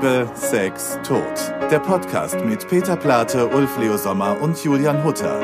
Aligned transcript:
Liebe, 0.00 0.30
Sex, 0.32 0.96
Tod. 1.02 1.22
Der 1.72 1.80
Podcast 1.80 2.36
mit 2.44 2.68
Peter 2.68 2.94
Plate, 2.94 3.48
Ulf 3.48 3.76
Leo 3.78 3.96
Sommer 3.96 4.40
und 4.40 4.62
Julian 4.62 5.02
Hutter. 5.02 5.40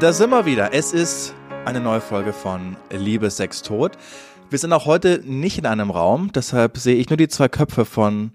Da 0.00 0.12
sind 0.12 0.28
wir 0.28 0.44
wieder. 0.44 0.74
Es 0.74 0.92
ist 0.92 1.34
eine 1.64 1.80
neue 1.80 2.02
Folge 2.02 2.34
von 2.34 2.76
Liebe, 2.90 3.30
Sex, 3.30 3.62
Tod. 3.62 3.92
Wir 4.50 4.58
sind 4.58 4.74
auch 4.74 4.84
heute 4.84 5.22
nicht 5.24 5.56
in 5.56 5.64
einem 5.64 5.90
Raum, 5.90 6.30
deshalb 6.30 6.76
sehe 6.76 6.96
ich 6.96 7.08
nur 7.08 7.16
die 7.16 7.28
zwei 7.28 7.48
Köpfe 7.48 7.86
von 7.86 8.32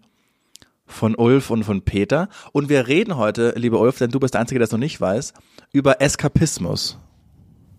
von 0.87 1.13
Ulf 1.13 1.51
und 1.51 1.63
von 1.63 1.83
Peter. 1.83 2.27
Und 2.53 2.69
wir 2.69 2.87
reden 2.87 3.17
heute, 3.17 3.53
lieber 3.55 3.79
Ulf, 3.79 3.99
denn 3.99 4.09
du 4.09 4.19
bist 4.19 4.33
der 4.33 4.41
Einzige, 4.41 4.57
der 4.57 4.65
es 4.65 4.71
noch 4.71 4.79
nicht 4.79 4.99
weiß, 4.99 5.33
über 5.73 6.01
Eskapismus. 6.01 6.97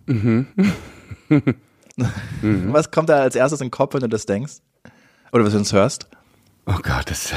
Mhm. 0.07 0.47
Was 2.43 2.91
kommt 2.91 3.09
da 3.09 3.21
als 3.21 3.37
erstes 3.37 3.61
in 3.61 3.67
den 3.67 3.71
Kopf, 3.71 3.95
wenn 3.95 4.01
du 4.01 4.09
das 4.09 4.27
denkst? 4.27 4.55
Oder 5.33 5.45
was 5.45 5.53
du 5.53 5.59
uns 5.59 5.73
hörst? 5.73 6.09
Oh 6.67 6.79
Gott, 6.83 7.11
das. 7.11 7.33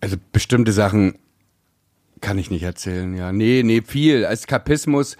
Also 0.00 0.16
bestimmte 0.32 0.72
Sachen 0.72 1.18
kann 2.20 2.38
ich 2.38 2.50
nicht 2.50 2.62
erzählen, 2.62 3.14
ja. 3.16 3.32
Nee, 3.32 3.62
nee, 3.64 3.82
viel. 3.86 4.24
Eskapismus 4.24 5.16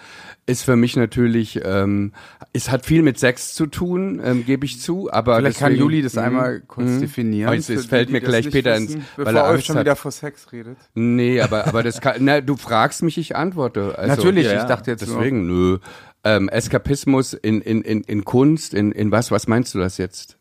ist 0.46 0.62
für 0.62 0.76
mich 0.76 0.96
natürlich, 0.96 1.60
ähm, 1.64 2.12
es 2.52 2.70
hat 2.70 2.86
viel 2.86 3.02
mit 3.02 3.18
Sex 3.18 3.54
zu 3.54 3.66
tun, 3.66 4.20
ähm, 4.24 4.44
gebe 4.44 4.64
ich 4.64 4.80
zu, 4.80 5.12
aber 5.12 5.36
Vielleicht 5.36 5.60
deswegen, 5.60 5.76
kann 5.76 5.78
Juli 5.78 6.02
das 6.02 6.14
mh, 6.14 6.22
einmal 6.22 6.60
kurz 6.60 6.88
mh. 6.88 7.00
definieren. 7.00 7.50
Weißt 7.50 7.68
du, 7.68 7.74
es 7.74 7.86
fällt 7.86 8.08
die, 8.08 8.14
mir 8.14 8.20
gleich 8.20 8.50
Peter 8.50 8.74
wissen, 8.74 8.96
ins, 8.96 9.04
bevor 9.16 9.26
weil 9.26 9.36
er 9.36 9.46
Angst 9.46 9.66
schon 9.66 9.76
hat. 9.76 9.84
wieder 9.84 9.96
vor 9.96 10.10
Sex 10.10 10.50
redet. 10.52 10.78
Nee, 10.94 11.40
aber, 11.40 11.66
aber 11.66 11.82
das 11.82 12.00
kann, 12.00 12.16
na, 12.20 12.40
du 12.40 12.56
fragst 12.56 13.02
mich, 13.02 13.18
ich 13.18 13.36
antworte. 13.36 13.96
Also, 13.98 14.16
Natürlich, 14.16 14.46
ja, 14.46 14.62
ich 14.62 14.64
dachte 14.68 14.90
jetzt 14.90 15.02
Deswegen, 15.02 15.46
nö. 15.46 15.78
Ähm, 16.24 16.48
Eskapismus 16.48 17.32
in, 17.32 17.60
in, 17.60 17.82
in, 17.82 18.02
in 18.02 18.24
Kunst, 18.24 18.74
in, 18.74 18.92
in 18.92 19.12
was, 19.12 19.30
was 19.30 19.46
meinst 19.46 19.74
du 19.74 19.78
das 19.78 19.98
jetzt? 19.98 20.36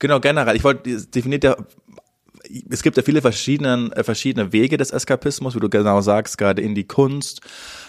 Genau, 0.00 0.18
generell. 0.18 0.56
Ich 0.56 0.64
wollte 0.64 1.00
definiert 1.08 1.44
ja 1.44 1.56
es 2.68 2.82
gibt 2.82 2.96
ja 2.96 3.02
viele 3.02 3.22
verschiedene, 3.22 3.90
äh, 3.94 4.04
verschiedene 4.04 4.52
Wege 4.52 4.76
des 4.76 4.90
Eskapismus, 4.90 5.54
wie 5.54 5.60
du 5.60 5.68
genau 5.68 6.00
sagst, 6.00 6.38
gerade 6.38 6.62
in 6.62 6.74
die 6.74 6.86
Kunst. 6.86 7.40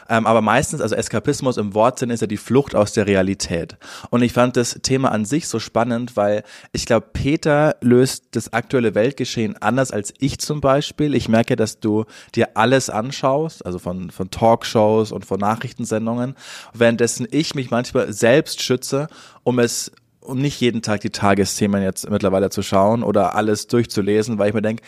Ähm, 0.10 0.26
aber 0.28 0.42
meistens, 0.42 0.82
also 0.82 0.96
Eskapismus 0.96 1.58
im 1.58 1.74
Wortsinn 1.74 2.10
ist 2.10 2.20
ja 2.20 2.28
die 2.28 2.38
Flucht 2.38 2.76
aus 2.76 2.92
der 2.92 3.08
Realität. 3.08 3.78
Und 4.10 4.24
ich 4.24 4.34
fand 4.34 4.58
das 4.58 4.80
Thema 4.84 5.12
an 5.12 5.24
sich 5.24 5.48
so 5.48 5.60
spannend, 5.60 6.18
weil 6.18 6.44
ich 6.74 6.86
glaube, 6.86 7.08
Peter 7.14 7.78
löst 7.82 8.26
das 8.32 8.52
aktuelle 8.52 8.94
Weltgeschehen 8.94 9.56
anders 9.62 9.92
als 9.92 10.14
ich 10.20 10.40
zum 10.40 10.60
Beispiel. 10.60 11.16
Ich 11.16 11.30
merke, 11.30 11.56
dass 11.56 11.80
du 11.80 12.06
dir 12.36 12.50
alles 12.56 12.90
anschaust, 12.90 13.66
also 13.66 13.80
von, 13.80 14.12
von 14.12 14.30
Talkshows 14.30 15.14
und 15.14 15.26
von 15.26 15.40
Nachrichtensendungen, 15.40 16.36
währenddessen 16.74 17.28
ich 17.32 17.56
mich 17.56 17.72
manchmal 17.72 18.12
selbst 18.12 18.62
schütze, 18.62 19.08
um 19.44 19.60
es 19.60 19.92
um 20.22 20.40
nicht 20.40 20.60
jeden 20.62 20.82
Tag 20.82 21.02
die 21.02 21.10
Tagesthemen 21.10 21.84
jetzt 21.84 22.10
mittlerweile 22.10 22.50
zu 22.50 22.62
schauen 22.62 23.04
oder 23.04 23.36
alles 23.36 23.68
durchzulesen, 23.68 24.38
weil 24.38 24.50
ich 24.50 24.54
mir 24.54 24.62
denke, 24.62 24.84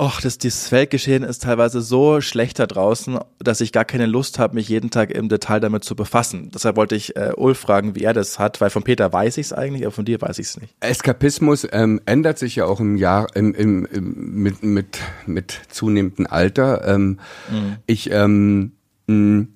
Och, 0.00 0.20
das, 0.20 0.38
dieses 0.38 0.70
Weltgeschehen 0.70 1.24
ist 1.24 1.42
teilweise 1.42 1.80
so 1.80 2.20
schlecht 2.20 2.60
da 2.60 2.68
draußen, 2.68 3.18
dass 3.40 3.60
ich 3.60 3.72
gar 3.72 3.84
keine 3.84 4.06
Lust 4.06 4.38
habe, 4.38 4.54
mich 4.54 4.68
jeden 4.68 4.90
Tag 4.90 5.10
im 5.10 5.28
Detail 5.28 5.58
damit 5.58 5.82
zu 5.82 5.96
befassen. 5.96 6.52
Deshalb 6.54 6.76
wollte 6.76 6.94
ich 6.94 7.16
äh, 7.16 7.32
Ulf 7.36 7.58
fragen, 7.58 7.96
wie 7.96 8.04
er 8.04 8.12
das 8.12 8.38
hat, 8.38 8.60
weil 8.60 8.70
von 8.70 8.84
Peter 8.84 9.12
weiß 9.12 9.38
ich 9.38 9.46
es 9.46 9.52
eigentlich, 9.52 9.82
aber 9.84 9.90
von 9.90 10.04
dir 10.04 10.22
weiß 10.22 10.38
ich 10.38 10.46
es 10.46 10.60
nicht. 10.60 10.72
Eskapismus 10.78 11.66
ähm, 11.72 12.00
ändert 12.06 12.38
sich 12.38 12.54
ja 12.54 12.66
auch 12.66 12.78
im 12.78 12.96
Jahr 12.96 13.26
im, 13.34 13.52
im, 13.54 13.86
im, 13.86 14.40
mit, 14.40 14.62
mit, 14.62 14.98
mit 15.26 15.60
zunehmendem 15.68 16.28
Alter. 16.30 16.86
Ähm, 16.86 17.18
Ich 17.86 18.08
ähm, 18.12 18.74
mh, 19.08 19.48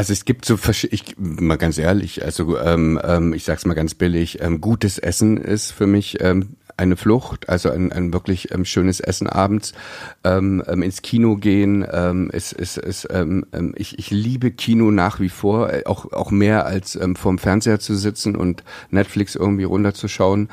also 0.00 0.14
es 0.14 0.24
gibt 0.24 0.46
so 0.46 0.56
ich 0.90 1.14
mal 1.18 1.58
ganz 1.58 1.76
ehrlich, 1.76 2.24
also 2.24 2.58
ähm, 2.58 2.98
ähm, 3.04 3.34
ich 3.34 3.44
sag's 3.44 3.66
mal 3.66 3.74
ganz 3.74 3.92
billig, 3.92 4.40
ähm, 4.40 4.62
gutes 4.62 4.96
Essen 4.96 5.36
ist 5.36 5.72
für 5.72 5.86
mich 5.86 6.22
ähm, 6.22 6.56
eine 6.78 6.96
Flucht, 6.96 7.50
also 7.50 7.70
ein, 7.70 7.92
ein 7.92 8.10
wirklich 8.14 8.50
ähm, 8.50 8.64
schönes 8.64 9.00
Essen 9.00 9.26
abends, 9.26 9.74
ähm, 10.24 10.64
ähm, 10.66 10.80
ins 10.80 11.02
Kino 11.02 11.36
gehen, 11.36 11.86
ähm, 11.92 12.30
ist, 12.30 12.54
ist, 12.54 12.78
ist, 12.78 13.08
ähm, 13.10 13.44
ich, 13.76 13.98
ich 13.98 14.10
liebe 14.10 14.52
Kino 14.52 14.90
nach 14.90 15.20
wie 15.20 15.28
vor, 15.28 15.70
äh, 15.70 15.82
auch, 15.84 16.10
auch 16.14 16.30
mehr 16.30 16.64
als 16.64 16.96
ähm, 16.96 17.14
vorm 17.14 17.36
Fernseher 17.36 17.78
zu 17.78 17.94
sitzen 17.94 18.36
und 18.36 18.64
Netflix 18.88 19.34
irgendwie 19.34 19.64
runterzuschauen 19.64 20.48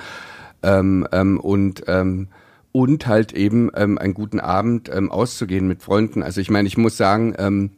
ähm, 0.62 1.08
ähm, 1.14 1.40
und 1.40 1.84
ähm, 1.88 2.28
und 2.74 3.08
halt 3.08 3.32
eben 3.32 3.72
ähm, 3.76 3.98
einen 3.98 4.14
guten 4.14 4.42
Abend 4.42 4.92
ähm, 4.94 5.10
auszugehen 5.10 5.70
mit 5.70 5.82
Freunden. 5.82 6.22
Also 6.22 6.42
ich 6.42 6.50
meine, 6.50 6.68
ich 6.68 6.78
muss 6.78 6.98
sagen, 6.98 7.34
ähm, 7.40 7.72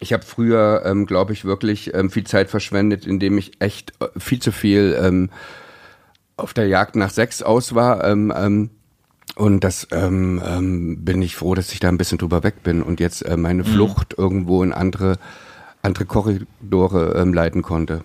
ich 0.00 0.12
habe 0.12 0.24
früher, 0.24 0.82
ähm, 0.84 1.06
glaube 1.06 1.32
ich, 1.32 1.44
wirklich 1.44 1.94
ähm, 1.94 2.10
viel 2.10 2.24
Zeit 2.24 2.50
verschwendet, 2.50 3.06
indem 3.06 3.38
ich 3.38 3.60
echt 3.60 3.92
äh, 4.00 4.08
viel 4.18 4.40
zu 4.40 4.52
viel 4.52 4.96
ähm, 5.00 5.30
auf 6.36 6.52
der 6.52 6.66
Jagd 6.68 6.96
nach 6.96 7.10
Sex 7.10 7.42
aus 7.42 7.74
war. 7.74 8.04
Ähm, 8.04 8.32
ähm, 8.36 8.70
und 9.34 9.64
das 9.64 9.88
ähm, 9.90 10.42
ähm, 10.44 11.04
bin 11.04 11.20
ich 11.20 11.36
froh, 11.36 11.54
dass 11.54 11.72
ich 11.72 11.80
da 11.80 11.88
ein 11.88 11.98
bisschen 11.98 12.18
drüber 12.18 12.42
weg 12.42 12.62
bin 12.62 12.82
und 12.82 13.00
jetzt 13.00 13.22
äh, 13.22 13.36
meine 13.36 13.64
Flucht 13.64 14.14
irgendwo 14.16 14.62
in 14.62 14.72
andere 14.72 15.18
andere 15.82 16.04
Korridore 16.04 17.14
ähm, 17.16 17.32
leiten 17.32 17.62
konnte. 17.62 18.04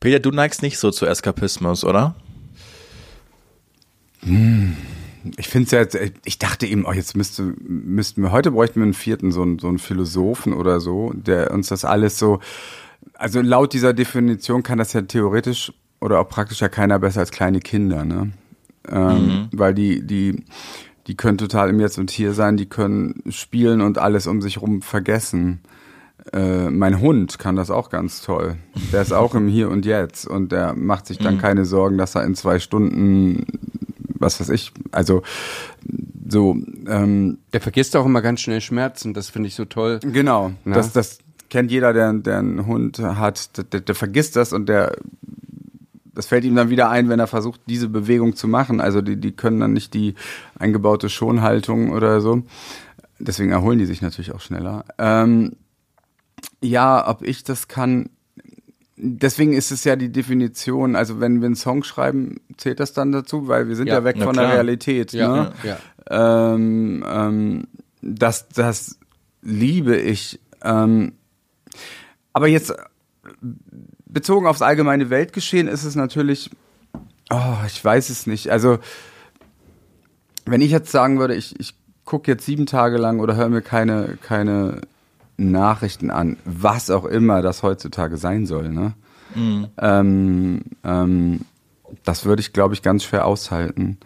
Peter, 0.00 0.20
du 0.20 0.30
neigst 0.30 0.62
nicht 0.62 0.78
so 0.78 0.90
zu 0.90 1.06
Eskapismus, 1.06 1.84
oder? 1.84 2.14
Ich 5.36 5.48
finde 5.48 5.66
es 5.66 5.70
ja, 5.72 5.80
jetzt- 5.80 5.98
ich 6.24 6.38
dachte 6.38 6.66
eben, 6.66 6.84
oh, 6.86 6.92
jetzt 6.92 7.16
müsste, 7.16 7.54
müssten 7.60 8.22
wir, 8.22 8.32
heute 8.32 8.50
bräuchten 8.50 8.76
wir 8.80 8.84
einen 8.84 8.94
vierten, 8.94 9.32
so 9.32 9.42
einen, 9.42 9.58
so 9.58 9.68
einen 9.68 9.78
Philosophen 9.78 10.52
oder 10.52 10.80
so, 10.80 11.12
der 11.14 11.50
uns 11.52 11.68
das 11.68 11.84
alles 11.84 12.18
so, 12.18 12.40
also 13.14 13.40
laut 13.40 13.72
dieser 13.72 13.92
Definition 13.94 14.62
kann 14.62 14.78
das 14.78 14.92
ja 14.92 15.02
theoretisch 15.02 15.72
oder 16.00 16.20
auch 16.20 16.28
praktisch 16.28 16.60
ja 16.60 16.68
keiner 16.68 16.98
besser 16.98 17.20
als 17.20 17.30
kleine 17.30 17.60
Kinder, 17.60 18.04
ne? 18.04 18.32
Ähm, 18.88 19.48
Weil 19.52 19.74
die, 19.74 20.06
die, 20.06 20.44
die 21.06 21.16
können 21.16 21.38
total 21.38 21.70
im 21.70 21.80
Jetzt 21.80 21.98
und 21.98 22.10
Hier 22.10 22.34
sein, 22.34 22.56
die 22.56 22.66
können 22.66 23.22
spielen 23.30 23.80
und 23.80 23.98
alles 23.98 24.26
um 24.26 24.40
sich 24.42 24.60
rum 24.60 24.82
vergessen. 24.82 25.60
Äh, 26.32 26.70
mein 26.70 27.00
Hund 27.00 27.38
kann 27.38 27.56
das 27.56 27.70
auch 27.70 27.88
ganz 27.90 28.20
toll. 28.22 28.56
Der 28.92 29.02
ist 29.02 29.12
auch 29.12 29.34
im 29.34 29.48
Hier 29.48 29.70
und 29.70 29.86
Jetzt 29.86 30.26
und 30.26 30.52
der 30.52 30.74
macht 30.74 31.06
sich 31.06 31.18
dann 31.18 31.38
keine 31.38 31.64
Sorgen, 31.64 31.98
dass 31.98 32.14
er 32.16 32.24
in 32.24 32.34
zwei 32.34 32.58
Stunden, 32.58 33.46
was 34.18 34.40
weiß 34.40 34.50
ich, 34.50 34.72
also 34.92 35.22
so, 36.28 36.56
ähm, 36.88 37.38
Der 37.52 37.60
vergisst 37.60 37.96
auch 37.96 38.06
immer 38.06 38.22
ganz 38.22 38.40
schnell 38.40 38.60
Schmerzen, 38.60 39.14
das 39.14 39.30
finde 39.30 39.48
ich 39.48 39.54
so 39.54 39.64
toll. 39.64 40.00
genau, 40.00 40.52
Na? 40.64 40.74
das, 40.76 40.92
das 40.92 41.18
kennt 41.50 41.70
jeder, 41.70 41.92
der, 41.92 42.12
der 42.12 42.38
einen 42.38 42.66
Hund 42.66 42.98
hat, 42.98 43.56
der, 43.56 43.64
der, 43.64 43.80
der 43.80 43.94
vergisst 43.94 44.36
das 44.36 44.52
und 44.52 44.68
der 44.68 44.96
das 46.16 46.26
fällt 46.26 46.44
ihm 46.44 46.56
dann 46.56 46.70
wieder 46.70 46.88
ein, 46.88 47.10
wenn 47.10 47.20
er 47.20 47.26
versucht, 47.26 47.60
diese 47.66 47.90
Bewegung 47.90 48.36
zu 48.36 48.48
machen. 48.48 48.80
Also 48.80 49.02
die, 49.02 49.20
die 49.20 49.32
können 49.32 49.60
dann 49.60 49.74
nicht 49.74 49.92
die 49.92 50.14
eingebaute 50.58 51.10
Schonhaltung 51.10 51.92
oder 51.92 52.22
so. 52.22 52.42
Deswegen 53.18 53.52
erholen 53.52 53.78
die 53.78 53.84
sich 53.84 54.00
natürlich 54.00 54.32
auch 54.32 54.40
schneller. 54.40 54.86
Ähm, 54.96 55.56
ja, 56.62 57.06
ob 57.06 57.22
ich 57.22 57.44
das 57.44 57.68
kann. 57.68 58.08
Deswegen 58.98 59.52
ist 59.52 59.70
es 59.72 59.84
ja 59.84 59.94
die 59.94 60.10
Definition, 60.10 60.96
also 60.96 61.20
wenn 61.20 61.40
wir 61.40 61.46
einen 61.46 61.54
Song 61.54 61.84
schreiben, 61.84 62.40
zählt 62.56 62.80
das 62.80 62.94
dann 62.94 63.12
dazu, 63.12 63.46
weil 63.46 63.68
wir 63.68 63.76
sind 63.76 63.88
ja, 63.88 63.94
Ja, 63.94 64.04
weg 64.04 64.16
von 64.18 64.32
klar. 64.32 64.46
der 64.46 64.54
Realität. 64.54 65.12
ne? 65.12 65.52
ja. 65.62 66.54
ähm, 66.54 67.04
ähm, 67.06 67.66
das, 68.00 68.48
das 68.48 68.98
liebe 69.42 69.96
ich. 69.96 70.40
Ähm, 70.62 71.12
aber 72.32 72.48
jetzt 72.48 72.72
bezogen 74.06 74.46
aufs 74.46 74.62
allgemeine 74.62 75.10
Weltgeschehen 75.10 75.68
ist 75.68 75.84
es 75.84 75.94
natürlich, 75.94 76.50
oh, 77.30 77.56
ich 77.66 77.84
weiß 77.84 78.08
es 78.08 78.26
nicht. 78.26 78.50
Also 78.50 78.78
wenn 80.46 80.62
ich 80.62 80.70
jetzt 80.70 80.90
sagen 80.90 81.18
würde, 81.18 81.34
ich, 81.34 81.58
ich 81.60 81.74
gucke 82.04 82.30
jetzt 82.30 82.46
sieben 82.46 82.64
Tage 82.66 82.96
lang 82.96 83.20
oder 83.20 83.36
höre 83.36 83.48
mir 83.50 83.62
keine, 83.62 84.16
keine 84.22 84.80
Nachrichten 85.36 86.10
an, 86.10 86.36
was 86.44 86.90
auch 86.90 87.04
immer 87.04 87.42
das 87.42 87.62
heutzutage 87.62 88.16
sein 88.16 88.46
soll, 88.46 88.70
ne? 88.70 88.94
Ähm, 89.78 90.62
ähm, 90.84 91.40
das 92.04 92.24
würde 92.24 92.40
ich, 92.40 92.52
glaube 92.52 92.74
ich, 92.74 92.82
ganz 92.82 93.04
schwer 93.04 93.26
aushalten. 93.26 93.98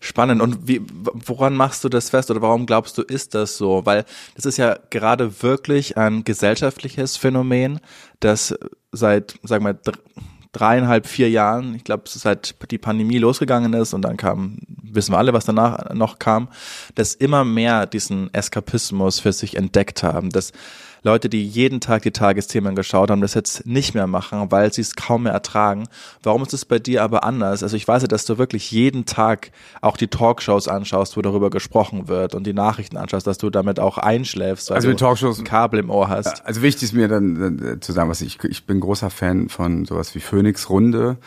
Spannend. 0.00 0.42
Und 0.42 0.68
wie, 0.68 0.82
woran 1.14 1.54
machst 1.56 1.82
du 1.82 1.88
das 1.88 2.10
fest 2.10 2.30
oder 2.30 2.42
warum 2.42 2.66
glaubst 2.66 2.98
du, 2.98 3.02
ist 3.02 3.34
das 3.34 3.56
so? 3.56 3.86
Weil 3.86 4.04
das 4.34 4.44
ist 4.44 4.58
ja 4.58 4.76
gerade 4.90 5.42
wirklich 5.42 5.96
ein 5.96 6.24
gesellschaftliches 6.24 7.16
Phänomen, 7.16 7.80
das 8.20 8.54
seit, 8.92 9.38
sagen 9.44 9.64
wir, 9.64 9.72
dr- 9.74 9.98
dreieinhalb, 10.54 11.06
vier 11.06 11.28
Jahren, 11.28 11.74
ich 11.74 11.84
glaube, 11.84 12.04
seit 12.06 12.54
die 12.70 12.78
Pandemie 12.78 13.18
losgegangen 13.18 13.74
ist 13.74 13.92
und 13.92 14.02
dann 14.02 14.16
kam, 14.16 14.58
wissen 14.82 15.12
wir 15.12 15.18
alle, 15.18 15.32
was 15.34 15.44
danach 15.44 15.92
noch 15.92 16.18
kam, 16.18 16.48
dass 16.94 17.14
immer 17.14 17.44
mehr 17.44 17.86
diesen 17.86 18.32
Eskapismus 18.32 19.20
für 19.20 19.32
sich 19.32 19.56
entdeckt 19.56 20.02
haben, 20.02 20.30
dass 20.30 20.52
Leute, 21.04 21.28
die 21.28 21.46
jeden 21.46 21.80
Tag 21.80 22.02
die 22.02 22.12
Tagesthemen 22.12 22.74
geschaut 22.74 23.10
haben, 23.10 23.20
das 23.20 23.34
jetzt 23.34 23.66
nicht 23.66 23.94
mehr 23.94 24.06
machen, 24.06 24.50
weil 24.50 24.72
sie 24.72 24.80
es 24.80 24.96
kaum 24.96 25.24
mehr 25.24 25.32
ertragen. 25.32 25.86
Warum 26.22 26.42
ist 26.42 26.54
es 26.54 26.64
bei 26.64 26.78
dir 26.78 27.02
aber 27.02 27.24
anders? 27.24 27.62
Also 27.62 27.76
ich 27.76 27.86
weiß 27.86 28.02
ja, 28.02 28.08
dass 28.08 28.24
du 28.24 28.38
wirklich 28.38 28.70
jeden 28.70 29.04
Tag 29.04 29.50
auch 29.82 29.98
die 29.98 30.08
Talkshows 30.08 30.66
anschaust, 30.66 31.18
wo 31.18 31.22
darüber 31.22 31.50
gesprochen 31.50 32.08
wird 32.08 32.34
und 32.34 32.46
die 32.46 32.54
Nachrichten 32.54 32.96
anschaust, 32.96 33.26
dass 33.26 33.36
du 33.36 33.50
damit 33.50 33.78
auch 33.78 33.98
einschläfst, 33.98 34.70
weil 34.70 34.76
Also 34.76 34.90
du 34.90 34.96
Talkshows- 34.96 35.38
ein 35.38 35.44
Kabel 35.44 35.78
im 35.80 35.90
Ohr 35.90 36.08
hast. 36.08 36.44
Also 36.46 36.62
wichtig 36.62 36.84
ist 36.84 36.94
mir 36.94 37.06
dann 37.08 37.58
äh, 37.62 37.80
zu 37.80 37.92
sagen, 37.92 38.08
was 38.08 38.22
ich, 38.22 38.42
ich 38.42 38.64
bin 38.64 38.80
großer 38.80 39.10
Fan 39.10 39.50
von 39.50 39.84
sowas 39.84 40.14
wie 40.14 40.20
Phoenix 40.20 40.70
Runde, 40.70 41.18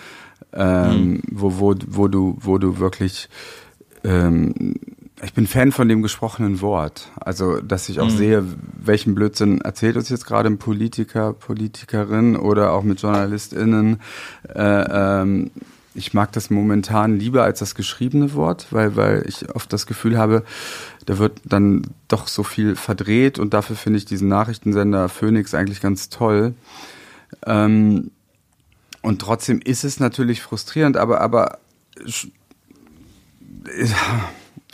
ähm, 0.53 1.21
wo, 1.31 1.59
wo, 1.59 1.75
wo 1.85 2.07
du, 2.07 2.35
wo 2.39 2.57
du 2.57 2.79
wirklich, 2.79 3.29
ähm, 4.03 4.75
ich 5.24 5.34
bin 5.34 5.48
Fan 5.48 5.72
von 5.72 5.88
dem 5.88 6.04
gesprochenen 6.04 6.62
Wort. 6.62 7.10
Also, 7.19 7.60
dass 7.60 7.90
ich 7.90 8.00
auch 8.00 8.10
sehe, 8.10 8.46
welchen 8.74 9.16
Blödsinn 9.16 9.62
erzählt 9.62 9.98
uns 9.98 10.10
jetzt 10.10 10.28
gerade 10.28 10.48
ein 10.48 10.60
Politiker, 10.60 11.34
Politikerin 11.34 12.36
oder 12.36 12.72
auch 12.74 12.84
mit 12.84 13.02
JournalistInnen. 13.02 14.00
Äh, 14.54 14.62
ähm, 14.62 15.52
ich 15.96 16.14
mag 16.14 16.31
das 16.34 16.52
momentan 16.52 17.18
lieber 17.18 17.44
als 17.44 17.58
das 17.58 17.74
geschriebene 17.74 18.36
Wort, 18.36 18.68
weil, 18.69 18.96
weil 18.96 19.25
ich 19.28 19.50
oft 19.56 19.74
das 19.74 19.88
Gefühl 19.88 20.19
habe, 20.19 20.44
da 21.08 21.18
wird 21.18 21.40
dann 21.46 21.81
doch 22.08 22.28
so 22.28 22.44
viel 22.44 22.75
verdreht 22.75 23.40
und 23.40 23.56
dafür 23.56 23.75
finde 23.75 23.98
ich 23.98 24.06
diesen 24.06 24.28
Nachrichtensender 24.28 25.10
Phoenix 25.10 25.56
eigentlich 25.56 25.81
ganz 25.81 26.10
toll. 26.10 26.54
Ähm, 27.48 28.12
und 29.02 29.20
trotzdem 29.20 29.60
ist 29.60 29.84
es 29.84 30.00
natürlich 30.00 30.44
frustrierend, 30.44 30.98
aber, 30.98 31.22
aber 31.22 31.58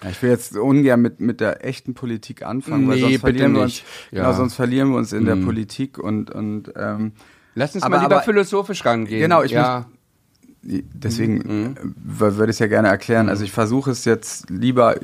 ja, 0.03 0.09
ich 0.09 0.21
will 0.21 0.29
jetzt 0.29 0.55
ungern 0.57 1.01
mit, 1.01 1.19
mit 1.19 1.39
der 1.39 1.65
echten 1.65 1.93
Politik 1.93 2.43
anfangen, 2.45 2.87
weil 2.87 2.95
Nee, 2.97 3.01
sonst 3.01 3.19
verlieren 3.21 3.53
wir 3.55 3.61
uns, 3.61 3.83
genau, 4.11 4.23
Ja. 4.23 4.31
Mhm. 4.31 4.35
sonst 4.37 4.53
verlieren 4.55 4.89
wir 4.91 4.97
uns 4.97 5.13
in 5.13 5.25
der 5.25 5.35
Politik 5.37 5.97
und, 5.97 6.29
und 6.31 6.71
ähm, 6.75 7.13
Lass 7.55 7.75
uns 7.75 7.83
Aber- 7.83 7.97
mal 7.97 8.03
lieber 8.03 8.15
aber- 8.15 8.23
philosophisch 8.25 8.83
rangehen. 8.85 9.19
Genau, 9.21 9.43
ich 9.43 9.51
ja. 9.51 9.85
Deswegen 10.65 11.35
Mhm. 11.39 11.75
äh, 11.75 12.37
würde 12.37 12.45
ich 12.51 12.55
es 12.55 12.59
ja 12.59 12.67
gerne 12.67 12.87
erklären. 12.87 13.27
Also 13.29 13.43
ich 13.43 13.51
versuche 13.51 13.91
es 13.91 14.05
jetzt 14.05 14.49
lieber 14.49 14.95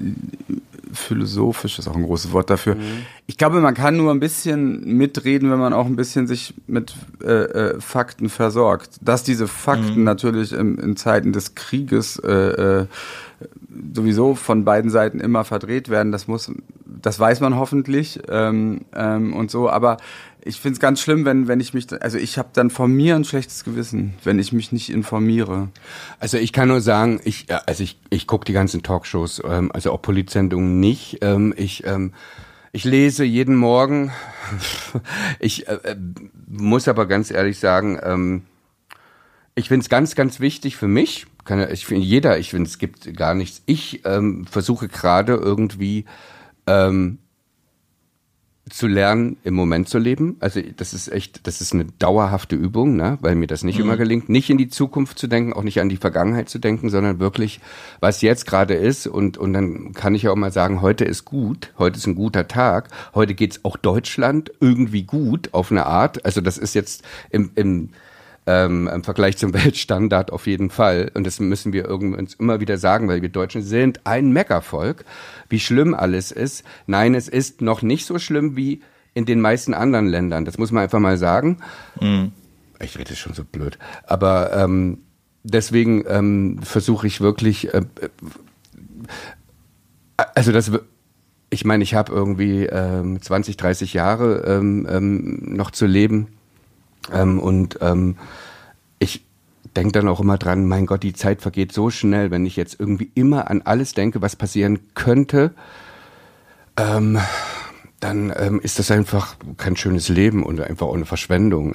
philosophisch, 0.91 1.77
ist 1.77 1.87
auch 1.87 1.95
ein 1.95 2.03
großes 2.03 2.31
Wort 2.31 2.49
dafür. 2.49 2.75
Mhm. 2.75 2.81
Ich 3.27 3.37
glaube, 3.37 3.59
man 3.59 3.73
kann 3.75 3.97
nur 3.97 4.11
ein 4.11 4.19
bisschen 4.19 4.97
mitreden, 4.97 5.51
wenn 5.51 5.59
man 5.59 5.73
auch 5.73 5.85
ein 5.85 5.95
bisschen 5.95 6.27
sich 6.27 6.53
mit 6.65 6.95
äh, 7.23 7.27
äh, 7.75 7.81
Fakten 7.81 8.29
versorgt. 8.29 8.97
Dass 9.01 9.23
diese 9.23 9.47
Fakten 9.47 10.03
natürlich 10.03 10.53
im, 10.53 10.79
in 10.79 10.95
Zeiten 10.95 11.31
des 11.33 11.53
Krieges 11.55 12.17
äh, 12.17 12.31
äh, 12.81 12.85
sowieso 13.93 14.35
von 14.35 14.65
beiden 14.65 14.89
Seiten 14.89 15.19
immer 15.19 15.43
verdreht 15.43 15.89
werden, 15.89 16.11
das 16.11 16.27
muss, 16.27 16.51
das 16.85 17.19
weiß 17.19 17.39
man 17.41 17.55
hoffentlich 17.55 18.19
ähm, 18.29 18.81
ähm, 18.93 19.33
und 19.33 19.51
so. 19.51 19.69
Aber 19.69 19.97
ich 20.43 20.59
finde 20.59 20.73
es 20.73 20.79
ganz 20.79 21.01
schlimm, 21.01 21.25
wenn 21.25 21.47
wenn 21.47 21.59
ich 21.59 21.73
mich, 21.73 21.87
also 22.01 22.17
ich 22.17 22.37
habe 22.37 22.49
dann 22.53 22.69
von 22.69 22.91
mir 22.91 23.15
ein 23.15 23.25
schlechtes 23.25 23.63
Gewissen, 23.63 24.13
wenn 24.23 24.39
ich 24.39 24.53
mich 24.53 24.71
nicht 24.71 24.89
informiere. 24.89 25.69
Also 26.19 26.37
ich 26.37 26.53
kann 26.53 26.69
nur 26.69 26.81
sagen, 26.81 27.19
ich, 27.23 27.49
äh, 27.49 27.59
also 27.65 27.83
ich, 27.83 27.99
ich 28.09 28.27
gucke 28.27 28.45
die 28.45 28.53
ganzen 28.53 28.81
Talkshows, 28.81 29.41
ähm, 29.45 29.71
also 29.73 29.91
auch 29.91 30.01
Polizsendungen 30.01 30.79
nicht. 30.79 31.19
Ähm, 31.21 31.53
ich, 31.57 31.85
ähm, 31.85 32.13
ich 32.71 32.85
lese 32.85 33.23
jeden 33.23 33.55
Morgen. 33.55 34.11
ich 35.39 35.67
äh, 35.67 35.73
äh, 35.83 35.95
muss 36.47 36.87
aber 36.87 37.05
ganz 37.05 37.31
ehrlich 37.31 37.59
sagen, 37.59 37.99
ähm, 38.01 38.43
ich 39.59 39.67
finde 39.67 39.83
es 39.83 39.89
ganz, 39.89 40.15
ganz 40.15 40.39
wichtig 40.39 40.77
für 40.77 40.87
mich. 40.87 41.27
Kann, 41.43 41.69
ich 41.71 41.85
finde 41.85 42.05
jeder, 42.05 42.39
ich 42.39 42.51
finde 42.51 42.67
es 42.67 42.77
gibt 42.77 43.15
gar 43.15 43.35
nichts. 43.35 43.61
Ich 43.65 44.05
ähm, 44.05 44.45
versuche 44.47 44.87
gerade 44.87 45.33
irgendwie 45.33 46.05
ähm, 46.65 47.19
zu 48.69 48.87
lernen, 48.87 49.37
im 49.43 49.55
Moment 49.55 49.89
zu 49.89 49.97
leben. 49.97 50.37
Also 50.39 50.61
das 50.77 50.93
ist 50.93 51.11
echt, 51.11 51.45
das 51.47 51.59
ist 51.59 51.73
eine 51.73 51.85
dauerhafte 51.85 52.55
Übung, 52.55 52.95
ne? 52.95 53.17
weil 53.21 53.35
mir 53.35 53.47
das 53.47 53.63
nicht 53.63 53.79
immer 53.79 53.97
gelingt, 53.97 54.29
nicht 54.29 54.49
in 54.49 54.57
die 54.57 54.69
Zukunft 54.69 55.19
zu 55.19 55.27
denken, 55.27 55.53
auch 55.53 55.63
nicht 55.63 55.81
an 55.81 55.89
die 55.89 55.97
Vergangenheit 55.97 56.49
zu 56.49 56.59
denken, 56.59 56.89
sondern 56.89 57.19
wirklich, 57.19 57.59
was 57.99 58.21
jetzt 58.21 58.45
gerade 58.45 58.75
ist. 58.75 59.07
Und, 59.07 59.37
und 59.37 59.53
dann 59.53 59.93
kann 59.93 60.15
ich 60.15 60.23
ja 60.23 60.31
auch 60.31 60.35
mal 60.35 60.53
sagen, 60.53 60.81
heute 60.81 61.03
ist 61.03 61.25
gut, 61.25 61.73
heute 61.77 61.97
ist 61.97 62.07
ein 62.07 62.15
guter 62.15 62.47
Tag, 62.47 62.89
heute 63.13 63.33
geht's 63.33 63.65
auch 63.65 63.75
Deutschland 63.75 64.51
irgendwie 64.61 65.03
gut 65.03 65.53
auf 65.53 65.71
eine 65.71 65.85
Art. 65.85 66.23
Also 66.25 66.39
das 66.39 66.57
ist 66.57 66.75
jetzt 66.75 67.03
im, 67.31 67.51
im 67.55 67.89
ähm, 68.49 68.89
im 68.91 69.03
Vergleich 69.03 69.37
zum 69.37 69.53
Weltstandard 69.53 70.31
auf 70.31 70.47
jeden 70.47 70.71
Fall. 70.71 71.11
Und 71.13 71.25
das 71.27 71.39
müssen 71.39 71.71
wir 71.71 71.89
uns 71.89 72.33
immer 72.33 72.59
wieder 72.59 72.77
sagen, 72.77 73.07
weil 73.07 73.21
wir 73.21 73.29
Deutschen 73.29 73.61
sind 73.61 74.05
ein 74.05 74.31
Meckervolk, 74.31 75.05
wie 75.49 75.59
schlimm 75.59 75.93
alles 75.93 76.31
ist. 76.31 76.63
Nein, 76.87 77.13
es 77.13 77.27
ist 77.27 77.61
noch 77.61 77.83
nicht 77.83 78.05
so 78.05 78.17
schlimm 78.17 78.55
wie 78.55 78.81
in 79.13 79.25
den 79.25 79.39
meisten 79.39 79.73
anderen 79.73 80.07
Ländern. 80.07 80.45
Das 80.45 80.57
muss 80.57 80.71
man 80.71 80.83
einfach 80.83 80.99
mal 80.99 81.17
sagen. 81.17 81.59
Ich 82.81 82.97
rede 82.97 83.15
schon 83.15 83.33
so 83.33 83.43
blöd. 83.43 83.77
Aber 84.07 84.53
ähm, 84.55 84.99
deswegen 85.43 86.03
ähm, 86.07 86.59
versuche 86.63 87.05
ich 87.05 87.21
wirklich, 87.21 87.73
äh, 87.73 87.83
äh, 88.01 88.09
also 90.33 90.51
das, 90.51 90.71
ich 91.49 91.65
meine, 91.65 91.83
ich 91.83 91.93
habe 91.93 92.11
irgendwie 92.11 92.65
ähm, 92.65 93.21
20, 93.21 93.57
30 93.57 93.93
Jahre 93.93 94.43
ähm, 94.47 94.87
ähm, 94.89 95.55
noch 95.55 95.71
zu 95.71 95.85
leben. 95.85 96.38
Ähm, 97.11 97.39
und 97.39 97.79
ähm, 97.81 98.17
ich 98.99 99.25
denke 99.75 99.91
dann 99.93 100.07
auch 100.07 100.19
immer 100.19 100.37
dran, 100.37 100.67
mein 100.67 100.85
Gott, 100.85 101.03
die 101.03 101.13
Zeit 101.13 101.41
vergeht 101.41 101.71
so 101.71 101.89
schnell, 101.89 102.31
wenn 102.31 102.45
ich 102.45 102.55
jetzt 102.55 102.79
irgendwie 102.79 103.11
immer 103.15 103.49
an 103.49 103.61
alles 103.63 103.93
denke, 103.93 104.21
was 104.21 104.35
passieren 104.35 104.79
könnte, 104.93 105.53
ähm, 106.77 107.19
dann 107.99 108.33
ähm, 108.37 108.59
ist 108.61 108.79
das 108.79 108.91
einfach 108.91 109.35
kein 109.57 109.75
schönes 109.75 110.09
Leben 110.09 110.43
und 110.43 110.61
einfach 110.61 110.87
auch 110.87 110.95
eine 110.95 111.05
Verschwendung. 111.05 111.73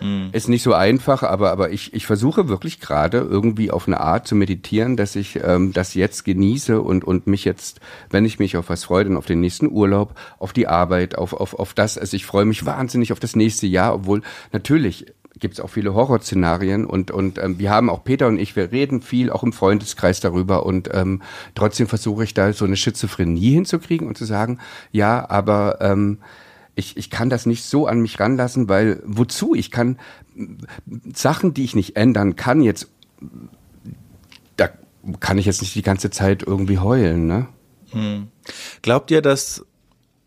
Ähm, 0.00 0.30
Ist 0.32 0.48
nicht 0.48 0.62
so 0.62 0.74
einfach, 0.74 1.22
aber, 1.22 1.50
aber 1.50 1.70
ich, 1.70 1.92
ich 1.94 2.06
versuche 2.06 2.48
wirklich 2.48 2.80
gerade 2.80 3.18
irgendwie 3.18 3.70
auf 3.70 3.86
eine 3.86 4.00
Art 4.00 4.26
zu 4.26 4.34
meditieren, 4.34 4.96
dass 4.96 5.16
ich 5.16 5.40
ähm, 5.42 5.72
das 5.72 5.94
jetzt 5.94 6.24
genieße 6.24 6.80
und, 6.80 7.04
und 7.04 7.26
mich 7.26 7.44
jetzt, 7.44 7.80
wenn 8.10 8.24
ich 8.24 8.38
mich 8.38 8.56
auf 8.56 8.68
was 8.68 8.84
freue, 8.84 9.04
dann 9.04 9.16
auf 9.16 9.26
den 9.26 9.40
nächsten 9.40 9.70
Urlaub, 9.70 10.14
auf 10.38 10.52
die 10.52 10.68
Arbeit, 10.68 11.16
auf, 11.16 11.32
auf, 11.32 11.54
auf 11.54 11.74
das. 11.74 11.98
Also 11.98 12.16
ich 12.16 12.26
freue 12.26 12.44
mich 12.44 12.64
wahnsinnig 12.64 13.12
auf 13.12 13.20
das 13.20 13.36
nächste 13.36 13.66
Jahr, 13.66 13.94
obwohl 13.94 14.22
natürlich 14.52 15.06
gibt 15.38 15.54
es 15.54 15.60
auch 15.60 15.70
viele 15.70 15.94
Horrorszenarien 15.94 16.84
und, 16.84 17.10
und 17.10 17.38
ähm, 17.38 17.58
wir 17.58 17.70
haben 17.70 17.90
auch 17.90 18.04
Peter 18.04 18.26
und 18.26 18.38
ich, 18.38 18.56
wir 18.56 18.72
reden 18.72 19.02
viel, 19.02 19.30
auch 19.30 19.42
im 19.42 19.52
Freundeskreis 19.52 20.20
darüber 20.20 20.66
und 20.66 20.90
ähm, 20.92 21.22
trotzdem 21.54 21.86
versuche 21.86 22.24
ich 22.24 22.34
da 22.34 22.52
so 22.52 22.64
eine 22.64 22.76
Schizophrenie 22.76 23.52
hinzukriegen 23.52 24.08
und 24.08 24.18
zu 24.18 24.24
sagen, 24.24 24.58
ja, 24.90 25.28
aber 25.28 25.78
ähm, 25.80 26.18
ich, 26.78 26.96
ich 26.96 27.10
kann 27.10 27.28
das 27.28 27.44
nicht 27.44 27.64
so 27.64 27.86
an 27.86 28.00
mich 28.00 28.20
ranlassen, 28.20 28.68
weil 28.68 29.02
wozu? 29.04 29.54
Ich 29.54 29.70
kann 29.70 29.98
Sachen, 31.12 31.52
die 31.52 31.64
ich 31.64 31.74
nicht 31.74 31.96
ändern 31.96 32.36
kann, 32.36 32.62
jetzt, 32.62 32.88
da 34.56 34.70
kann 35.18 35.38
ich 35.38 35.46
jetzt 35.46 35.60
nicht 35.60 35.74
die 35.74 35.82
ganze 35.82 36.10
Zeit 36.10 36.44
irgendwie 36.44 36.78
heulen, 36.78 37.26
ne? 37.26 37.48
Glaubt 38.82 39.10
ihr, 39.10 39.22
dass 39.22 39.64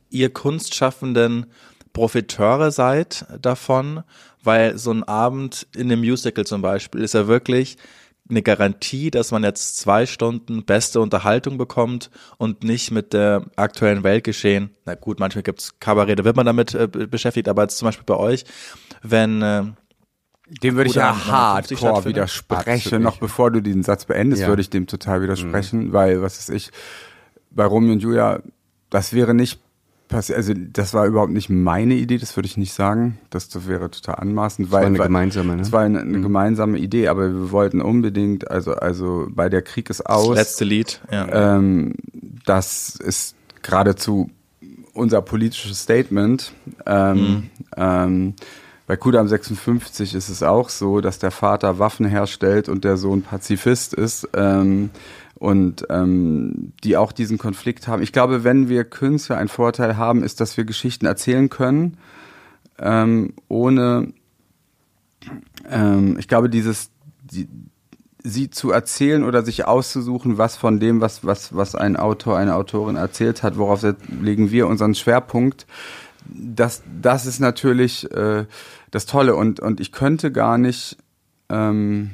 ihr 0.10 0.30
Kunstschaffenden 0.32 1.46
Profiteure 1.94 2.72
seid 2.72 3.26
davon? 3.42 4.04
Weil 4.44 4.78
so 4.78 4.92
ein 4.92 5.04
Abend 5.04 5.68
in 5.76 5.92
einem 5.92 6.02
Musical 6.02 6.46
zum 6.46 6.62
Beispiel 6.64 7.02
ist 7.02 7.14
ja 7.14 7.28
wirklich 7.28 7.78
eine 8.32 8.42
Garantie, 8.42 9.12
dass 9.12 9.32
man 9.32 9.44
jetzt 9.44 9.78
zwei 9.78 10.06
Stunden 10.08 10.64
beste 10.66 11.00
Unterhaltung 11.02 11.58
bekommt 11.58 12.10
und 12.38 12.64
nicht 12.64 12.90
mit 12.92 13.14
der 13.14 13.46
aktuellen 13.56 14.04
Weltgeschehen. 14.04 14.72
Na 14.86 14.96
gut, 14.96 15.20
manchmal 15.20 15.44
gibt's 15.44 15.78
Kabarett, 15.80 16.18
da 16.20 16.24
wird 16.24 16.36
man 16.36 16.46
damit 16.46 16.74
äh, 16.74 16.88
be- 16.88 17.08
beschäftigt, 17.08 17.48
aber 17.48 17.62
jetzt 17.64 17.78
zum 17.78 17.88
Beispiel 17.88 18.06
bei 18.06 18.16
euch, 18.18 18.46
wenn 19.04 19.42
äh, 19.42 19.64
Dem 20.64 20.76
würde 20.76 20.90
ich 20.90 20.96
ja 20.96 21.12
59 21.14 21.82
hardcore 21.84 22.06
widersprechen. 22.06 23.02
Noch 23.04 23.18
bevor 23.18 23.52
du 23.52 23.62
den 23.62 23.84
Satz 23.84 24.06
beendest, 24.06 24.42
Ja. 24.42 24.48
würde 24.48 24.62
ich 24.62 24.70
dem 24.70 24.88
total 24.88 25.22
widersprechen, 25.22 25.94
weil, 25.94 26.22
was 26.22 26.40
ist 26.40 26.50
ich, 26.50 26.72
bei 27.52 27.66
Romeo 27.66 27.94
und 27.94 28.00
Julia, 28.02 28.42
das 28.90 29.14
wäre 29.14 29.34
nicht 29.34 29.60
passiert, 30.12 30.38
also 30.38 30.54
das 30.56 30.94
war 30.94 31.08
überhaupt 31.08 31.32
nicht 31.32 31.50
meine 31.50 31.96
Idee, 31.96 32.20
das 32.20 32.36
würde 32.36 32.46
ich 32.46 32.58
nicht 32.58 32.74
sagen. 32.74 33.18
Das, 33.32 33.50
das 33.50 33.68
wäre 33.68 33.90
total 33.90 34.16
anmaßend. 34.16 34.72
weil, 34.72 34.82
war 34.82 34.88
eine 34.88 35.00
weil, 35.00 35.08
gemeinsame, 35.08 35.54
ne? 35.54 35.58
Das 35.58 35.72
war 35.72 35.82
eine, 35.82 36.02
eine 36.02 36.22
gemeinsame 36.22 36.78
Idee, 36.78 37.08
aber 37.08 37.34
wir 37.34 37.52
wollten 37.52 37.82
unbedingt, 37.82 38.52
also, 38.52 38.74
also 38.74 39.28
bei 39.32 39.50
der 39.50 39.64
Krieg 39.64 39.90
ist 39.90 40.02
das 40.02 40.06
aus. 40.06 40.36
letzte 40.36 40.66
Lied, 40.66 41.02
ja. 41.12 41.56
Ähm, 41.58 41.96
das 42.46 42.96
ist 42.96 43.36
geradezu 43.64 44.30
unser 44.94 45.22
politisches 45.22 45.82
Statement. 45.82 46.52
Ähm, 46.86 47.50
ähm, 47.78 48.36
bei 48.88 48.98
Kudam 48.98 49.28
56 49.28 50.16
ist 50.16 50.28
es 50.28 50.44
auch 50.44 50.68
so, 50.70 51.00
dass 51.00 51.18
der 51.18 51.32
Vater 51.32 51.80
Waffen 51.80 52.06
herstellt 52.06 52.68
und 52.68 52.84
der 52.84 52.98
Sohn 52.98 53.22
Pazifist 53.22 53.94
ist. 53.94 54.28
Ähm, 54.34 54.90
und 55.42 55.88
ähm, 55.90 56.72
die 56.84 56.98
auch 56.98 57.12
diesen 57.12 57.40
Konflikt 57.40 57.88
haben. 57.88 58.04
Ich 58.04 58.14
glaube, 58.14 58.44
wenn 58.44 58.70
wir 58.70 58.84
Künstler 58.84 59.38
einen 59.38 59.48
Vorteil 59.48 59.98
haben, 59.98 60.22
ist, 60.22 60.40
dass 60.40 60.56
wir 60.56 60.66
Geschichten 60.66 61.08
erzählen 61.08 61.50
können, 61.50 61.98
ähm, 62.78 63.34
ohne, 63.48 64.14
ähm, 65.68 66.16
ich 66.20 66.28
glaube, 66.28 66.48
dieses, 66.48 66.92
die, 67.24 67.48
sie 68.24 68.52
zu 68.52 68.70
erzählen 68.70 69.24
oder 69.24 69.42
sich 69.42 69.66
auszusuchen, 69.66 70.38
was 70.38 70.58
von 70.58 70.80
dem, 70.80 71.02
was, 71.02 71.26
was, 71.26 71.56
was 71.56 71.74
ein 71.74 71.98
Autor, 71.98 72.38
eine 72.38 72.54
Autorin 72.54 72.96
erzählt 72.96 73.42
hat, 73.42 73.58
worauf 73.58 73.84
legen 74.22 74.52
wir 74.52 74.68
unseren 74.68 74.94
Schwerpunkt, 74.94 75.66
das, 76.28 76.84
das 77.02 77.26
ist 77.26 77.40
natürlich 77.40 78.12
äh, 78.12 78.46
das 78.92 79.08
Tolle 79.08 79.34
und, 79.34 79.60
und 79.60 79.80
ich 79.80 79.92
könnte 79.92 80.32
gar 80.32 80.60
nicht, 80.60 80.98
ähm, 81.50 82.12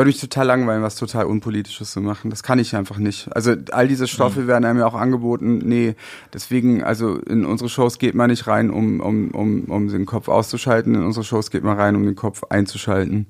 würde 0.00 0.08
mich 0.08 0.20
total 0.20 0.46
langweilen, 0.46 0.82
was 0.82 0.96
total 0.96 1.26
Unpolitisches 1.26 1.92
zu 1.92 2.00
machen. 2.00 2.30
Das 2.30 2.42
kann 2.42 2.58
ich 2.58 2.74
einfach 2.74 2.96
nicht. 2.96 3.28
Also 3.36 3.54
all 3.70 3.86
diese 3.86 4.08
Stoffe 4.08 4.40
mhm. 4.40 4.46
werden 4.46 4.64
einem 4.64 4.78
ja 4.78 4.86
auch 4.86 4.94
angeboten. 4.94 5.58
Nee, 5.58 5.94
deswegen, 6.32 6.82
also 6.82 7.16
in 7.16 7.44
unsere 7.44 7.68
Shows 7.68 7.98
geht 7.98 8.14
man 8.14 8.30
nicht 8.30 8.46
rein, 8.46 8.70
um, 8.70 9.00
um, 9.00 9.30
um, 9.32 9.64
um 9.64 9.88
den 9.88 10.06
Kopf 10.06 10.28
auszuschalten. 10.28 10.94
In 10.94 11.04
unsere 11.04 11.22
Shows 11.22 11.50
geht 11.50 11.64
man 11.64 11.76
rein, 11.76 11.96
um 11.96 12.06
den 12.06 12.16
Kopf 12.16 12.44
einzuschalten. 12.48 13.26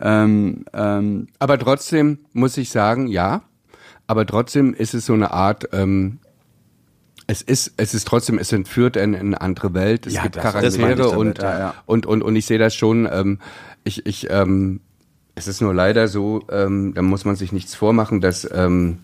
Ähm, 0.00 0.64
ähm, 0.72 1.28
aber 1.38 1.60
trotzdem 1.60 2.18
muss 2.32 2.56
ich 2.56 2.70
sagen, 2.70 3.06
ja. 3.06 3.42
Aber 4.08 4.26
trotzdem 4.26 4.74
ist 4.74 4.94
es 4.94 5.06
so 5.06 5.12
eine 5.12 5.30
Art, 5.30 5.68
ähm, 5.70 6.18
es 7.28 7.40
ist, 7.40 7.74
es 7.76 7.94
ist 7.94 8.08
trotzdem, 8.08 8.36
es 8.38 8.50
entführt 8.50 8.96
in, 8.96 9.14
in 9.14 9.26
eine 9.26 9.40
andere 9.40 9.74
Welt. 9.74 10.08
Es 10.08 10.14
ja, 10.14 10.22
gibt 10.22 10.38
Charaktere 10.38 11.10
und, 11.10 11.38
ja, 11.38 11.56
ja. 11.56 11.74
und, 11.86 12.04
und, 12.04 12.24
und 12.24 12.34
ich 12.34 12.46
sehe 12.46 12.58
das 12.58 12.74
schon, 12.74 13.08
ähm, 13.08 13.38
ich, 13.84 14.04
ich, 14.06 14.26
ähm, 14.28 14.80
es 15.34 15.48
ist 15.48 15.60
nur 15.60 15.74
leider 15.74 16.08
so, 16.08 16.42
ähm, 16.50 16.94
da 16.94 17.02
muss 17.02 17.24
man 17.24 17.36
sich 17.36 17.52
nichts 17.52 17.74
vormachen, 17.74 18.20
dass 18.20 18.48
ähm, 18.52 18.98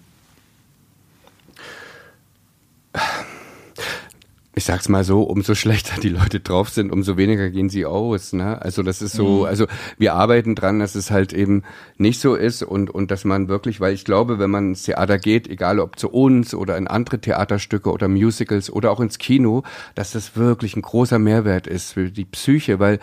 ich 4.59 4.65
sag's 4.65 4.89
mal 4.89 5.05
so, 5.05 5.23
umso 5.23 5.55
schlechter 5.55 6.01
die 6.01 6.09
Leute 6.09 6.41
drauf 6.41 6.71
sind, 6.71 6.91
umso 6.91 7.19
weniger 7.19 7.51
gehen 7.51 7.69
sie 7.69 7.85
aus. 7.85 8.33
Ne? 8.33 8.61
Also 8.63 8.83
das 8.83 9.03
ist 9.03 9.13
so, 9.13 9.41
mhm. 9.41 9.45
also 9.45 9.67
wir 9.99 10.15
arbeiten 10.15 10.55
dran, 10.55 10.79
dass 10.79 10.95
es 10.95 11.11
halt 11.11 11.35
eben 11.35 11.63
nicht 11.99 12.21
so 12.21 12.35
ist 12.35 12.63
und, 12.63 12.89
und 12.89 13.11
dass 13.11 13.27
man 13.27 13.49
wirklich, 13.49 13.81
weil 13.81 13.93
ich 13.93 14.07
glaube, 14.07 14.39
wenn 14.39 14.49
man 14.49 14.71
ins 14.71 14.85
Theater 14.85 15.19
geht, 15.19 15.47
egal 15.47 15.79
ob 15.79 15.99
zu 15.99 16.09
uns 16.09 16.55
oder 16.55 16.79
in 16.79 16.89
andere 16.89 17.21
Theaterstücke 17.21 17.93
oder 17.93 18.09
Musicals 18.09 18.71
oder 18.73 18.91
auch 18.91 19.01
ins 19.01 19.19
Kino, 19.19 19.63
dass 19.95 20.13
das 20.13 20.37
wirklich 20.37 20.75
ein 20.75 20.83
großer 20.83 21.19
Mehrwert 21.19 21.67
ist 21.67 21.93
für 21.93 22.11
die 22.11 22.25
Psyche, 22.25 22.79
weil 22.79 22.99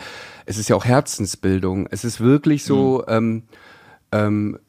es 0.48 0.58
ist 0.58 0.70
ja 0.70 0.76
auch 0.76 0.86
Herzensbildung. 0.86 1.86
Es 1.92 2.04
ist 2.04 2.20
wirklich 2.20 2.64
so, 2.64 3.04
mhm. 3.08 3.14
ähm, 3.14 3.44
ähm, 4.12 4.60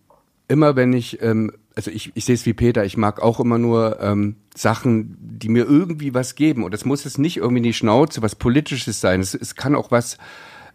immer 0.49 0.76
wenn 0.76 0.93
ich 0.93 1.23
ähm, 1.23 1.50
also 1.76 1.90
ich, 1.90 2.12
ich 2.14 2.25
sehe 2.25 2.35
es 2.35 2.47
wie 2.47 2.54
Peter, 2.54 2.85
ich 2.85 2.97
mag 2.97 3.21
auch 3.21 3.40
immer 3.40 3.59
nur 3.59 4.00
ähm, 4.00 4.37
Sachen, 4.54 5.16
die 5.21 5.49
mir 5.49 5.64
irgendwie 5.64 6.14
was 6.14 6.35
geben. 6.35 6.62
Und 6.62 6.75
es 6.75 6.85
muss 6.85 7.04
es 7.04 7.19
nicht 7.19 7.38
irgendwie 7.38 7.59
in 7.59 7.64
die 7.64 7.73
Schnauze, 7.73 8.23
was 8.23 8.37
Politisches 8.37 9.00
sein. 9.00 9.21
Es, 9.21 9.35
es 9.35 9.57
kann 9.57 9.75
auch 9.75 9.90
was 9.90 10.19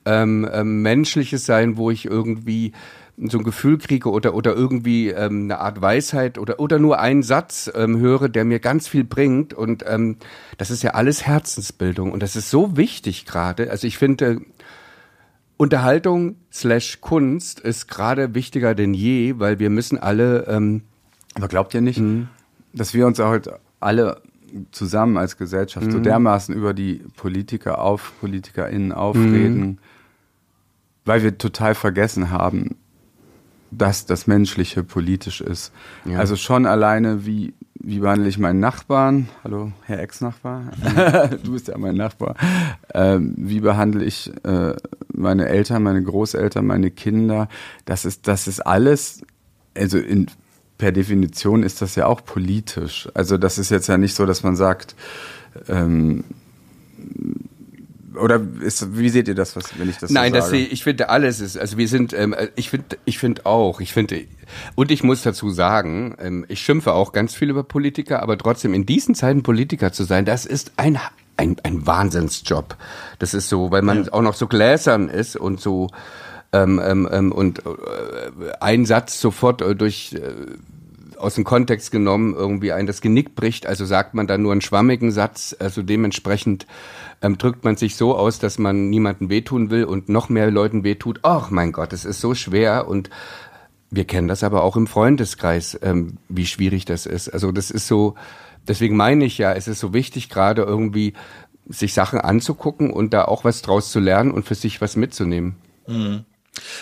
ähm, 0.06 0.48
ähm, 0.52 0.82
Menschliches 0.82 1.46
sein, 1.46 1.78
wo 1.78 1.90
ich 1.92 2.06
irgendwie 2.06 2.74
so 3.18 3.38
ein 3.38 3.44
Gefühl 3.44 3.78
kriege 3.78 4.10
oder, 4.10 4.34
oder 4.34 4.56
irgendwie 4.56 5.10
ähm, 5.10 5.44
eine 5.44 5.60
Art 5.60 5.82
Weisheit 5.82 6.38
oder, 6.38 6.60
oder 6.60 6.80
nur 6.80 7.00
einen 7.00 7.24
Satz 7.24 7.70
ähm, 7.74 8.00
höre, 8.00 8.30
der 8.30 8.46
mir 8.46 8.60
ganz 8.60 8.88
viel 8.88 9.04
bringt. 9.04 9.54
Und 9.54 9.84
ähm, 9.88 10.18
das 10.58 10.72
ist 10.72 10.84
ja 10.84 10.92
alles 10.92 11.26
Herzensbildung. 11.26 12.12
Und 12.12 12.24
das 12.24 12.36
ist 12.36 12.50
so 12.50 12.78
wichtig 12.78 13.26
gerade. 13.26 13.72
Also 13.72 13.88
ich 13.88 13.98
finde, 13.98 14.42
Unterhaltung 15.58 16.38
slash 16.54 17.02
Kunst 17.02 17.60
ist 17.60 17.88
gerade 17.88 18.34
wichtiger 18.34 18.76
denn 18.76 18.94
je, 18.94 19.40
weil 19.40 19.60
wir 19.60 19.70
müssen 19.70 19.98
alle 19.98 20.48
ähm, 20.48 20.84
aber 21.40 21.48
glaubt 21.48 21.74
ihr 21.74 21.82
nicht, 21.82 22.00
mhm. 22.00 22.28
dass 22.74 22.94
wir 22.94 23.08
uns 23.08 23.18
heute 23.20 23.60
alle 23.80 24.22
zusammen 24.72 25.18
als 25.18 25.38
Gesellschaft 25.38 25.88
mhm. 25.88 25.92
so 25.92 26.00
dermaßen 26.00 26.54
über 26.54 26.74
die 26.74 27.02
Politiker 27.16 27.80
auf, 27.80 28.14
PolitikerInnen 28.20 28.92
aufreden, 28.92 29.60
mhm. 29.60 29.78
weil 31.06 31.24
wir 31.24 31.38
total 31.38 31.76
vergessen 31.76 32.30
haben, 32.30 32.76
dass 33.72 34.06
das 34.06 34.28
Menschliche 34.28 34.84
politisch 34.84 35.42
ist. 35.42 35.72
Ja. 36.04 36.20
Also 36.20 36.36
schon 36.36 36.66
alleine, 36.66 37.26
wie, 37.26 37.54
wie 37.76 38.00
behandle 38.00 38.28
ich 38.28 38.38
meinen 38.40 38.60
Nachbarn? 38.60 39.30
Hallo, 39.44 39.72
Herr 39.86 40.00
Ex-Nachbar? 40.00 40.64
du 41.44 41.54
bist 41.54 41.68
ja 41.68 41.78
mein 41.78 41.96
Nachbar. 41.96 42.36
Ähm, 42.94 43.36
wie 43.38 43.60
behandle 43.60 44.04
ich 44.04 44.32
äh, 44.44 44.76
meine 45.14 45.48
Eltern, 45.48 45.84
meine 45.84 46.02
Großeltern, 46.04 46.66
meine 46.66 46.90
Kinder? 46.90 47.48
Das 47.86 48.04
ist, 48.04 48.28
das 48.28 48.48
ist 48.48 48.60
alles, 48.60 49.22
also 49.76 50.00
in 50.00 50.28
per 50.80 50.92
Definition 50.92 51.62
ist 51.62 51.84
das 51.84 51.96
ja 51.96 52.08
auch 52.08 52.26
politisch. 52.26 53.08
Also 53.14 53.38
das 53.38 53.60
ist 53.60 53.70
jetzt 53.70 53.88
ja 53.88 53.98
nicht 53.98 54.16
so, 54.16 54.26
dass 54.26 54.42
man 54.42 54.56
sagt, 54.56 54.96
ähm, 55.68 56.24
oder 58.16 58.42
ist, 58.62 58.98
wie 58.98 59.10
seht 59.10 59.28
ihr 59.28 59.36
das, 59.36 59.56
was, 59.56 59.78
wenn 59.78 59.90
ich 59.90 59.98
das 59.98 60.10
Nein, 60.10 60.34
so 60.34 60.40
das 60.40 60.50
sehe 60.50 60.66
ich 60.66 60.84
finde 60.84 61.10
alles 61.10 61.42
ist, 61.42 61.58
also 61.58 61.78
wir 61.78 61.88
sind, 61.88 62.14
ähm, 62.14 62.36
ich 62.56 62.70
finde, 62.70 62.98
ich 63.06 63.20
finde 63.20 63.46
auch, 63.46 63.82
ich 63.82 63.94
finde, 63.94 64.26
und 64.76 64.90
ich 64.90 65.04
muss 65.04 65.22
dazu 65.22 65.50
sagen, 65.52 66.16
ähm, 66.20 66.46
ich 66.48 66.62
schimpfe 66.62 66.94
auch 66.94 67.12
ganz 67.12 67.36
viel 67.36 67.50
über 67.50 67.64
Politiker, 67.64 68.24
aber 68.24 68.38
trotzdem 68.38 68.74
in 68.74 68.86
diesen 68.86 69.16
Zeiten 69.16 69.44
Politiker 69.44 69.92
zu 69.92 70.06
sein, 70.06 70.26
das 70.26 70.46
ist 70.46 70.72
ein 70.78 70.98
ein, 71.38 71.56
ein 71.64 71.88
Wahnsinnsjob. 71.88 72.76
Das 73.18 73.34
ist 73.34 73.48
so, 73.48 73.72
weil 73.72 73.82
man 73.82 74.04
ja. 74.04 74.12
auch 74.12 74.22
noch 74.22 74.34
so 74.34 74.48
gläsern 74.48 75.08
ist 75.08 75.38
und 75.38 75.62
so 75.62 75.90
ähm, 76.52 76.82
ähm, 76.84 77.08
ähm, 77.12 77.32
und 77.32 77.60
äh, 77.60 77.72
ein 78.60 78.86
Satz 78.86 79.22
sofort 79.22 79.62
äh, 79.62 79.76
durch 79.76 80.14
äh, 80.14 80.20
aus 81.20 81.36
dem 81.36 81.44
Kontext 81.44 81.92
genommen 81.92 82.34
irgendwie 82.34 82.72
ein 82.72 82.88
das 82.88 83.02
Genick 83.02 83.36
bricht, 83.36 83.68
also 83.68 83.86
sagt 83.86 84.14
man 84.14 84.28
dann 84.28 84.42
nur 84.42 84.52
einen 84.52 84.62
schwammigen 84.62 85.12
Satz, 85.12 85.56
also 85.60 85.82
dementsprechend 85.82 86.66
ähm, 87.22 87.38
drückt 87.38 87.64
man 87.64 87.76
sich 87.76 87.96
so 87.96 88.16
aus, 88.16 88.40
dass 88.40 88.58
man 88.58 88.90
niemanden 88.90 89.30
wehtun 89.30 89.70
will 89.70 89.84
und 89.84 90.10
noch 90.10 90.30
mehr 90.30 90.50
Leuten 90.50 90.84
wehtut. 90.84 91.20
Ach 91.24 91.50
mein 91.50 91.72
Gott, 91.72 91.94
es 91.94 92.06
ist 92.06 92.22
so 92.22 92.34
schwer 92.34 92.88
und 92.88 93.10
wir 93.92 94.06
kennen 94.06 94.28
das 94.28 94.44
aber 94.44 94.64
auch 94.64 94.76
im 94.76 94.88
Freundeskreis, 94.88 95.78
ähm, 95.82 96.18
wie 96.30 96.46
schwierig 96.46 96.86
das 96.86 97.06
ist. 97.06 97.30
Also 97.30 97.52
das 97.52 97.72
ist 97.72 97.88
so, 97.88 98.16
deswegen 98.68 98.96
meine 98.96 99.26
ich 99.26 99.38
ja, 99.38 99.54
es 99.54 99.68
ist 99.68 99.80
so 99.80 99.94
wichtig, 99.94 100.30
gerade 100.30 100.62
irgendwie 100.62 101.14
sich 101.68 101.94
Sachen 101.94 102.20
anzugucken 102.20 102.92
und 102.92 103.14
da 103.14 103.26
auch 103.26 103.44
was 103.44 103.62
draus 103.62 103.92
zu 103.92 104.00
lernen 104.00 104.32
und 104.32 104.46
für 104.46 104.56
sich 104.56 104.82
was 104.82 104.96
mitzunehmen. 104.96 105.56
Mhm. 105.88 106.26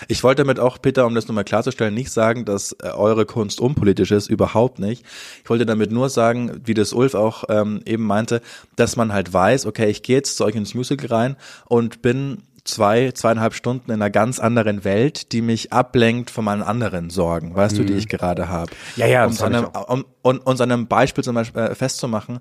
Ich 0.07 0.23
wollte 0.23 0.43
damit 0.43 0.59
auch, 0.59 0.81
Peter, 0.81 1.05
um 1.05 1.15
das 1.15 1.27
nochmal 1.27 1.43
klarzustellen, 1.43 1.93
nicht 1.93 2.11
sagen, 2.11 2.45
dass 2.45 2.73
äh, 2.83 2.89
eure 2.89 3.25
Kunst 3.25 3.59
unpolitisch 3.59 4.11
ist, 4.11 4.29
überhaupt 4.29 4.79
nicht. 4.79 5.05
Ich 5.43 5.49
wollte 5.49 5.65
damit 5.65 5.91
nur 5.91 6.09
sagen, 6.09 6.61
wie 6.65 6.73
das 6.73 6.93
Ulf 6.93 7.15
auch 7.15 7.43
ähm, 7.49 7.81
eben 7.85 8.03
meinte, 8.03 8.41
dass 8.75 8.95
man 8.95 9.13
halt 9.13 9.31
weiß, 9.31 9.65
okay, 9.65 9.89
ich 9.89 10.03
gehe 10.03 10.17
jetzt 10.17 10.37
zu 10.37 10.45
euch 10.45 10.55
ins 10.55 10.73
Musical 10.73 11.07
rein 11.07 11.35
und 11.65 12.01
bin 12.01 12.43
zwei, 12.67 13.11
zweieinhalb 13.11 13.53
Stunden 13.53 13.91
in 13.91 14.01
einer 14.01 14.09
ganz 14.09 14.39
anderen 14.39 14.83
Welt, 14.83 15.31
die 15.31 15.41
mich 15.41 15.73
ablenkt 15.73 16.29
von 16.29 16.45
meinen 16.45 16.63
anderen 16.63 17.09
Sorgen, 17.09 17.55
weißt 17.55 17.75
mhm. 17.75 17.77
du, 17.79 17.85
die 17.85 17.93
mhm. 17.93 17.99
ich 17.99 18.07
gerade 18.07 18.49
habe. 18.49 18.71
Ja, 18.95 19.07
ja, 19.07 19.25
um, 19.25 19.39
einem, 19.41 19.65
um, 19.65 20.05
um, 20.21 20.39
um 20.39 20.61
einem 20.61 20.87
Beispiel 20.87 21.23
zum 21.23 21.35
Beispiel 21.35 21.61
äh, 21.61 21.75
festzumachen, 21.75 22.39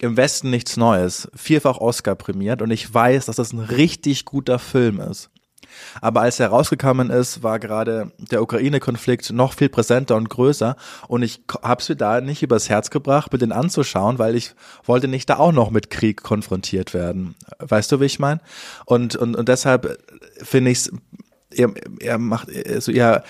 im 0.00 0.16
Westen 0.16 0.50
nichts 0.50 0.76
Neues, 0.76 1.28
vierfach 1.34 1.78
Oscar 1.78 2.14
prämiert 2.14 2.62
und 2.62 2.70
ich 2.70 2.92
weiß, 2.92 3.26
dass 3.26 3.36
das 3.36 3.52
ein 3.52 3.58
richtig 3.58 4.24
guter 4.24 4.58
Film 4.58 5.00
ist. 5.00 5.30
Aber 6.00 6.22
als 6.22 6.40
er 6.40 6.48
rausgekommen 6.48 7.10
ist, 7.10 7.42
war 7.42 7.58
gerade 7.58 8.12
der 8.18 8.42
Ukraine-Konflikt 8.42 9.30
noch 9.32 9.52
viel 9.52 9.68
präsenter 9.68 10.16
und 10.16 10.28
größer 10.28 10.76
und 11.08 11.22
ich 11.22 11.42
habe 11.62 11.80
es 11.80 11.88
mir 11.88 11.96
da 11.96 12.20
nicht 12.20 12.42
übers 12.42 12.68
Herz 12.68 12.90
gebracht, 12.90 13.32
mir 13.32 13.38
den 13.38 13.52
anzuschauen, 13.52 14.18
weil 14.18 14.34
ich 14.34 14.54
wollte 14.84 15.08
nicht 15.08 15.28
da 15.30 15.38
auch 15.38 15.52
noch 15.52 15.70
mit 15.70 15.90
Krieg 15.90 16.22
konfrontiert 16.22 16.94
werden. 16.94 17.34
Weißt 17.58 17.90
du, 17.92 18.00
wie 18.00 18.06
ich 18.06 18.18
meine? 18.18 18.40
Und, 18.84 19.16
und, 19.16 19.36
und 19.36 19.48
deshalb 19.48 19.98
finde 20.42 20.70
ich 20.70 20.78
es, 20.78 20.92
er, 21.50 21.72
er 22.00 22.18
macht, 22.18 22.48
also 22.66 22.92
ja, 22.92 23.22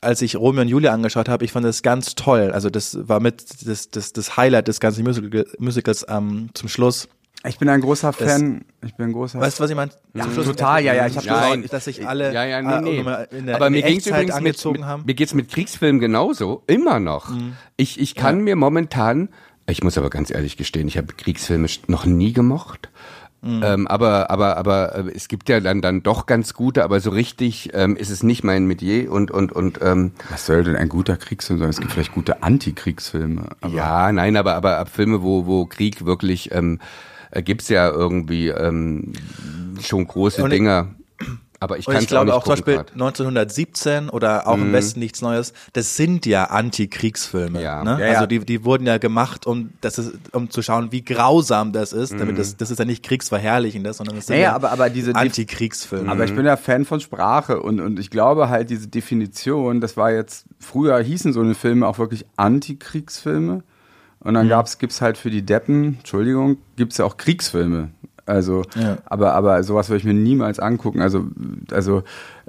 als 0.00 0.22
ich 0.22 0.36
Romeo 0.36 0.62
und 0.62 0.68
Julia 0.68 0.92
angeschaut 0.92 1.28
habe, 1.28 1.44
ich 1.44 1.52
fand 1.52 1.66
das 1.66 1.82
ganz 1.82 2.14
toll. 2.14 2.52
Also 2.52 2.70
das 2.70 3.08
war 3.08 3.20
mit 3.20 3.66
das, 3.66 3.90
das, 3.90 4.12
das 4.12 4.36
Highlight 4.36 4.68
des 4.68 4.80
ganzen 4.80 5.04
Musical, 5.04 5.46
Musicals 5.58 6.04
ähm, 6.08 6.50
zum 6.54 6.68
Schluss. 6.68 7.08
Ich 7.48 7.58
bin 7.58 7.68
ein 7.68 7.80
großer 7.80 8.12
Fan. 8.12 8.64
Das, 8.80 8.90
ich 8.90 8.96
bin 8.96 9.06
ein 9.06 9.12
großer. 9.12 9.40
Weißt 9.40 9.58
du, 9.58 9.64
was 9.64 9.70
ich 9.70 9.76
meine? 9.76 9.90
Ja, 10.14 10.26
total, 10.26 10.82
ja, 10.82 10.94
ja. 10.94 11.06
Ich 11.06 11.16
habe 11.16 11.26
ja, 11.26 11.56
dass 11.68 11.84
sich 11.84 12.06
alle, 12.06 12.32
ja, 12.32 12.44
ja, 12.44 12.80
nee, 12.80 13.02
nee. 13.02 13.36
In 13.36 13.46
der, 13.46 13.56
Aber 13.56 13.68
in 13.68 13.74
mir 13.74 13.82
geht's 13.82 14.06
übrigens 14.06 14.40
mit, 14.40 14.64
haben. 14.84 15.04
mir 15.06 15.14
geht's 15.14 15.34
mit 15.34 15.50
Kriegsfilmen 15.50 16.00
genauso, 16.00 16.62
immer 16.66 17.00
noch. 17.00 17.30
Mhm. 17.30 17.54
Ich, 17.76 18.00
ich 18.00 18.14
kann 18.14 18.38
ja. 18.38 18.42
mir 18.42 18.56
momentan, 18.56 19.28
ich 19.68 19.82
muss 19.82 19.98
aber 19.98 20.10
ganz 20.10 20.30
ehrlich 20.30 20.56
gestehen, 20.56 20.88
ich 20.88 20.96
habe 20.96 21.12
Kriegsfilme 21.12 21.68
noch 21.86 22.04
nie 22.04 22.32
gemocht. 22.32 22.90
Mhm. 23.42 23.62
Ähm, 23.62 23.86
aber 23.86 24.30
aber 24.30 24.56
aber 24.56 24.96
äh, 24.96 25.12
es 25.14 25.28
gibt 25.28 25.48
ja 25.48 25.60
dann 25.60 25.82
dann 25.82 26.02
doch 26.02 26.26
ganz 26.26 26.54
gute, 26.54 26.82
aber 26.82 27.00
so 27.00 27.10
richtig 27.10 27.70
ähm, 27.74 27.94
ist 27.94 28.10
es 28.10 28.22
nicht 28.22 28.42
mein 28.44 28.66
Metier 28.66 29.12
und 29.12 29.30
und 29.30 29.52
und 29.52 29.78
ähm, 29.82 30.12
was 30.30 30.46
soll 30.46 30.64
denn 30.64 30.74
ein 30.74 30.88
guter 30.88 31.16
Kriegsfilm 31.16 31.60
sein? 31.60 31.68
Es 31.68 31.78
gibt 31.78 31.92
vielleicht 31.92 32.12
gute 32.12 32.42
Antikriegsfilme. 32.42 33.50
ja, 33.68 34.10
nein, 34.10 34.36
aber 34.36 34.54
aber 34.54 34.84
Filme, 34.86 35.22
wo 35.22 35.46
wo 35.46 35.66
Krieg 35.66 36.06
wirklich 36.06 36.50
ähm, 36.52 36.80
äh, 37.30 37.42
gibt's 37.42 37.68
ja 37.68 37.88
irgendwie 37.88 38.48
ähm, 38.48 39.12
schon 39.80 40.06
große 40.06 40.42
und 40.42 40.50
Dinger. 40.50 40.94
Aber 41.58 41.78
ich, 41.78 41.86
kann 41.86 42.02
ich 42.02 42.08
glaube 42.08 42.34
auch, 42.34 42.38
auch 42.38 42.44
zum 42.44 42.52
Beispiel 42.52 42.74
grad. 42.76 42.92
1917 42.92 44.10
oder 44.10 44.46
auch 44.46 44.56
mm. 44.56 44.60
im 44.60 44.68
mhm. 44.68 44.72
Westen 44.72 45.00
nichts 45.00 45.22
Neues, 45.22 45.52
das 45.72 45.96
sind 45.96 46.26
ja 46.26 46.44
Antikriegsfilme. 46.44 47.62
Ja. 47.62 47.82
Ne? 47.82 47.98
Ja, 48.00 48.14
also 48.14 48.26
die, 48.26 48.40
die 48.40 48.64
wurden 48.64 48.86
ja 48.86 48.98
gemacht, 48.98 49.46
um 49.46 49.70
das 49.80 49.98
ist, 49.98 50.12
um 50.32 50.50
zu 50.50 50.62
schauen, 50.62 50.92
wie 50.92 51.02
grausam 51.02 51.72
das 51.72 51.92
ist. 51.92 52.14
Mm. 52.14 52.18
Damit 52.18 52.38
das, 52.38 52.56
das 52.56 52.70
ist 52.70 52.78
ja 52.78 52.84
nicht 52.84 53.02
kriegsverherrlichendes, 53.02 53.96
sondern 53.96 54.16
das 54.16 54.26
sind 54.26 54.36
ja, 54.36 54.42
ja 54.42 54.54
aber, 54.54 54.70
aber 54.70 54.90
diese 54.90 55.14
Antikriegsfilme. 55.14 56.10
Aber 56.10 56.24
ich 56.24 56.34
bin 56.34 56.44
ja 56.44 56.56
Fan 56.56 56.84
von 56.84 57.00
Sprache 57.00 57.60
und, 57.62 57.80
und 57.80 57.98
ich 57.98 58.10
glaube 58.10 58.48
halt 58.48 58.68
diese 58.68 58.88
Definition, 58.88 59.80
das 59.80 59.96
war 59.96 60.12
jetzt, 60.12 60.44
früher 60.58 60.98
hießen 60.98 61.32
so 61.32 61.40
eine 61.40 61.54
Filme 61.54 61.86
auch 61.86 61.98
wirklich 61.98 62.26
Antikriegsfilme. 62.36 63.62
Und 64.26 64.34
dann 64.34 64.46
mhm. 64.46 64.50
gab's, 64.50 64.78
gibt's 64.78 65.00
halt 65.00 65.16
für 65.18 65.30
die 65.30 65.42
Deppen, 65.42 65.98
Entschuldigung, 65.98 66.56
gibt's 66.74 66.98
ja 66.98 67.04
auch 67.04 67.16
Kriegsfilme. 67.16 67.90
Also, 68.26 68.64
Ja. 68.74 68.98
aber, 69.04 69.34
aber 69.34 69.62
sowas 69.62 69.88
würde 69.88 69.98
ich 69.98 70.04
mir 70.04 70.14
niemals 70.14 70.58
angucken. 70.58 71.00
Also, 71.00 71.26
also, 71.70 72.02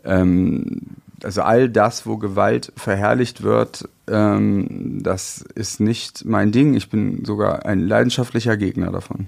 ähm, 0.03 0.81
also 1.23 1.43
all 1.43 1.69
das, 1.69 2.07
wo 2.07 2.17
Gewalt 2.17 2.73
verherrlicht 2.75 3.43
wird, 3.43 3.87
ähm, 4.07 5.03
das 5.03 5.45
ist 5.53 5.79
nicht 5.79 6.25
mein 6.25 6.51
Ding. 6.51 6.73
Ich 6.73 6.89
bin 6.89 7.23
sogar 7.25 7.67
ein 7.67 7.87
leidenschaftlicher 7.87 8.57
Gegner 8.57 8.91
davon. 8.91 9.27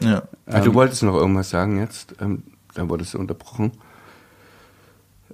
Ja. 0.00 0.22
Ah, 0.46 0.60
du 0.60 0.72
wolltest 0.72 1.02
noch 1.02 1.14
irgendwas 1.14 1.50
sagen 1.50 1.78
jetzt? 1.78 2.14
Ähm, 2.22 2.42
dann 2.72 2.88
wurdest 2.88 3.12
du 3.12 3.18
unterbrochen. 3.18 3.72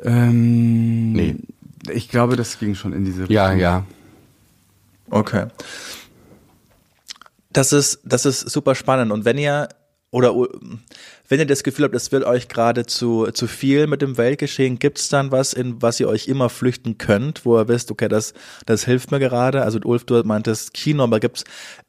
Ähm, 0.03 1.13
Nee. 1.13 1.37
Ich 1.93 2.09
glaube, 2.09 2.35
das 2.35 2.59
ging 2.59 2.75
schon 2.75 2.93
in 2.93 3.05
diese 3.05 3.31
Ja, 3.31 3.53
ja. 3.53 3.85
Okay. 5.09 5.47
Das 7.53 7.73
ist, 7.73 8.01
das 8.05 8.25
ist 8.27 8.41
super 8.41 8.75
spannend. 8.75 9.13
Und 9.13 9.25
wenn 9.25 9.39
ihr, 9.39 9.69
oder 10.13 10.35
wenn 11.29 11.41
ihr 11.41 11.47
das 11.47 11.63
Gefühl 11.63 11.87
habt, 11.87 11.95
es 11.95 12.13
wird 12.13 12.25
euch 12.25 12.49
gerade 12.49 12.85
zu, 12.85 13.29
zu 13.33 13.47
viel 13.47 13.87
mit 13.87 14.03
dem 14.03 14.19
Weltgeschehen, 14.19 14.79
gibt's 14.79 15.09
dann 15.09 15.33
was, 15.33 15.55
in 15.55 15.81
was 15.81 15.99
ihr 16.01 16.09
euch 16.09 16.29
immer 16.29 16.51
flüchten 16.51 16.99
könnt, 16.99 17.47
wo 17.47 17.59
ihr 17.59 17.67
wisst, 17.67 17.91
okay, 17.91 18.09
das, 18.09 18.35
das 18.67 18.85
hilft 18.85 19.11
mir 19.11 19.21
gerade? 19.21 19.63
Also 19.63 19.81
Ulf, 19.83 20.05
du 20.05 20.23
meintest 20.23 20.75
Kino, 20.75 21.05
aber 21.05 21.19
gibt's 21.19 21.45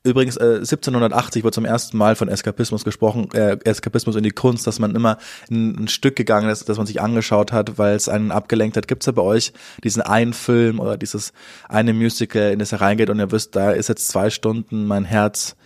übrigens 0.06 0.38
äh, 0.38 0.60
1780 0.60 1.44
wurde 1.44 1.54
zum 1.54 1.66
ersten 1.66 1.98
Mal 1.98 2.16
von 2.16 2.30
Eskapismus 2.30 2.86
gesprochen, 2.86 3.28
äh, 3.34 3.58
Eskapismus 3.66 4.16
in 4.16 4.24
die 4.24 4.32
Kunst, 4.32 4.66
dass 4.68 4.80
man 4.80 4.96
immer 4.96 5.18
in 5.50 5.84
ein 5.84 5.88
Stück 5.90 6.16
gegangen 6.16 6.50
ist, 6.50 6.70
das 6.70 6.78
man 6.78 6.88
sich 6.88 7.02
angeschaut 7.02 7.52
hat, 7.52 7.78
weil 7.78 7.98
es 7.98 8.08
einen 8.08 8.32
abgelenkt 8.32 8.78
hat. 8.78 8.88
Gibt's 8.88 9.06
da 9.06 9.12
bei 9.12 9.22
euch 9.22 9.52
diesen 9.84 10.02
einen 10.02 10.32
Film 10.32 10.80
oder 10.80 10.96
dieses 10.96 11.34
eine 11.68 11.94
Musical, 11.94 12.54
in 12.54 12.60
das 12.60 12.72
ihr 12.72 12.80
reingeht 12.80 13.10
und 13.10 13.20
ihr 13.20 13.34
wisst, 13.34 13.58
da 13.58 13.72
ist 13.72 13.90
jetzt 13.90 14.08
zwei 14.08 14.30
Stunden 14.30 14.86
mein 14.86 15.04
Herz 15.04 15.58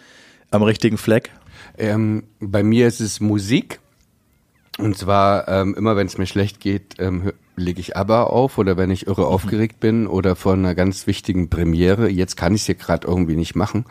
am 0.49 0.63
richtigen 0.63 0.97
Fleck? 0.97 1.29
Ähm, 1.77 2.23
bei 2.39 2.63
mir 2.63 2.87
ist 2.87 2.99
es 2.99 3.19
Musik. 3.19 3.79
Und 4.77 4.97
zwar 4.97 5.47
ähm, 5.47 5.73
immer, 5.75 5.95
wenn 5.95 6.05
es 6.05 6.17
mir 6.17 6.27
schlecht 6.27 6.59
geht, 6.59 6.95
ähm, 6.99 7.31
lege 7.55 7.79
ich 7.79 7.97
ABBA 7.97 8.23
auf 8.23 8.59
oder 8.59 8.77
wenn 8.77 8.91
ich 8.91 9.07
irre 9.07 9.25
aufgeregt 9.25 9.79
bin 9.79 10.05
oder 10.05 10.35
vor 10.35 10.53
einer 10.53 10.75
ganz 10.75 11.07
wichtigen 11.07 11.49
Premiere. 11.49 12.09
Jetzt 12.09 12.37
kann 12.37 12.53
ich 12.53 12.61
es 12.61 12.65
hier 12.67 12.75
gerade 12.75 13.07
irgendwie 13.07 13.35
nicht 13.35 13.55
machen, 13.55 13.85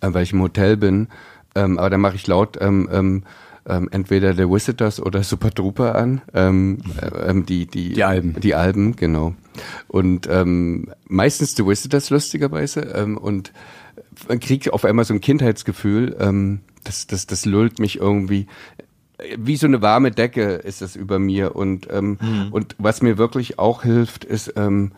äh, 0.00 0.08
weil 0.12 0.22
ich 0.22 0.32
im 0.32 0.40
Hotel 0.40 0.78
bin. 0.78 1.08
Ähm, 1.54 1.78
aber 1.78 1.90
dann 1.90 2.00
mache 2.00 2.16
ich 2.16 2.26
laut 2.26 2.56
ähm, 2.60 2.88
ähm, 2.90 3.24
ähm, 3.66 3.88
entweder 3.92 4.34
The 4.34 4.48
Visitors 4.48 5.00
oder 5.00 5.22
Super 5.22 5.50
Trooper 5.50 5.94
an. 5.94 6.22
Ähm, 6.32 6.78
äh, 7.00 7.30
ähm, 7.30 7.46
die, 7.46 7.66
die, 7.66 7.92
Die 7.92 8.04
Alben. 8.04 8.40
Die 8.40 8.54
Alben, 8.54 8.96
genau. 8.96 9.34
Und 9.88 10.26
ähm, 10.30 10.90
meistens 11.06 11.54
The 11.54 11.66
Visitors 11.66 12.10
lustigerweise. 12.10 12.80
Ähm, 12.80 13.16
und 13.16 13.52
man 14.28 14.40
kriegt 14.40 14.72
auf 14.72 14.84
einmal 14.84 15.04
so 15.04 15.14
ein 15.14 15.20
Kindheitsgefühl, 15.20 16.16
ähm, 16.20 16.60
das, 16.84 17.06
das, 17.06 17.26
das 17.26 17.44
lullt 17.44 17.78
mich 17.78 17.98
irgendwie. 17.98 18.46
Wie 19.38 19.56
so 19.56 19.66
eine 19.66 19.80
warme 19.80 20.10
Decke 20.10 20.54
ist 20.54 20.82
das 20.82 20.96
über 20.96 21.18
mir. 21.18 21.56
Und, 21.56 21.88
ähm, 21.90 22.18
und 22.50 22.74
was 22.78 23.00
mir 23.00 23.16
wirklich 23.16 23.58
auch 23.58 23.82
hilft, 23.82 24.24
ist 24.24 24.52
ähm, 24.56 24.92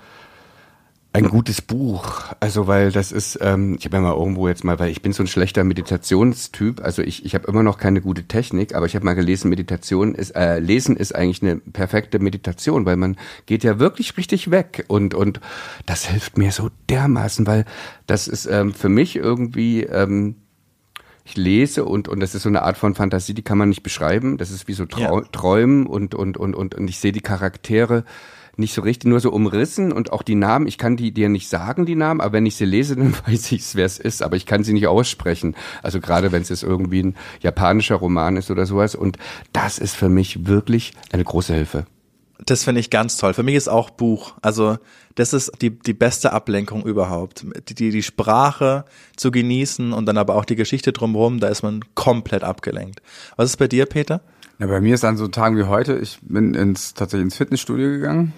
ein 1.16 1.28
gutes 1.28 1.62
Buch. 1.62 2.24
Also 2.40 2.66
weil 2.66 2.92
das 2.92 3.12
ist, 3.12 3.38
ähm, 3.40 3.76
ich 3.78 3.84
habe 3.84 3.96
ja 3.96 4.02
mal 4.02 4.14
irgendwo 4.14 4.48
jetzt 4.48 4.64
mal, 4.64 4.78
weil 4.78 4.90
ich 4.90 5.02
bin 5.02 5.12
so 5.12 5.22
ein 5.22 5.26
schlechter 5.26 5.64
Meditationstyp, 5.64 6.82
also 6.82 7.02
ich, 7.02 7.24
ich 7.24 7.34
habe 7.34 7.48
immer 7.48 7.62
noch 7.62 7.78
keine 7.78 8.00
gute 8.00 8.24
Technik, 8.24 8.74
aber 8.74 8.86
ich 8.86 8.94
habe 8.94 9.04
mal 9.04 9.14
gelesen, 9.14 9.48
Meditation 9.48 10.14
ist, 10.14 10.30
äh, 10.36 10.58
Lesen 10.58 10.96
ist 10.96 11.14
eigentlich 11.14 11.42
eine 11.42 11.56
perfekte 11.56 12.18
Meditation, 12.18 12.86
weil 12.86 12.96
man 12.96 13.16
geht 13.46 13.64
ja 13.64 13.78
wirklich 13.78 14.16
richtig 14.16 14.50
weg 14.50 14.84
und, 14.88 15.14
und 15.14 15.40
das 15.86 16.06
hilft 16.06 16.38
mir 16.38 16.52
so 16.52 16.70
dermaßen, 16.90 17.46
weil 17.46 17.64
das 18.06 18.28
ist 18.28 18.46
ähm, 18.46 18.74
für 18.74 18.88
mich 18.88 19.16
irgendwie, 19.16 19.82
ähm, 19.84 20.36
ich 21.24 21.36
lese 21.36 21.84
und, 21.84 22.06
und 22.08 22.20
das 22.20 22.34
ist 22.34 22.44
so 22.44 22.48
eine 22.48 22.62
Art 22.62 22.76
von 22.76 22.94
Fantasie, 22.94 23.34
die 23.34 23.42
kann 23.42 23.58
man 23.58 23.68
nicht 23.68 23.82
beschreiben. 23.82 24.38
Das 24.38 24.52
ist 24.52 24.68
wie 24.68 24.74
so 24.74 24.86
Trau 24.86 25.20
Ja. 25.20 25.26
Träumen 25.32 25.86
und, 25.86 26.14
und, 26.14 26.36
und, 26.36 26.54
und, 26.54 26.76
und 26.76 26.88
ich 26.88 27.00
sehe 27.00 27.10
die 27.10 27.20
Charaktere 27.20 28.04
nicht 28.56 28.74
so 28.74 28.82
richtig, 28.82 29.08
nur 29.08 29.20
so 29.20 29.30
umrissen 29.30 29.92
und 29.92 30.12
auch 30.12 30.22
die 30.22 30.34
Namen, 30.34 30.66
ich 30.66 30.78
kann 30.78 30.96
die 30.96 31.12
dir 31.12 31.28
nicht 31.28 31.48
sagen, 31.48 31.86
die 31.86 31.94
Namen, 31.94 32.20
aber 32.20 32.34
wenn 32.34 32.46
ich 32.46 32.56
sie 32.56 32.64
lese, 32.64 32.96
dann 32.96 33.14
weiß 33.26 33.52
ich, 33.52 33.74
wer 33.74 33.86
es 33.86 33.98
ist, 33.98 34.22
aber 34.22 34.36
ich 34.36 34.46
kann 34.46 34.64
sie 34.64 34.72
nicht 34.72 34.86
aussprechen. 34.86 35.54
Also 35.82 36.00
gerade 36.00 36.32
wenn 36.32 36.42
es 36.42 36.48
jetzt 36.48 36.62
irgendwie 36.62 37.02
ein 37.02 37.16
japanischer 37.40 37.96
Roman 37.96 38.36
ist 38.36 38.50
oder 38.50 38.66
sowas 38.66 38.94
und 38.94 39.18
das 39.52 39.78
ist 39.78 39.96
für 39.96 40.08
mich 40.08 40.46
wirklich 40.46 40.92
eine 41.12 41.24
große 41.24 41.54
Hilfe. 41.54 41.86
Das 42.44 42.64
finde 42.64 42.80
ich 42.80 42.90
ganz 42.90 43.16
toll. 43.16 43.32
Für 43.32 43.42
mich 43.42 43.54
ist 43.54 43.68
auch 43.68 43.88
Buch. 43.88 44.34
Also 44.42 44.76
das 45.14 45.32
ist 45.32 45.52
die, 45.62 45.70
die 45.70 45.94
beste 45.94 46.32
Ablenkung 46.32 46.84
überhaupt. 46.84 47.46
Die, 47.68 47.74
die, 47.74 47.90
die 47.90 48.02
Sprache 48.02 48.84
zu 49.16 49.30
genießen 49.30 49.94
und 49.94 50.04
dann 50.06 50.18
aber 50.18 50.34
auch 50.34 50.44
die 50.44 50.56
Geschichte 50.56 50.92
drumherum, 50.92 51.40
da 51.40 51.48
ist 51.48 51.62
man 51.62 51.82
komplett 51.94 52.44
abgelenkt. 52.44 53.00
Was 53.36 53.50
ist 53.50 53.56
bei 53.56 53.68
dir, 53.68 53.86
Peter? 53.86 54.20
Ja, 54.58 54.66
bei 54.66 54.80
mir 54.80 54.94
ist 54.94 55.04
an 55.04 55.16
so 55.16 55.28
Tagen 55.28 55.56
wie 55.56 55.64
heute, 55.64 55.98
ich 55.98 56.18
bin 56.22 56.54
ins, 56.54 56.94
tatsächlich 56.94 57.24
ins 57.24 57.36
Fitnessstudio 57.36 57.88
gegangen. 57.88 58.32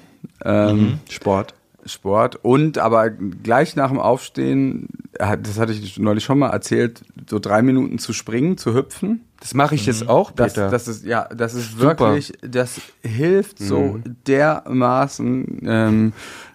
Ähm, 0.45 0.99
Sport. 1.09 1.55
Sport 1.87 2.39
und 2.43 2.77
aber 2.79 3.09
gleich 3.11 3.75
nach 3.75 3.89
dem 3.89 3.99
Aufstehen, 3.99 4.89
äh, 5.15 5.39
das 5.39 5.59
hatte 5.59 5.73
ich 5.73 5.99
neulich 5.99 6.25
schon 6.25 6.39
mal 6.39 6.51
erzählt, 6.51 7.03
so 7.29 7.39
drei 7.39 7.63
Minuten 7.63 7.99
zu 7.99 8.13
springen, 8.13 8.59
zu 8.59 8.75
hüpfen. 8.75 9.25
Das 9.41 9.55
mache 9.55 9.75
ich 9.75 9.87
jetzt 9.87 10.09
auch, 10.09 10.31
Das, 10.33 10.55
Peter. 10.55 10.71
das 10.71 10.89
ist 10.89 11.05
ja, 11.07 11.29
das 11.35 11.55
ist 11.55 11.79
Super. 11.79 11.99
wirklich, 12.11 12.33
das 12.43 12.81
hilft 13.03 13.59
so 13.61 14.01
dermaßen 14.27 15.61
ähm, 15.65 16.13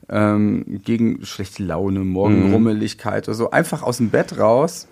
ähm, 0.09 0.81
gegen 0.83 1.25
schlechte 1.25 1.63
Laune, 1.63 2.01
Morgenrummeligkeit 2.01 3.27
oder 3.27 3.35
so. 3.35 3.51
Einfach 3.51 3.81
aus 3.83 3.97
dem 3.97 4.09
Bett 4.09 4.37
raus 4.37 4.87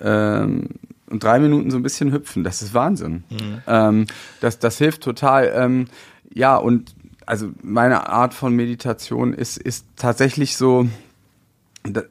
ähm, 0.00 0.68
und 1.08 1.24
drei 1.24 1.38
Minuten 1.38 1.70
so 1.70 1.78
ein 1.78 1.82
bisschen 1.82 2.12
hüpfen. 2.12 2.44
Das 2.44 2.62
ist 2.62 2.74
Wahnsinn. 2.74 3.24
Ähm, 3.66 4.06
das, 4.40 4.58
das 4.58 4.78
hilft 4.78 5.02
total. 5.02 5.52
Ähm, 5.56 5.86
ja, 6.34 6.56
und 6.56 6.94
also 7.26 7.50
meine 7.62 8.08
Art 8.08 8.34
von 8.34 8.54
Meditation 8.54 9.32
ist, 9.32 9.56
ist 9.56 9.86
tatsächlich 9.96 10.56
so, 10.56 10.86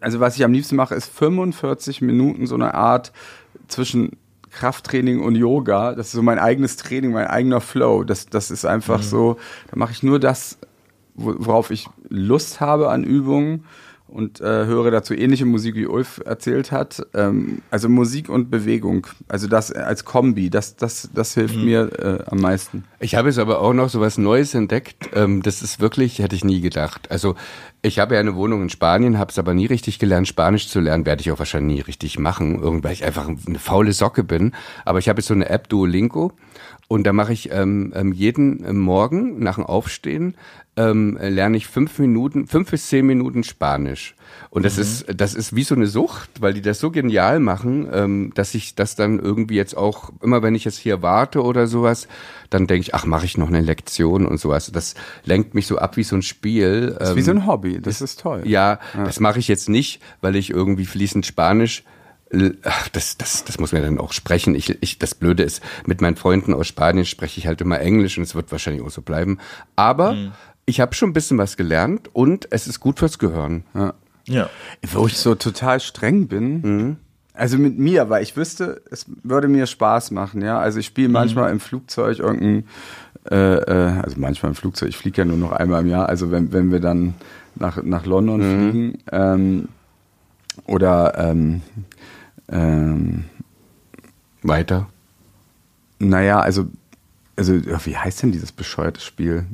also 0.02 0.20
was 0.20 0.36
ich 0.36 0.44
am 0.44 0.54
liebsten 0.54 0.76
mache, 0.76 0.96
ist 0.96 1.10
45 1.12 2.02
Minuten 2.02 2.48
so 2.48 2.56
eine 2.56 2.74
Art 2.74 3.12
zwischen 3.68 4.12
Krafttraining 4.52 5.22
und 5.22 5.36
Yoga. 5.36 5.96
Das 5.96 6.08
ist 6.08 6.12
so 6.14 6.22
mein 6.22 6.40
eigenes 6.40 6.76
Training, 6.76 7.12
mein 7.12 7.28
eigener 7.28 7.62
Flow. 7.62 8.04
Das, 8.04 8.26
das 8.26 8.52
ist 8.52 8.66
einfach 8.66 9.02
so, 9.02 9.38
da 9.70 9.78
mache 9.78 9.94
ich 9.94 10.04
nur 10.04 10.20
das, 10.20 10.58
wo- 11.16 11.36
worauf 11.38 11.72
ich 11.72 11.88
Lust 12.10 12.60
habe 12.60 12.90
an 12.90 13.04
Übungen 13.06 13.64
und 14.12 14.42
äh, 14.42 14.66
höre 14.66 14.92
dazu 14.92 15.14
ähnliche 15.14 15.46
Musik, 15.46 15.76
wie 15.76 15.88
Ulf 15.88 16.22
erzählt 16.26 16.72
hat. 16.72 17.02
Ähm, 17.14 17.62
also 17.72 17.90
Musik 17.90 18.30
und 18.30 18.52
Bewegung. 18.52 19.08
Also 19.28 19.48
das 19.48 19.72
als 19.72 20.06
Kombi, 20.06 20.50
das, 20.50 20.76
das, 20.76 21.10
das 21.14 21.34
hilft 21.34 21.56
mir 21.56 21.92
äh, 22.00 22.30
am 22.30 22.40
meisten. 22.40 22.84
Ich 23.00 23.16
habe 23.16 23.30
jetzt 23.30 23.40
aber 23.40 23.62
auch 23.62 23.74
noch 23.74 23.90
so 23.90 24.02
was 24.02 24.18
Neues 24.18 24.54
entdeckt. 24.54 25.10
Ähm, 25.14 25.42
das 25.42 25.62
ist 25.62 25.80
wirklich, 25.80 26.20
hätte 26.20 26.36
ich 26.36 26.44
nie 26.44 26.62
gedacht. 26.62 27.10
Also 27.10 27.36
ich 27.82 28.00
habe 28.00 28.16
ja 28.16 28.20
eine 28.20 28.36
Wohnung 28.36 28.62
in 28.62 28.70
Spanien, 28.70 29.18
habe 29.18 29.32
es 29.32 29.40
aber 29.40 29.54
nie 29.54 29.66
richtig 29.66 29.98
gelernt, 29.98 30.28
Spanisch 30.28 30.68
zu 30.68 30.80
lernen. 30.80 31.06
Werde 31.06 31.22
ich 31.22 31.32
auch 31.32 31.40
wahrscheinlich 31.40 31.78
nie 31.78 31.82
richtig 31.82 32.20
machen, 32.20 32.62
irgendwie, 32.62 32.84
weil 32.84 32.94
ich 32.94 33.06
einfach 33.06 33.28
eine 33.28 33.60
faule 33.60 33.94
Socke 33.94 34.24
bin. 34.24 34.54
Aber 34.86 35.00
ich 35.00 35.10
habe 35.10 35.20
jetzt 35.20 35.28
so 35.28 35.34
eine 35.34 35.50
App 35.50 35.70
Duolingo 35.70 36.34
und 36.92 37.06
da 37.06 37.14
mache 37.14 37.32
ich 37.32 37.50
ähm, 37.54 37.94
ähm, 37.96 38.12
jeden 38.12 38.66
ähm, 38.68 38.78
Morgen 38.78 39.40
nach 39.40 39.56
dem 39.56 39.66
Aufstehen 39.66 40.36
ähm, 40.78 41.18
lerne 41.22 41.58
ich 41.58 41.68
fünf 41.68 42.00
Minuten, 42.00 42.48
fünf 42.48 42.72
bis 42.72 42.88
zehn 42.88 43.06
Minuten 43.06 43.44
Spanisch. 43.44 44.16
Und 44.50 44.64
das 44.64 44.78
ist, 44.78 45.06
das 45.14 45.34
ist 45.34 45.56
wie 45.56 45.64
so 45.64 45.76
eine 45.76 45.88
Sucht, 45.88 46.42
weil 46.42 46.54
die 46.54 46.62
das 46.62 46.80
so 46.80 46.92
genial 46.92 47.40
machen, 47.40 47.90
ähm, 47.92 48.32
dass 48.36 48.56
ich 48.56 48.76
das 48.76 48.96
dann 48.96 49.20
irgendwie 49.20 49.56
jetzt 49.56 49.76
auch, 49.76 50.12
immer 50.22 50.42
wenn 50.42 50.56
ich 50.56 50.64
jetzt 50.64 50.78
hier 50.78 51.02
warte 51.02 51.44
oder 51.44 51.68
sowas, 51.68 52.08
dann 52.50 52.68
denke 52.68 52.82
ich, 52.82 52.96
ach, 52.96 53.06
mache 53.06 53.26
ich 53.26 53.38
noch 53.38 53.50
eine 53.50 53.62
Lektion 53.62 54.26
und 54.26 54.40
sowas. 54.40 54.72
Das 54.72 54.96
lenkt 55.26 55.54
mich 55.54 55.68
so 55.68 55.78
ab 55.78 55.98
wie 55.98 56.04
so 56.04 56.16
ein 56.16 56.22
Spiel. 56.22 56.96
Das 56.98 57.10
ist 57.10 57.16
wie 57.18 57.22
so 57.22 57.32
ein 57.32 57.46
Hobby, 57.46 57.82
das 57.82 58.02
ist 58.02 58.22
toll. 58.22 58.44
Ja, 58.46 58.80
das 58.96 59.20
mache 59.20 59.40
ich 59.40 59.48
jetzt 59.48 59.68
nicht, 59.68 60.02
weil 60.22 60.36
ich 60.36 60.50
irgendwie 60.50 60.86
fließend 60.86 61.26
Spanisch. 61.26 61.84
Ach, 62.64 62.88
das, 62.90 63.18
das, 63.18 63.44
das 63.44 63.60
muss 63.60 63.74
man 63.74 63.82
dann 63.82 64.00
auch 64.00 64.14
sprechen. 64.14 64.56
Ich, 64.56 64.82
ich, 64.82 65.00
das 65.00 65.16
Blöde 65.16 65.44
ist, 65.44 65.62
mit 65.86 66.02
meinen 66.02 66.16
Freunden 66.16 66.54
aus 66.54 66.68
Spanien 66.68 67.06
spreche 67.06 67.40
ich 67.40 67.48
halt 67.48 67.60
immer 67.62 67.80
Englisch 67.80 68.18
und 68.18 68.24
es 68.24 68.36
wird 68.36 68.52
wahrscheinlich 68.52 68.84
auch 68.84 68.90
so 68.90 69.02
bleiben. 69.02 69.38
Aber 69.76 70.16
ich 70.66 70.80
habe 70.80 70.96
schon 70.96 71.10
ein 71.10 71.14
bisschen 71.14 71.38
was 71.38 71.58
gelernt 71.58 72.10
und 72.14 72.48
es 72.52 72.68
ist 72.68 72.80
gut 72.80 73.00
fürs 73.00 73.20
Gehirn. 73.20 73.64
Ja. 74.28 74.50
Wo 74.94 75.08
ich 75.08 75.18
so 75.18 75.36
total 75.36 75.80
streng 75.80 76.28
bin. 76.28 76.98
Also 77.34 77.58
mit 77.58 77.78
mir, 77.78 78.10
weil 78.10 78.24
ich 78.24 78.38
wüsste, 78.38 78.82
es 78.92 79.06
würde 79.24 79.48
mir 79.48 79.66
Spaß 79.66 80.12
machen, 80.12 80.42
ja. 80.42 80.60
Also 80.60 80.80
ich 80.80 80.86
spiele 80.86 81.10
manchmal 81.10 81.52
im 81.52 81.60
Flugzeug 81.60 82.20
irgendein, 82.20 82.66
äh, 83.30 83.36
äh, 83.36 84.00
also 84.02 84.20
manchmal 84.20 84.52
im 84.52 84.56
Flugzeug, 84.56 84.90
ich 84.90 84.98
fliege 84.98 85.22
ja 85.22 85.26
nur 85.26 85.38
noch 85.38 85.52
einmal 85.52 85.82
im 85.82 85.88
Jahr, 85.88 86.08
also 86.08 86.30
wenn, 86.32 86.54
wenn 86.54 86.72
wir 86.72 86.80
dann 86.80 87.16
nach, 87.56 87.82
nach 87.84 88.06
London 88.06 88.42
fliegen, 88.42 88.98
ähm, 89.12 89.68
oder 90.66 91.18
ähm, 91.18 91.62
ähm, 92.52 93.26
Weiter. 94.44 94.88
naja, 96.00 96.40
also, 96.40 96.68
also 97.36 97.54
ja, 97.56 97.84
wie 97.86 97.98
heißt 97.98 98.24
denn 98.24 98.32
dieses 98.32 98.52
bescheuerte 98.52 99.02
Spiel? 99.02 99.46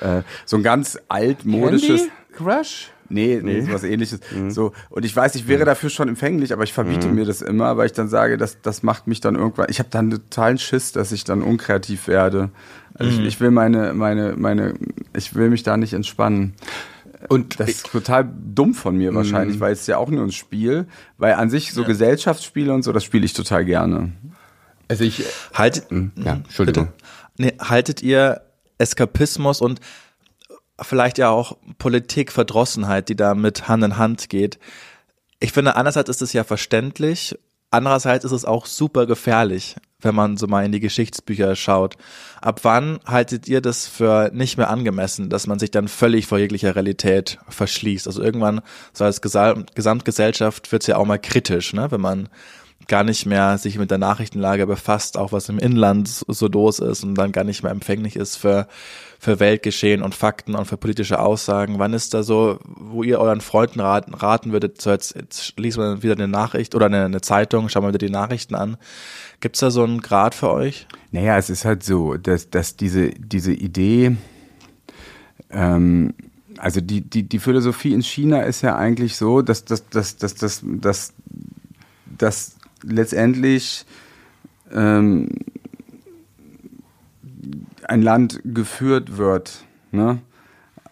Äh, 0.00 0.22
so 0.44 0.56
ein 0.56 0.62
ganz 0.62 0.98
altmodisches. 1.08 2.08
Crush? 2.32 2.90
Nee, 3.08 3.40
nee, 3.42 3.60
sowas 3.60 3.84
ähnliches. 3.84 4.20
So. 4.48 4.72
Und 4.88 5.04
ich 5.04 5.14
weiß, 5.14 5.34
ich 5.34 5.46
wäre 5.46 5.64
dafür 5.64 5.90
schon 5.90 6.08
empfänglich, 6.08 6.52
aber 6.52 6.64
ich 6.64 6.72
verbiete 6.72 7.08
mir 7.08 7.24
das 7.24 7.42
immer, 7.42 7.76
weil 7.76 7.86
ich 7.86 7.92
dann 7.92 8.08
sage, 8.08 8.38
das, 8.38 8.60
das 8.62 8.82
macht 8.82 9.06
mich 9.06 9.20
dann 9.20 9.34
irgendwann. 9.34 9.66
Ich 9.68 9.78
habe 9.78 9.90
dann 9.90 10.10
totalen 10.10 10.58
Schiss, 10.58 10.92
dass 10.92 11.12
ich 11.12 11.24
dann 11.24 11.42
unkreativ 11.42 12.08
werde. 12.08 12.50
Also 12.94 13.10
ich, 13.10 13.26
ich 13.26 13.40
will 13.40 13.50
meine, 13.50 13.92
meine, 13.92 14.34
meine, 14.36 14.74
ich 15.16 15.34
will 15.34 15.50
mich 15.50 15.62
da 15.62 15.76
nicht 15.76 15.92
entspannen. 15.92 16.54
Und 17.28 17.60
Das 17.60 17.68
ist 17.68 17.90
total 17.90 18.30
dumm 18.54 18.74
von 18.74 18.96
mir 18.96 19.14
wahrscheinlich, 19.14 19.60
weil 19.60 19.72
es 19.72 19.82
ist 19.82 19.86
ja 19.86 19.98
auch 19.98 20.10
nur 20.10 20.22
ein 20.22 20.32
Spiel. 20.32 20.86
Weil 21.18 21.34
an 21.34 21.50
sich 21.50 21.72
so 21.72 21.84
Gesellschaftsspiele 21.84 22.72
und 22.72 22.82
so, 22.82 22.92
das 22.92 23.04
spiele 23.04 23.24
ich 23.24 23.32
total 23.32 23.64
gerne. 23.64 24.12
also 24.88 25.04
ich, 25.04 25.24
Haltet, 25.52 25.86
ja, 25.90 26.34
Entschuldigung. 26.34 26.88
Nee, 27.36 27.54
haltet 27.58 28.02
ihr 28.02 28.42
Eskapismus 28.78 29.60
und 29.60 29.80
vielleicht 30.80 31.18
ja 31.18 31.30
auch 31.30 31.56
Politikverdrossenheit, 31.78 33.08
die 33.08 33.16
da 33.16 33.34
mit 33.34 33.68
Hand 33.68 33.84
in 33.84 33.96
Hand 33.96 34.28
geht. 34.28 34.58
Ich 35.40 35.52
finde, 35.52 35.76
einerseits 35.76 36.08
ist 36.08 36.22
es 36.22 36.32
ja 36.32 36.44
verständlich, 36.44 37.38
andererseits 37.74 38.24
ist 38.24 38.32
es 38.32 38.44
auch 38.44 38.66
super 38.66 39.06
gefährlich, 39.06 39.76
wenn 40.00 40.14
man 40.14 40.36
so 40.36 40.46
mal 40.46 40.64
in 40.64 40.72
die 40.72 40.80
Geschichtsbücher 40.80 41.56
schaut. 41.56 41.96
Ab 42.40 42.60
wann 42.62 43.00
haltet 43.06 43.48
ihr 43.48 43.60
das 43.60 43.86
für 43.86 44.30
nicht 44.32 44.56
mehr 44.56 44.70
angemessen, 44.70 45.30
dass 45.30 45.46
man 45.46 45.58
sich 45.58 45.70
dann 45.70 45.88
völlig 45.88 46.26
vor 46.26 46.38
jeglicher 46.38 46.74
Realität 46.76 47.38
verschließt? 47.48 48.06
Also 48.06 48.22
irgendwann, 48.22 48.60
so 48.92 49.04
als 49.04 49.20
Gesal 49.20 49.64
Gesamtgesellschaft 49.74 50.70
wird's 50.72 50.86
ja 50.86 50.96
auch 50.96 51.06
mal 51.06 51.18
kritisch, 51.18 51.72
ne? 51.72 51.90
wenn 51.90 52.00
man 52.00 52.28
gar 52.86 53.04
nicht 53.04 53.26
mehr 53.26 53.58
sich 53.58 53.78
mit 53.78 53.90
der 53.90 53.98
Nachrichtenlage 53.98 54.66
befasst, 54.66 55.16
auch 55.16 55.32
was 55.32 55.48
im 55.48 55.58
Inland 55.58 56.08
so 56.08 56.48
los 56.48 56.78
ist 56.80 57.02
und 57.02 57.14
dann 57.14 57.32
gar 57.32 57.44
nicht 57.44 57.62
mehr 57.62 57.72
empfänglich 57.72 58.16
ist 58.16 58.36
für, 58.36 58.66
für 59.18 59.40
Weltgeschehen 59.40 60.02
und 60.02 60.14
Fakten 60.14 60.54
und 60.54 60.66
für 60.66 60.76
politische 60.76 61.18
Aussagen. 61.18 61.78
Wann 61.78 61.94
ist 61.94 62.14
da 62.14 62.22
so, 62.22 62.58
wo 62.64 63.02
ihr 63.02 63.18
euren 63.18 63.40
Freunden 63.40 63.80
raten, 63.80 64.14
raten 64.14 64.52
würdet, 64.52 64.80
so 64.80 64.90
jetzt, 64.90 65.14
jetzt 65.14 65.58
liest 65.58 65.78
man 65.78 66.02
wieder 66.02 66.14
eine 66.14 66.28
Nachricht 66.28 66.74
oder 66.74 66.86
eine, 66.86 67.04
eine 67.06 67.20
Zeitung, 67.20 67.68
schauen 67.68 67.84
wir 67.84 67.88
wieder 67.88 68.06
die 68.06 68.10
Nachrichten 68.10 68.54
an. 68.54 68.76
Gibt's 69.40 69.60
da 69.60 69.70
so 69.70 69.82
einen 69.82 70.00
Grad 70.00 70.34
für 70.34 70.50
euch? 70.50 70.86
Naja, 71.10 71.38
es 71.38 71.50
ist 71.50 71.64
halt 71.64 71.82
so, 71.82 72.16
dass, 72.16 72.50
dass 72.50 72.76
diese, 72.76 73.10
diese 73.10 73.52
Idee, 73.52 74.16
ähm, 75.50 76.14
also 76.58 76.80
die, 76.80 77.00
die, 77.00 77.24
die 77.24 77.38
Philosophie 77.38 77.94
in 77.94 78.02
China 78.02 78.42
ist 78.42 78.62
ja 78.62 78.76
eigentlich 78.76 79.16
so, 79.16 79.42
dass, 79.42 79.64
dass, 79.64 79.88
dass, 79.88 80.16
dass, 80.16 80.34
dass, 80.34 80.62
dass, 80.62 81.12
dass 82.06 82.56
letztendlich 82.86 83.84
ähm, 84.72 85.28
ein 87.86 88.02
Land 88.02 88.40
geführt 88.44 89.16
wird, 89.16 89.64
ne? 89.92 90.18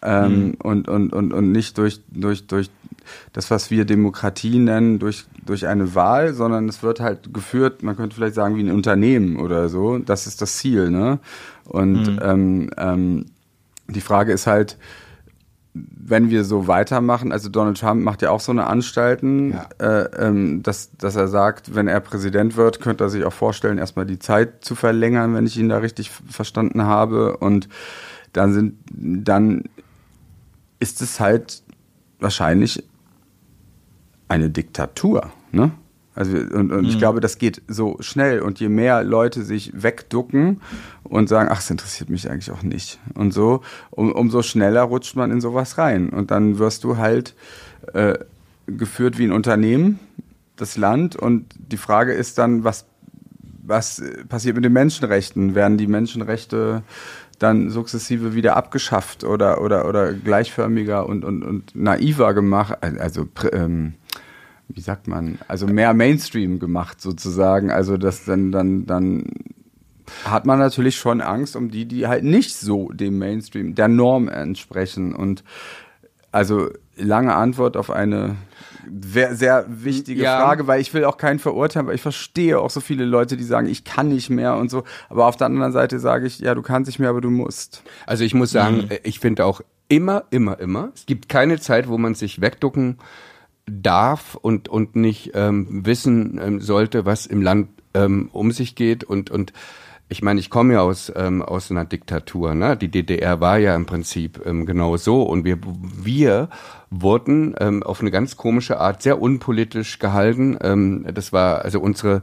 Ähm, 0.01 0.55
und, 0.61 0.89
und, 0.89 1.13
und, 1.13 1.31
und 1.31 1.51
nicht 1.53 1.77
durch, 1.77 2.01
durch, 2.09 2.45
durch 2.47 2.69
das, 3.31 3.49
was 3.51 3.71
wir 3.71 3.85
Demokratie 3.85 4.59
nennen, 4.59 4.99
durch, 4.99 5.25
durch 5.45 5.65
eine 5.67 5.95
Wahl, 5.95 6.33
sondern 6.33 6.67
es 6.67 6.83
wird 6.83 6.99
halt 6.99 7.33
geführt, 7.33 7.83
man 7.83 7.95
könnte 7.95 8.15
vielleicht 8.15 8.35
sagen, 8.35 8.57
wie 8.57 8.63
ein 8.63 8.71
Unternehmen 8.71 9.37
oder 9.37 9.69
so. 9.69 9.99
Das 9.99 10.27
ist 10.27 10.41
das 10.41 10.57
Ziel, 10.57 10.89
ne? 10.89 11.19
Und 11.65 12.19
ähm, 12.21 12.69
ähm, 12.77 13.25
die 13.87 14.01
Frage 14.01 14.33
ist 14.33 14.47
halt, 14.47 14.77
wenn 15.73 16.29
wir 16.29 16.43
so 16.43 16.67
weitermachen, 16.67 17.31
also 17.31 17.49
Donald 17.49 17.79
Trump 17.79 18.03
macht 18.03 18.21
ja 18.21 18.29
auch 18.29 18.39
so 18.39 18.51
eine 18.51 18.67
Anstalten, 18.67 19.51
Ja. 19.53 19.69
äh, 19.79 20.27
ähm, 20.27 20.61
dass, 20.61 20.95
dass 20.97 21.15
er 21.15 21.27
sagt, 21.27 21.73
wenn 21.73 21.87
er 21.87 21.99
Präsident 21.99 22.55
wird, 22.57 22.79
könnte 22.79 23.03
er 23.05 23.09
sich 23.09 23.23
auch 23.23 23.33
vorstellen, 23.33 23.79
erstmal 23.79 24.05
die 24.05 24.19
Zeit 24.19 24.63
zu 24.63 24.75
verlängern, 24.75 25.33
wenn 25.33 25.47
ich 25.47 25.57
ihn 25.57 25.69
da 25.69 25.79
richtig 25.79 26.11
verstanden 26.11 26.83
habe. 26.83 27.37
Und 27.37 27.69
dann 28.33 28.53
sind, 28.53 28.75
dann 28.91 29.63
ist 30.79 31.01
es 31.01 31.19
halt 31.19 31.63
wahrscheinlich 32.19 32.83
eine 34.27 34.49
Diktatur, 34.49 35.31
ne? 35.51 35.71
Also 36.15 36.37
und, 36.37 36.71
und 36.71 36.85
ich 36.85 36.99
glaube, 36.99 37.19
das 37.19 37.37
geht 37.37 37.61
so 37.67 37.97
schnell 37.99 38.41
und 38.41 38.59
je 38.59 38.69
mehr 38.69 39.03
Leute 39.03 39.43
sich 39.43 39.71
wegducken 39.73 40.61
und 41.03 41.27
sagen, 41.27 41.49
ach, 41.51 41.59
es 41.59 41.69
interessiert 41.69 42.09
mich 42.09 42.29
eigentlich 42.29 42.51
auch 42.51 42.63
nicht 42.63 42.99
und 43.15 43.33
so, 43.33 43.61
um, 43.89 44.11
umso 44.11 44.43
schneller 44.43 44.83
rutscht 44.83 45.15
man 45.15 45.31
in 45.31 45.41
sowas 45.41 45.77
rein 45.77 46.09
und 46.09 46.29
dann 46.29 46.59
wirst 46.59 46.83
du 46.83 46.97
halt 46.97 47.33
äh, 47.93 48.17
geführt 48.67 49.17
wie 49.17 49.25
ein 49.25 49.31
Unternehmen, 49.31 49.99
das 50.55 50.77
Land 50.77 51.15
und 51.15 51.45
die 51.71 51.77
Frage 51.77 52.13
ist 52.13 52.37
dann, 52.37 52.63
was 52.63 52.85
was 53.65 54.03
passiert 54.27 54.55
mit 54.55 54.65
den 54.65 54.73
Menschenrechten? 54.73 55.55
Werden 55.55 55.77
die 55.77 55.87
Menschenrechte 55.87 56.83
dann 57.39 57.69
sukzessive 57.69 58.35
wieder 58.35 58.57
abgeschafft 58.57 59.23
oder, 59.23 59.61
oder, 59.61 59.87
oder 59.87 60.11
gleichförmiger 60.11 61.07
und, 61.07 61.23
und, 61.23 61.43
und 61.43 61.73
naiver 61.73 62.33
gemacht? 62.33 62.77
Also, 62.81 63.21
pr- 63.21 63.53
ähm, 63.53 63.93
wie 64.73 64.81
sagt 64.81 65.07
man? 65.07 65.37
Also 65.47 65.67
mehr 65.67 65.93
Mainstream 65.93 66.59
gemacht 66.59 67.01
sozusagen. 67.01 67.71
Also, 67.71 67.97
das 67.97 68.25
dann, 68.25 68.51
dann, 68.51 68.85
dann 68.85 69.25
hat 70.25 70.45
man 70.45 70.59
natürlich 70.59 70.97
schon 70.97 71.21
Angst 71.21 71.55
um 71.55 71.69
die, 71.69 71.85
die 71.85 72.07
halt 72.07 72.23
nicht 72.23 72.55
so 72.55 72.89
dem 72.89 73.17
Mainstream, 73.17 73.75
der 73.75 73.87
Norm 73.87 74.27
entsprechen. 74.27 75.15
Und 75.15 75.43
also 76.31 76.69
lange 76.95 77.35
Antwort 77.35 77.77
auf 77.77 77.89
eine 77.89 78.35
sehr, 79.01 79.35
sehr 79.35 79.65
wichtige 79.69 80.23
Ja. 80.23 80.41
Frage, 80.41 80.67
weil 80.67 80.81
ich 80.81 80.93
will 80.93 81.05
auch 81.05 81.17
keinen 81.17 81.39
verurteilen, 81.39 81.87
weil 81.87 81.95
ich 81.95 82.01
verstehe 82.01 82.59
auch 82.59 82.69
so 82.69 82.81
viele 82.81 83.05
Leute, 83.05 83.37
die 83.37 83.43
sagen, 83.43 83.67
ich 83.67 83.83
kann 83.83 84.09
nicht 84.09 84.29
mehr 84.29 84.55
und 84.57 84.69
so. 84.69 84.83
Aber 85.09 85.27
auf 85.27 85.37
der 85.37 85.47
anderen 85.47 85.71
Seite 85.71 85.99
sage 85.99 86.27
ich, 86.27 86.39
ja, 86.39 86.53
du 86.53 86.61
kannst 86.61 86.87
nicht 86.87 86.99
mehr, 86.99 87.09
aber 87.09 87.21
du 87.21 87.29
musst. 87.29 87.83
Also 88.05 88.23
ich 88.23 88.33
muss 88.33 88.51
sagen, 88.51 88.87
äh, 88.89 88.99
ich 89.03 89.19
finde 89.19 89.45
auch 89.45 89.61
immer, 89.87 90.25
immer, 90.31 90.59
immer, 90.59 90.91
es 90.95 91.05
gibt 91.05 91.29
keine 91.29 91.59
Zeit, 91.59 91.87
wo 91.87 91.97
man 91.97 92.15
sich 92.15 92.41
wegducken 92.41 92.97
darf 93.65 94.35
und, 94.35 94.69
und 94.69 94.95
nicht 94.95 95.31
ähm, 95.33 95.85
wissen 95.85 96.39
ähm, 96.43 96.61
sollte, 96.61 97.05
was 97.05 97.25
im 97.25 97.41
Land 97.41 97.69
ähm, 97.93 98.29
um 98.31 98.51
sich 98.51 98.75
geht. 98.75 99.03
Und, 99.03 99.29
und 99.29 99.53
ich 100.09 100.21
meine, 100.21 100.39
ich 100.39 100.49
komme 100.49 100.73
ja 100.73 100.81
aus, 100.81 101.11
ähm, 101.15 101.41
aus 101.41 101.71
einer 101.71 101.85
Diktatur. 101.85 102.53
Ne? 102.55 102.77
Die 102.77 102.89
DDR 102.89 103.39
war 103.39 103.57
ja 103.57 103.75
im 103.75 103.85
Prinzip 103.85 104.41
ähm, 104.45 104.65
genau 104.65 104.97
so. 104.97 105.23
Und 105.23 105.45
wir, 105.45 105.59
wir 105.81 106.49
wurden 106.89 107.55
ähm, 107.59 107.83
auf 107.83 108.01
eine 108.01 108.11
ganz 108.11 108.37
komische 108.37 108.79
Art 108.79 109.01
sehr 109.01 109.21
unpolitisch 109.21 109.99
gehalten. 109.99 110.57
Ähm, 110.61 111.05
das 111.13 111.33
war 111.33 111.63
also 111.63 111.79
unsere 111.79 112.21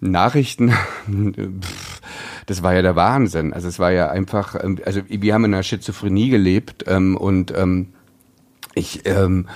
Nachrichten, 0.00 0.72
das 2.46 2.62
war 2.62 2.74
ja 2.74 2.82
der 2.82 2.96
Wahnsinn. 2.96 3.52
Also 3.52 3.68
es 3.68 3.78
war 3.78 3.92
ja 3.92 4.10
einfach, 4.10 4.56
ähm, 4.62 4.78
also 4.84 5.00
wir 5.08 5.32
haben 5.32 5.44
in 5.44 5.54
einer 5.54 5.62
Schizophrenie 5.62 6.28
gelebt 6.28 6.84
ähm, 6.88 7.16
und 7.16 7.54
ähm, 7.56 7.94
ich, 8.74 9.06
ähm, 9.06 9.46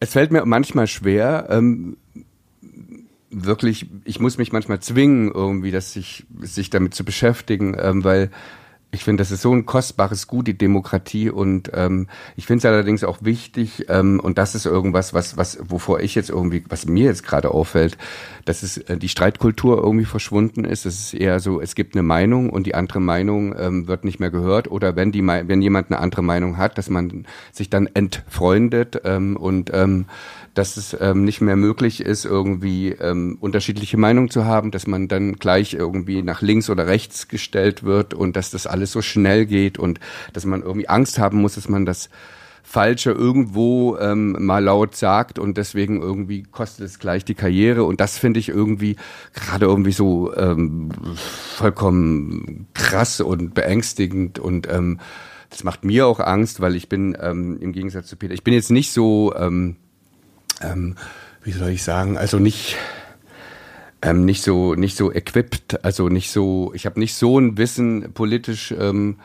es 0.00 0.12
fällt 0.12 0.32
mir 0.32 0.44
manchmal 0.46 0.86
schwer, 0.86 1.46
ähm, 1.50 1.96
wirklich, 3.30 3.88
ich 4.04 4.18
muss 4.18 4.38
mich 4.38 4.52
manchmal 4.52 4.80
zwingen, 4.80 5.30
irgendwie, 5.30 5.70
dass 5.70 5.92
sich, 5.92 6.26
sich 6.40 6.70
damit 6.70 6.94
zu 6.94 7.04
beschäftigen, 7.04 7.76
ähm, 7.78 8.02
weil 8.02 8.30
ich 8.92 9.04
finde, 9.04 9.20
das 9.20 9.30
ist 9.30 9.42
so 9.42 9.54
ein 9.54 9.66
kostbares 9.66 10.26
Gut, 10.26 10.48
die 10.48 10.58
Demokratie. 10.58 11.30
Und 11.30 11.70
ähm, 11.74 12.08
ich 12.36 12.46
finde 12.46 12.58
es 12.58 12.64
allerdings 12.64 13.04
auch 13.04 13.18
wichtig, 13.22 13.86
ähm, 13.88 14.18
und 14.18 14.36
das 14.36 14.54
ist 14.54 14.66
irgendwas, 14.66 15.14
was, 15.14 15.36
was, 15.36 15.58
wovor 15.62 16.00
ich 16.00 16.16
jetzt 16.16 16.30
irgendwie, 16.30 16.64
was 16.68 16.86
mir 16.86 17.04
jetzt 17.04 17.22
gerade 17.22 17.52
auffällt, 17.52 17.96
dass 18.44 18.62
es 18.62 18.78
äh, 18.78 18.96
die 18.96 19.08
Streitkultur 19.08 19.82
irgendwie 19.82 20.04
verschwunden 20.04 20.64
ist. 20.64 20.86
Es 20.86 20.98
ist 21.00 21.14
eher 21.14 21.40
so, 21.40 21.60
es 21.60 21.74
gibt 21.74 21.94
eine 21.94 22.02
Meinung 22.02 22.50
und 22.50 22.66
die 22.66 22.74
andere 22.74 23.00
Meinung 23.00 23.54
ähm, 23.58 23.88
wird 23.88 24.04
nicht 24.04 24.20
mehr 24.20 24.30
gehört. 24.30 24.70
Oder 24.70 24.96
wenn 24.96 25.12
die 25.12 25.26
wenn 25.26 25.62
jemand 25.62 25.90
eine 25.90 26.00
andere 26.00 26.22
Meinung 26.22 26.56
hat, 26.56 26.78
dass 26.78 26.90
man 26.90 27.26
sich 27.52 27.70
dann 27.70 27.86
entfreundet 27.86 29.00
ähm, 29.04 29.36
und 29.36 29.70
ähm, 29.72 30.06
dass 30.54 30.76
es 30.76 30.96
ähm, 31.00 31.24
nicht 31.24 31.40
mehr 31.40 31.56
möglich 31.56 32.00
ist, 32.00 32.24
irgendwie 32.24 32.90
ähm, 32.90 33.38
unterschiedliche 33.40 33.96
Meinungen 33.96 34.30
zu 34.30 34.44
haben, 34.44 34.70
dass 34.70 34.86
man 34.86 35.08
dann 35.08 35.34
gleich 35.34 35.74
irgendwie 35.74 36.22
nach 36.22 36.42
links 36.42 36.68
oder 36.70 36.86
rechts 36.86 37.28
gestellt 37.28 37.84
wird 37.84 38.14
und 38.14 38.36
dass 38.36 38.50
das 38.50 38.66
alles 38.66 38.90
so 38.92 39.02
schnell 39.02 39.46
geht 39.46 39.78
und 39.78 40.00
dass 40.32 40.44
man 40.44 40.62
irgendwie 40.62 40.88
Angst 40.88 41.18
haben 41.18 41.40
muss, 41.40 41.54
dass 41.54 41.68
man 41.68 41.86
das 41.86 42.10
Falsche 42.70 43.10
irgendwo 43.10 43.96
ähm, 43.98 44.36
mal 44.38 44.62
laut 44.62 44.94
sagt 44.94 45.40
und 45.40 45.56
deswegen 45.56 46.00
irgendwie 46.00 46.44
kostet 46.44 46.86
es 46.86 47.00
gleich 47.00 47.24
die 47.24 47.34
Karriere. 47.34 47.82
Und 47.82 48.00
das 48.00 48.16
finde 48.16 48.38
ich 48.38 48.48
irgendwie 48.48 48.94
gerade 49.34 49.66
irgendwie 49.66 49.90
so 49.90 50.32
ähm, 50.36 50.92
vollkommen 51.56 52.68
krass 52.74 53.20
und 53.20 53.54
beängstigend 53.54 54.38
und 54.38 54.68
ähm, 54.70 55.00
das 55.48 55.64
macht 55.64 55.84
mir 55.84 56.06
auch 56.06 56.20
Angst, 56.20 56.60
weil 56.60 56.76
ich 56.76 56.88
bin 56.88 57.18
ähm, 57.20 57.58
im 57.60 57.72
Gegensatz 57.72 58.06
zu 58.06 58.14
Peter, 58.14 58.34
ich 58.34 58.44
bin 58.44 58.54
jetzt 58.54 58.70
nicht 58.70 58.92
so 58.92 59.34
ähm, 59.34 59.74
ähm, 60.60 60.94
wie 61.42 61.50
soll 61.50 61.70
ich 61.70 61.82
sagen, 61.82 62.16
also 62.16 62.38
nicht 62.38 62.76
ähm, 64.00 64.24
nicht 64.24 64.44
so 64.44 64.76
nicht 64.76 64.96
so 64.96 65.10
equipped, 65.10 65.84
also 65.84 66.08
nicht 66.08 66.30
so, 66.30 66.70
ich 66.74 66.86
habe 66.86 67.00
nicht 67.00 67.16
so 67.16 67.36
ein 67.36 67.58
Wissen 67.58 68.12
politisch 68.14 68.72
ähm, 68.78 69.16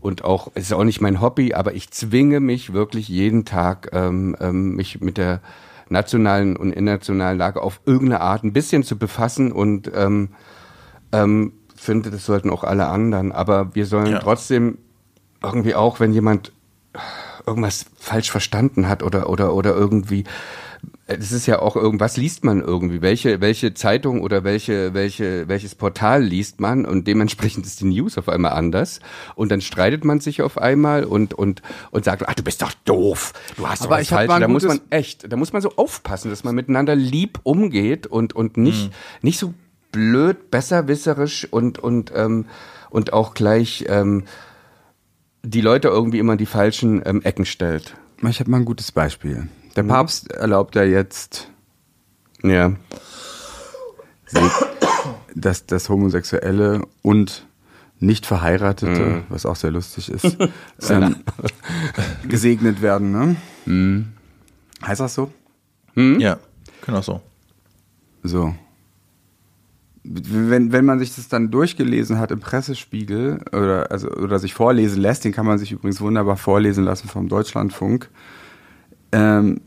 und 0.00 0.24
auch 0.24 0.50
es 0.54 0.64
ist 0.64 0.72
auch 0.72 0.84
nicht 0.84 1.00
mein 1.00 1.20
Hobby, 1.20 1.54
aber 1.54 1.74
ich 1.74 1.90
zwinge 1.90 2.40
mich 2.40 2.72
wirklich 2.72 3.08
jeden 3.08 3.44
Tag 3.44 3.90
ähm, 3.92 4.36
ähm, 4.40 4.76
mich 4.76 5.00
mit 5.00 5.16
der 5.16 5.40
nationalen 5.88 6.56
und 6.56 6.72
internationalen 6.72 7.38
Lage 7.38 7.62
auf 7.62 7.80
irgendeine 7.86 8.20
Art 8.20 8.44
ein 8.44 8.52
bisschen 8.52 8.82
zu 8.82 8.98
befassen 8.98 9.52
und 9.52 9.90
ähm, 9.94 10.30
ähm, 11.12 11.52
finde, 11.74 12.10
das 12.10 12.24
sollten 12.26 12.50
auch 12.50 12.64
alle 12.64 12.86
anderen. 12.88 13.32
Aber 13.32 13.74
wir 13.74 13.86
sollen 13.86 14.12
Ja. 14.12 14.18
trotzdem 14.18 14.78
irgendwie 15.42 15.74
auch, 15.74 16.00
wenn 16.00 16.12
jemand 16.12 16.52
irgendwas 17.46 17.86
falsch 17.98 18.30
verstanden 18.30 18.88
hat 18.88 19.02
oder 19.02 19.28
oder 19.30 19.54
oder 19.54 19.74
irgendwie 19.74 20.24
es 21.06 21.30
ist 21.30 21.46
ja 21.46 21.60
auch 21.60 21.76
irgendwas 21.76 22.16
liest 22.16 22.44
man 22.44 22.60
irgendwie, 22.60 23.00
welche 23.00 23.40
welche 23.40 23.74
Zeitung 23.74 24.22
oder 24.22 24.42
welche 24.42 24.92
welche 24.92 25.48
welches 25.48 25.74
Portal 25.74 26.22
liest 26.22 26.60
man 26.60 26.84
und 26.84 27.06
dementsprechend 27.06 27.64
ist 27.64 27.80
die 27.80 27.86
News 27.86 28.18
auf 28.18 28.28
einmal 28.28 28.52
anders 28.52 29.00
und 29.36 29.50
dann 29.50 29.60
streitet 29.60 30.04
man 30.04 30.20
sich 30.20 30.42
auf 30.42 30.58
einmal 30.58 31.04
und 31.04 31.34
und 31.34 31.62
und 31.92 32.04
sagt, 32.04 32.24
ach 32.26 32.34
du 32.34 32.42
bist 32.42 32.62
doch 32.62 32.72
doof, 32.84 33.32
du 33.56 33.68
hast 33.68 33.82
Aber 33.82 33.90
doch 33.90 33.96
was 33.96 34.02
ich 34.02 34.08
falsch. 34.08 34.32
Da 34.40 34.48
muss 34.48 34.64
man 34.64 34.80
echt, 34.90 35.32
da 35.32 35.36
muss 35.36 35.52
man 35.52 35.62
so 35.62 35.72
aufpassen, 35.76 36.30
dass 36.30 36.42
man 36.42 36.54
miteinander 36.54 36.96
lieb 36.96 37.38
umgeht 37.44 38.06
und 38.06 38.34
und 38.34 38.56
nicht 38.56 38.90
nicht 39.22 39.38
so 39.38 39.54
blöd, 39.92 40.50
besserwisserisch 40.50 41.46
und 41.50 41.78
und 41.78 42.12
ähm, 42.14 42.46
und 42.90 43.12
auch 43.12 43.34
gleich 43.34 43.84
ähm, 43.88 44.24
die 45.42 45.60
Leute 45.60 45.88
irgendwie 45.88 46.18
immer 46.18 46.32
in 46.32 46.38
die 46.38 46.46
falschen 46.46 47.02
ähm, 47.06 47.22
Ecken 47.22 47.46
stellt. 47.46 47.94
Ich 48.28 48.40
habe 48.40 48.50
mal 48.50 48.58
ein 48.58 48.64
gutes 48.64 48.90
Beispiel. 48.90 49.48
Der 49.76 49.82
Papst 49.82 50.30
erlaubt 50.32 50.74
ja 50.74 50.82
jetzt, 50.84 51.50
Ja. 52.42 52.72
dass 55.34 55.66
das 55.66 55.88
Homosexuelle 55.88 56.82
und 57.02 57.46
nicht 57.98 58.26
Verheiratete, 58.26 59.00
Mhm. 59.06 59.22
was 59.28 59.46
auch 59.46 59.56
sehr 59.56 59.70
lustig 59.70 60.10
ist, 60.10 60.36
ähm, 60.90 61.16
gesegnet 62.28 62.82
werden. 62.82 63.10
Ne? 63.12 63.36
Mhm. 63.66 64.12
Heißt 64.84 65.00
das 65.00 65.14
so? 65.14 65.30
Ja, 65.94 66.38
genau 66.84 67.00
so. 67.00 67.22
So. 68.22 68.54
Wenn, 70.04 70.72
wenn 70.72 70.84
man 70.84 70.98
sich 70.98 71.14
das 71.16 71.28
dann 71.28 71.50
durchgelesen 71.50 72.18
hat 72.18 72.30
im 72.30 72.38
Pressespiegel 72.40 73.40
oder, 73.52 73.90
also, 73.90 74.08
oder 74.10 74.38
sich 74.38 74.52
vorlesen 74.52 75.00
lässt, 75.00 75.24
den 75.24 75.32
kann 75.32 75.46
man 75.46 75.58
sich 75.58 75.72
übrigens 75.72 76.00
wunderbar 76.02 76.36
vorlesen 76.36 76.84
lassen 76.84 77.08
vom 77.08 77.28
Deutschlandfunk, 77.28 78.10
ähm, 79.12 79.60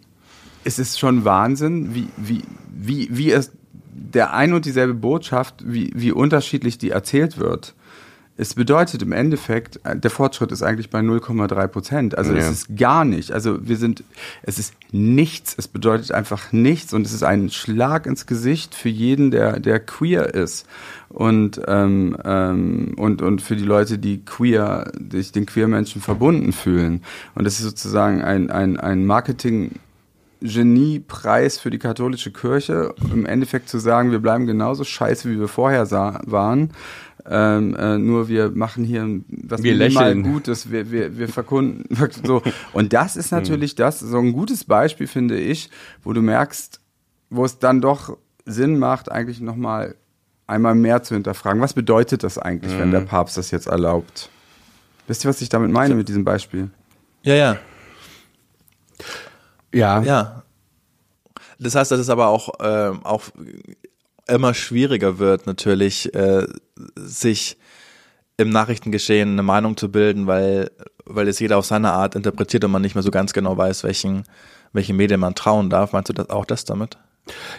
es 0.63 0.79
ist 0.79 0.99
schon 0.99 1.25
Wahnsinn, 1.25 1.95
wie, 1.95 2.07
wie, 2.17 2.43
wie, 2.71 3.07
wie 3.11 3.31
es 3.31 3.51
der 3.91 4.33
ein 4.33 4.53
und 4.53 4.65
dieselbe 4.65 4.93
Botschaft, 4.93 5.55
wie, 5.65 5.91
wie 5.95 6.11
unterschiedlich 6.11 6.77
die 6.77 6.89
erzählt 6.89 7.37
wird. 7.37 7.75
Es 8.39 8.53
bedeutet 8.53 9.01
im 9.01 9.11
Endeffekt, 9.11 9.81
äh, 9.83 9.97
der 9.97 10.09
Fortschritt 10.09 10.53
ist 10.53 10.63
eigentlich 10.63 10.89
bei 10.89 11.01
0,3 11.01 11.67
Prozent. 11.67 12.17
Also 12.17 12.31
Ja. 12.31 12.37
es 12.39 12.49
ist 12.49 12.77
gar 12.77 13.03
nicht. 13.03 13.33
Also 13.33 13.67
wir 13.67 13.75
sind, 13.75 14.01
es 14.43 14.57
ist 14.59 14.73
nichts. 14.91 15.53
Es 15.57 15.67
bedeutet 15.67 16.13
einfach 16.13 16.53
nichts 16.53 16.93
und 16.93 17.05
es 17.05 17.11
ist 17.11 17.23
ein 17.23 17.49
Schlag 17.49 18.05
ins 18.05 18.25
Gesicht 18.27 18.75
für 18.75 18.87
jeden, 18.87 19.29
der, 19.31 19.59
der 19.59 19.81
queer 19.81 20.33
ist. 20.33 20.65
Und, 21.09 21.59
ähm, 21.67 22.15
ähm, 22.23 22.93
und, 22.95 23.21
und 23.21 23.41
für 23.41 23.57
die 23.57 23.65
Leute, 23.65 23.97
die 23.97 24.23
queer, 24.23 24.89
sich 25.11 25.33
den 25.33 25.45
queer 25.45 25.67
Menschen 25.67 26.01
verbunden 26.01 26.53
fühlen. 26.53 27.01
Und 27.35 27.43
das 27.43 27.59
ist 27.59 27.65
sozusagen 27.65 28.21
ein, 28.21 28.49
ein, 28.51 28.79
ein 28.79 29.05
Marketing, 29.05 29.71
Geniepreis 30.41 31.59
für 31.59 31.69
die 31.69 31.79
katholische 31.79 32.31
Kirche, 32.31 32.93
im 33.11 33.25
Endeffekt 33.25 33.67
zu 33.69 33.77
sagen, 33.77 34.11
wir 34.11 34.19
bleiben 34.19 34.45
genauso 34.45 34.83
scheiße, 34.83 35.29
wie 35.29 35.39
wir 35.39 35.47
vorher 35.47 35.85
sah, 35.85 36.21
waren. 36.25 36.71
Ähm, 37.29 37.75
äh, 37.75 37.97
nur 37.97 38.29
wir 38.29 38.49
machen 38.49 38.85
hier 38.85 39.21
was 39.27 39.61
Wir 39.61 39.75
minimal 39.75 40.15
lächeln. 40.15 40.23
Gutes, 40.23 40.71
wir, 40.71 40.91
wir, 40.91 41.17
wir 41.17 41.27
verkunden 41.27 41.85
so. 42.23 42.41
Und 42.73 42.93
das 42.93 43.17
ist 43.17 43.31
natürlich 43.31 43.75
das, 43.75 43.99
so 43.99 44.17
ein 44.17 44.31
gutes 44.31 44.63
Beispiel, 44.63 45.07
finde 45.07 45.37
ich, 45.37 45.69
wo 46.03 46.13
du 46.13 46.21
merkst, 46.21 46.79
wo 47.29 47.43
es 47.43 47.59
dann 47.59 47.81
doch 47.81 48.17
Sinn 48.45 48.79
macht, 48.79 49.11
eigentlich 49.11 49.41
nochmal 49.41 49.95
einmal 50.47 50.73
mehr 50.73 51.03
zu 51.03 51.13
hinterfragen. 51.13 51.61
Was 51.61 51.73
bedeutet 51.73 52.23
das 52.23 52.37
eigentlich, 52.37 52.77
wenn 52.79 52.91
der 52.91 53.01
Papst 53.01 53.37
das 53.37 53.51
jetzt 53.51 53.67
erlaubt? 53.67 54.29
Wisst 55.07 55.25
ihr, 55.25 55.29
was 55.29 55.41
ich 55.41 55.49
damit 55.49 55.71
meine 55.71 55.95
mit 55.95 56.07
diesem 56.07 56.23
Beispiel? 56.23 56.69
Ja, 57.23 57.35
ja. 57.35 57.57
Ja. 59.73 60.01
Ja. 60.01 60.43
Das 61.59 61.75
heißt, 61.75 61.91
dass 61.91 61.99
es 61.99 62.09
aber 62.09 62.27
auch, 62.27 62.49
ähm, 62.61 63.05
auch 63.05 63.23
immer 64.27 64.53
schwieriger 64.53 65.19
wird, 65.19 65.45
natürlich, 65.47 66.13
äh, 66.13 66.47
sich 66.95 67.57
im 68.37 68.49
Nachrichtengeschehen 68.49 69.33
eine 69.33 69.43
Meinung 69.43 69.75
zu 69.75 69.91
bilden, 69.91 70.27
weil, 70.27 70.71
weil 71.05 71.27
es 71.27 71.39
jeder 71.39 71.57
auf 71.57 71.65
seine 71.65 71.91
Art 71.91 72.15
interpretiert 72.15 72.63
und 72.63 72.71
man 72.71 72.81
nicht 72.81 72.95
mehr 72.95 73.03
so 73.03 73.11
ganz 73.11 73.33
genau 73.33 73.57
weiß, 73.57 73.83
welchen, 73.83 74.23
welchen 74.71 74.95
Medien 74.95 75.19
man 75.19 75.35
trauen 75.35 75.69
darf. 75.69 75.91
Meinst 75.91 76.09
du 76.09 76.13
das 76.13 76.29
auch 76.29 76.45
das 76.45 76.63
damit? 76.63 76.97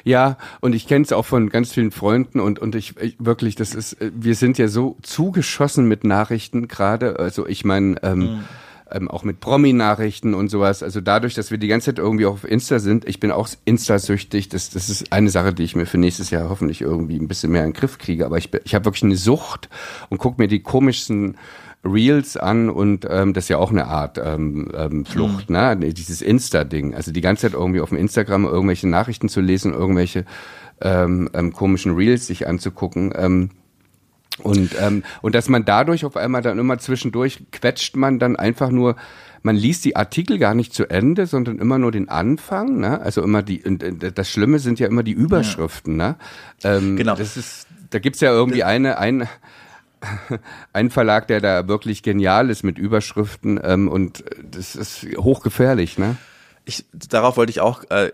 Ja, 0.04 0.36
und 0.60 0.74
ich 0.74 0.86
kenne 0.88 1.04
es 1.04 1.12
auch 1.12 1.26
von 1.26 1.48
ganz 1.48 1.72
vielen 1.72 1.90
Freunden 1.90 2.40
und 2.40 2.58
und 2.58 2.74
ich, 2.74 2.96
ich 2.96 3.16
wirklich, 3.18 3.54
das 3.54 3.74
ist, 3.74 4.00
äh, 4.00 4.10
wir 4.14 4.34
sind 4.34 4.58
ja 4.58 4.68
so 4.68 4.96
zugeschossen 5.02 5.86
mit 5.86 6.02
Nachrichten 6.02 6.66
gerade. 6.66 7.18
Also 7.18 7.46
ich 7.46 7.64
meine, 7.64 8.02
ähm, 8.02 8.44
ähm, 8.92 9.08
auch 9.08 9.24
mit 9.24 9.40
Promi-Nachrichten 9.40 10.34
und 10.34 10.48
sowas. 10.48 10.82
Also 10.82 11.00
dadurch, 11.00 11.34
dass 11.34 11.50
wir 11.50 11.58
die 11.58 11.68
ganze 11.68 11.86
Zeit 11.86 11.98
irgendwie 11.98 12.26
auf 12.26 12.44
Insta 12.44 12.78
sind, 12.78 13.08
ich 13.08 13.20
bin 13.20 13.30
auch 13.30 13.48
Insta-süchtig. 13.64 14.48
Das, 14.48 14.70
das 14.70 14.88
ist 14.88 15.12
eine 15.12 15.30
Sache, 15.30 15.52
die 15.52 15.64
ich 15.64 15.76
mir 15.76 15.86
für 15.86 15.98
nächstes 15.98 16.30
Jahr 16.30 16.48
hoffentlich 16.48 16.80
irgendwie 16.80 17.16
ein 17.16 17.28
bisschen 17.28 17.52
mehr 17.52 17.64
in 17.64 17.72
den 17.72 17.78
Griff 17.78 17.98
kriege. 17.98 18.26
Aber 18.26 18.38
ich, 18.38 18.50
ich 18.64 18.74
habe 18.74 18.84
wirklich 18.84 19.04
eine 19.04 19.16
Sucht 19.16 19.68
und 20.08 20.18
guck 20.18 20.38
mir 20.38 20.48
die 20.48 20.60
komischsten 20.60 21.36
Reels 21.84 22.36
an 22.36 22.68
und 22.68 23.06
ähm, 23.08 23.32
das 23.32 23.44
ist 23.44 23.48
ja 23.48 23.56
auch 23.56 23.70
eine 23.70 23.86
Art 23.86 24.20
ähm, 24.22 24.70
ähm, 24.74 25.06
Flucht, 25.06 25.48
ne? 25.48 25.76
Dieses 25.76 26.20
Insta-Ding. 26.20 26.94
Also 26.94 27.10
die 27.10 27.22
ganze 27.22 27.42
Zeit 27.42 27.54
irgendwie 27.54 27.80
auf 27.80 27.88
dem 27.88 27.98
Instagram 27.98 28.44
irgendwelche 28.44 28.86
Nachrichten 28.88 29.30
zu 29.30 29.40
lesen, 29.40 29.72
irgendwelche 29.72 30.26
ähm, 30.82 31.30
ähm, 31.32 31.52
komischen 31.52 31.94
Reels 31.94 32.26
sich 32.26 32.46
anzugucken. 32.46 33.12
Ähm, 33.16 33.50
und, 34.42 34.76
ähm, 34.80 35.02
und 35.22 35.34
dass 35.34 35.48
man 35.48 35.64
dadurch 35.64 36.04
auf 36.04 36.16
einmal 36.16 36.42
dann 36.42 36.58
immer 36.58 36.78
zwischendurch 36.78 37.42
quetscht 37.52 37.96
man 37.96 38.18
dann 38.18 38.36
einfach 38.36 38.70
nur, 38.70 38.96
man 39.42 39.56
liest 39.56 39.84
die 39.84 39.96
Artikel 39.96 40.38
gar 40.38 40.54
nicht 40.54 40.74
zu 40.74 40.88
Ende, 40.88 41.26
sondern 41.26 41.58
immer 41.58 41.78
nur 41.78 41.92
den 41.92 42.08
Anfang, 42.08 42.78
ne? 42.78 43.00
Also 43.00 43.22
immer 43.22 43.42
die, 43.42 43.62
und, 43.62 43.82
äh, 43.82 44.12
das 44.12 44.30
Schlimme 44.30 44.58
sind 44.58 44.78
ja 44.78 44.86
immer 44.86 45.02
die 45.02 45.12
Überschriften, 45.12 45.96
ne? 45.96 46.16
Ähm, 46.62 46.96
Genau. 46.96 47.14
Das 47.14 47.36
ist, 47.36 47.66
da 47.90 47.98
gibt's 47.98 48.20
ja 48.20 48.32
irgendwie 48.32 48.64
eine, 48.64 48.98
ein, 48.98 49.28
ein 50.72 50.90
Verlag, 50.90 51.26
der 51.28 51.40
da 51.40 51.68
wirklich 51.68 52.02
genial 52.02 52.50
ist 52.50 52.62
mit 52.62 52.78
Überschriften, 52.78 53.60
ähm, 53.62 53.88
und 53.88 54.24
das 54.42 54.76
ist 54.76 55.06
hochgefährlich, 55.16 55.98
ne? 55.98 56.16
Ich, 56.66 56.84
darauf 56.92 57.36
wollte 57.36 57.50
ich 57.50 57.60
auch 57.60 57.84
äh, 57.90 58.12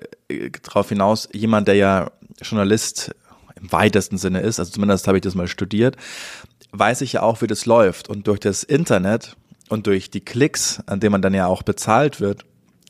drauf 0.62 0.88
hinaus, 0.88 1.28
jemand, 1.32 1.68
der 1.68 1.74
ja 1.74 2.10
Journalist 2.40 3.14
im 3.60 3.72
weitesten 3.72 4.18
Sinne 4.18 4.40
ist, 4.40 4.58
also 4.58 4.72
zumindest 4.72 5.06
habe 5.06 5.18
ich 5.18 5.22
das 5.22 5.34
mal 5.34 5.48
studiert, 5.48 5.96
weiß 6.72 7.00
ich 7.00 7.14
ja 7.14 7.22
auch, 7.22 7.42
wie 7.42 7.46
das 7.46 7.66
läuft. 7.66 8.08
Und 8.08 8.26
durch 8.26 8.40
das 8.40 8.62
Internet 8.62 9.36
und 9.68 9.86
durch 9.86 10.10
die 10.10 10.20
Klicks, 10.20 10.80
an 10.86 11.00
denen 11.00 11.12
man 11.12 11.22
dann 11.22 11.34
ja 11.34 11.46
auch 11.46 11.62
bezahlt 11.62 12.20
wird, 12.20 12.44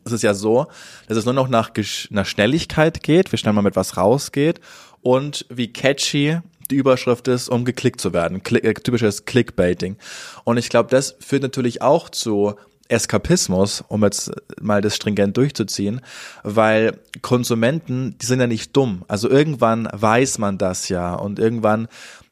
ist 0.04 0.12
es 0.12 0.22
ja 0.22 0.34
so, 0.34 0.66
dass 1.08 1.16
es 1.16 1.24
nur 1.24 1.34
noch 1.34 1.48
nach, 1.48 1.70
nach 2.10 2.26
Schnelligkeit 2.26 3.02
geht, 3.02 3.32
wie 3.32 3.36
schnell 3.36 3.52
man 3.52 3.64
mit 3.64 3.76
was 3.76 3.96
rausgeht 3.96 4.60
und 5.02 5.46
wie 5.48 5.72
catchy 5.72 6.38
die 6.70 6.76
Überschrift 6.76 7.28
ist, 7.28 7.48
um 7.48 7.64
geklickt 7.64 8.00
zu 8.00 8.12
werden. 8.12 8.42
Klick, 8.42 8.64
äh, 8.64 8.74
typisches 8.74 9.24
Clickbaiting. 9.24 9.96
Und 10.44 10.56
ich 10.56 10.68
glaube, 10.68 10.90
das 10.90 11.16
führt 11.20 11.42
natürlich 11.42 11.82
auch 11.82 12.08
zu 12.08 12.56
Eskapismus, 12.88 13.84
um 13.88 14.02
jetzt 14.04 14.30
mal 14.60 14.80
das 14.80 14.96
stringent 14.96 15.36
durchzuziehen, 15.36 16.00
weil 16.42 17.00
Konsumenten, 17.22 18.16
die 18.18 18.26
sind 18.26 18.40
ja 18.40 18.46
nicht 18.46 18.76
dumm. 18.76 19.04
Also 19.08 19.28
irgendwann 19.28 19.88
weiß 19.92 20.38
man 20.38 20.58
das 20.58 20.88
ja 20.88 21.14
und 21.14 21.38
irgendwann 21.38 21.88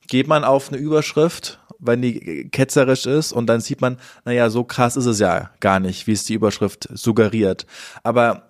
geht 0.08 0.26
man 0.28 0.44
auf 0.44 0.70
eine 0.70 0.78
Überschrift, 0.78 1.60
wenn 1.78 2.02
die 2.02 2.48
ketzerisch 2.50 3.06
ist 3.06 3.32
und 3.32 3.46
dann 3.46 3.60
sieht 3.60 3.80
man, 3.80 3.98
naja, 4.24 4.50
so 4.50 4.64
krass 4.64 4.96
ist 4.96 5.06
es 5.06 5.18
ja 5.18 5.50
gar 5.60 5.80
nicht, 5.80 6.06
wie 6.06 6.12
es 6.12 6.24
die 6.24 6.34
Überschrift 6.34 6.88
suggeriert. 6.92 7.66
Aber 8.02 8.48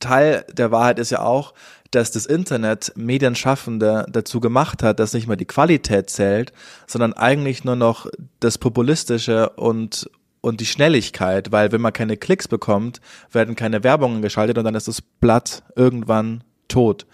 Teil 0.00 0.44
der 0.52 0.70
Wahrheit 0.70 0.98
ist 0.98 1.10
ja 1.10 1.20
auch, 1.20 1.54
dass 1.90 2.10
das 2.10 2.26
Internet 2.26 2.92
Medienschaffende 2.96 4.06
dazu 4.10 4.40
gemacht 4.40 4.82
hat, 4.82 4.98
dass 4.98 5.12
nicht 5.12 5.28
mehr 5.28 5.36
die 5.36 5.44
Qualität 5.44 6.10
zählt, 6.10 6.52
sondern 6.86 7.12
eigentlich 7.12 7.64
nur 7.64 7.76
noch 7.76 8.06
das 8.40 8.58
Populistische 8.58 9.50
und 9.50 10.10
und 10.44 10.60
die 10.60 10.66
Schnelligkeit, 10.66 11.52
weil 11.52 11.72
wenn 11.72 11.80
man 11.80 11.92
keine 11.92 12.18
Klicks 12.18 12.48
bekommt, 12.48 13.00
werden 13.32 13.56
keine 13.56 13.82
Werbungen 13.82 14.20
geschaltet 14.20 14.58
und 14.58 14.64
dann 14.64 14.74
ist 14.74 14.88
das 14.88 15.00
Blatt 15.00 15.62
irgendwann 15.74 16.44
tot. 16.68 17.06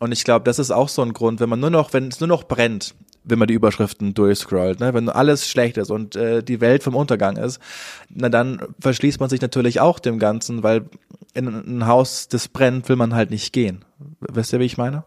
Und 0.00 0.10
ich 0.10 0.24
glaube, 0.24 0.44
das 0.44 0.58
ist 0.58 0.72
auch 0.72 0.88
so 0.88 1.02
ein 1.02 1.12
Grund, 1.12 1.38
wenn 1.38 1.48
man 1.48 1.60
nur 1.60 1.70
noch, 1.70 1.92
wenn 1.92 2.08
es 2.08 2.18
nur 2.18 2.26
noch 2.26 2.44
brennt, 2.44 2.96
wenn 3.22 3.38
man 3.38 3.46
die 3.46 3.54
Überschriften 3.54 4.12
durchscrollt, 4.12 4.80
ne? 4.80 4.92
wenn 4.92 5.08
alles 5.08 5.48
schlecht 5.48 5.76
ist 5.76 5.90
und 5.90 6.16
äh, 6.16 6.42
die 6.42 6.60
Welt 6.60 6.82
vom 6.82 6.96
Untergang 6.96 7.36
ist, 7.36 7.60
na 8.08 8.28
dann 8.28 8.60
verschließt 8.80 9.20
man 9.20 9.30
sich 9.30 9.40
natürlich 9.40 9.80
auch 9.80 10.00
dem 10.00 10.18
Ganzen, 10.18 10.64
weil 10.64 10.86
in 11.34 11.46
ein 11.46 11.86
Haus, 11.86 12.26
das 12.26 12.48
brennt, 12.48 12.88
will 12.88 12.96
man 12.96 13.14
halt 13.14 13.30
nicht 13.30 13.52
gehen. 13.52 13.84
Wisst 14.20 14.52
ihr, 14.52 14.58
wie 14.58 14.64
ich 14.64 14.78
meine? 14.78 15.04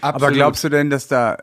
Aber 0.00 0.30
glaubst 0.30 0.62
du 0.62 0.68
denn, 0.68 0.88
dass 0.90 1.08
da, 1.08 1.38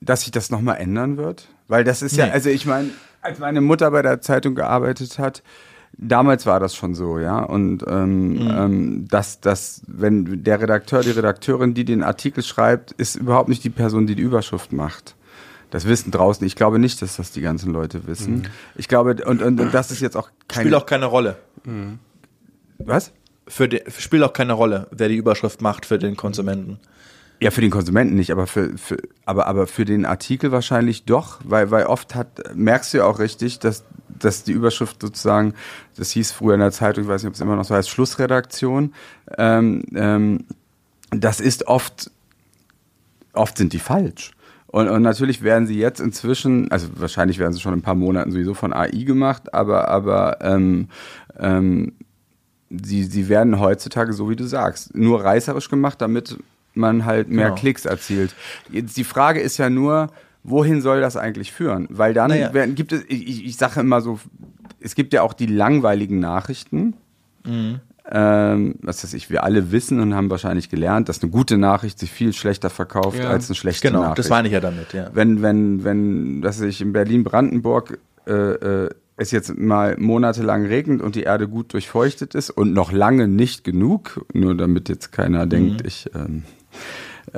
dass 0.00 0.22
sich 0.22 0.30
das 0.30 0.50
nochmal 0.50 0.76
ändern 0.76 1.16
wird? 1.16 1.48
Weil 1.66 1.82
das 1.82 2.02
ist 2.02 2.16
ja, 2.16 2.26
Nee. 2.26 2.32
also 2.32 2.48
ich 2.48 2.66
meine, 2.66 2.90
als 3.22 3.38
meine 3.38 3.60
Mutter 3.60 3.90
bei 3.90 4.02
der 4.02 4.20
Zeitung 4.20 4.54
gearbeitet 4.54 5.18
hat, 5.18 5.42
damals 5.96 6.46
war 6.46 6.60
das 6.60 6.74
schon 6.74 6.94
so, 6.94 7.18
ja. 7.18 7.38
Und 7.40 7.84
ähm, 7.86 8.50
ähm, 8.50 9.08
dass, 9.08 9.40
dass, 9.40 9.82
wenn 9.86 10.42
der 10.42 10.60
Redakteur, 10.60 11.02
die 11.02 11.10
Redakteurin, 11.10 11.74
die 11.74 11.84
den 11.84 12.02
Artikel 12.02 12.42
schreibt, 12.42 12.92
ist 12.92 13.16
überhaupt 13.16 13.48
nicht 13.48 13.64
die 13.64 13.70
Person, 13.70 14.06
die 14.06 14.14
die 14.14 14.22
Überschrift 14.22 14.72
macht. 14.72 15.14
Das 15.70 15.86
wissen 15.86 16.10
draußen. 16.10 16.46
Ich 16.46 16.54
glaube 16.54 16.78
nicht, 16.78 17.00
dass 17.00 17.16
das 17.16 17.32
die 17.32 17.40
ganzen 17.40 17.72
Leute 17.72 18.06
wissen. 18.06 18.48
Ich 18.74 18.88
glaube, 18.88 19.16
und, 19.24 19.40
und, 19.40 19.58
und 19.58 19.72
das 19.72 19.90
ist 19.90 20.00
jetzt 20.00 20.18
auch 20.18 20.28
kein 20.46 20.64
Spielt 20.64 20.74
auch 20.74 20.84
keine 20.84 21.06
Rolle. 21.06 21.36
Was? 22.78 23.12
Für 23.48 23.68
die, 23.68 23.80
spielt 23.98 24.22
auch 24.22 24.34
keine 24.34 24.52
Rolle, 24.52 24.86
wer 24.90 25.08
die 25.08 25.16
Überschrift 25.16 25.62
macht 25.62 25.86
für 25.86 25.98
den 25.98 26.14
Konsumenten. 26.16 26.78
Ja, 27.42 27.50
für 27.50 27.60
den 27.60 27.70
Konsumenten 27.72 28.14
nicht, 28.14 28.30
aber 28.30 28.46
für, 28.46 28.78
für 28.78 28.98
aber 29.24 29.48
aber 29.48 29.66
für 29.66 29.84
den 29.84 30.06
Artikel 30.06 30.52
wahrscheinlich 30.52 31.06
doch, 31.06 31.40
weil 31.42 31.72
weil 31.72 31.86
oft 31.86 32.14
hat 32.14 32.54
merkst 32.54 32.94
du 32.94 32.98
ja 32.98 33.04
auch 33.04 33.18
richtig, 33.18 33.58
dass 33.58 33.82
dass 34.16 34.44
die 34.44 34.52
Überschrift 34.52 35.02
sozusagen, 35.02 35.54
das 35.96 36.12
hieß 36.12 36.30
früher 36.30 36.54
in 36.54 36.60
der 36.60 36.70
Zeitung, 36.70 37.02
ich 37.02 37.10
weiß 37.10 37.24
nicht, 37.24 37.30
ob 37.30 37.34
es 37.34 37.40
immer 37.40 37.56
noch 37.56 37.64
so 37.64 37.74
heißt, 37.74 37.90
Schlussredaktion. 37.90 38.94
Ähm, 39.36 39.82
ähm, 39.92 40.44
das 41.10 41.40
ist 41.40 41.66
oft 41.66 42.12
oft 43.32 43.58
sind 43.58 43.72
die 43.72 43.80
falsch. 43.80 44.30
Und, 44.68 44.88
und 44.88 45.02
natürlich 45.02 45.42
werden 45.42 45.66
sie 45.66 45.78
jetzt 45.78 45.98
inzwischen, 45.98 46.70
also 46.70 46.90
wahrscheinlich 46.94 47.40
werden 47.40 47.52
sie 47.52 47.60
schon 47.60 47.72
in 47.72 47.80
ein 47.80 47.82
paar 47.82 47.96
Monaten 47.96 48.30
sowieso 48.30 48.54
von 48.54 48.72
AI 48.72 49.02
gemacht, 49.02 49.52
aber 49.52 49.88
aber 49.88 50.38
ähm, 50.42 50.90
ähm, 51.40 51.94
sie, 52.70 53.02
sie 53.02 53.28
werden 53.28 53.58
heutzutage, 53.58 54.12
so 54.12 54.30
wie 54.30 54.36
du 54.36 54.44
sagst, 54.44 54.94
nur 54.94 55.24
reißerisch 55.24 55.68
gemacht, 55.68 56.00
damit 56.00 56.38
man 56.74 57.04
halt 57.04 57.28
mehr 57.28 57.46
Genau. 57.50 57.56
Klicks 57.56 57.84
erzielt. 57.84 58.34
Jetzt 58.70 58.96
die 58.96 59.04
Frage 59.04 59.40
ist 59.40 59.58
ja 59.58 59.70
nur, 59.70 60.08
wohin 60.44 60.80
soll 60.80 61.00
das 61.00 61.16
eigentlich 61.16 61.52
führen? 61.52 61.86
Weil 61.90 62.14
dann 62.14 62.30
Naja. 62.30 62.52
werden, 62.54 62.74
gibt 62.74 62.92
es, 62.92 63.02
ich, 63.08 63.28
ich- 63.28 63.44
ich 63.46 63.56
sage 63.56 63.80
immer 63.80 64.00
so, 64.00 64.18
es 64.80 64.94
gibt 64.94 65.12
ja 65.12 65.22
auch 65.22 65.32
die 65.34 65.46
langweiligen 65.46 66.18
Nachrichten. 66.20 66.94
Mhm. 67.46 67.80
Ähm, 68.10 68.74
was 68.82 69.04
weiß 69.04 69.14
ich, 69.14 69.30
wir 69.30 69.44
alle 69.44 69.70
wissen 69.70 70.00
und 70.00 70.12
haben 70.14 70.28
wahrscheinlich 70.28 70.68
gelernt, 70.68 71.08
dass 71.08 71.22
eine 71.22 71.30
gute 71.30 71.56
Nachricht 71.56 72.00
sich 72.00 72.10
viel 72.10 72.32
schlechter 72.32 72.68
verkauft 72.68 73.18
Ja. 73.20 73.30
als 73.30 73.48
eine 73.48 73.54
schlechte 73.54 73.86
Genau, 73.88 74.00
Nachricht 74.02 74.18
das 74.18 74.28
meine 74.28 74.48
ich 74.48 74.54
ja 74.54 74.60
damit, 74.60 74.92
ja. 74.92 75.10
wenn, 75.14 75.40
wenn, 75.40 75.84
wenn, 75.84 76.42
dass 76.42 76.58
sich 76.58 76.80
in 76.80 76.92
Berlin-Brandenburg 76.92 78.00
äh, 78.26 78.32
äh, 78.32 78.90
es 79.16 79.30
jetzt 79.30 79.56
mal 79.56 79.96
monatelang 79.98 80.66
regnet 80.66 81.00
und 81.00 81.14
die 81.14 81.22
Erde 81.22 81.46
gut 81.46 81.72
durchfeuchtet 81.74 82.34
ist 82.34 82.50
und 82.50 82.72
noch 82.72 82.90
lange 82.90 83.28
nicht 83.28 83.62
genug, 83.62 84.26
nur 84.32 84.56
damit 84.56 84.88
jetzt 84.88 85.12
keiner 85.12 85.46
denkt, 85.46 85.86
ich 85.86 86.10
ähm, 86.14 86.42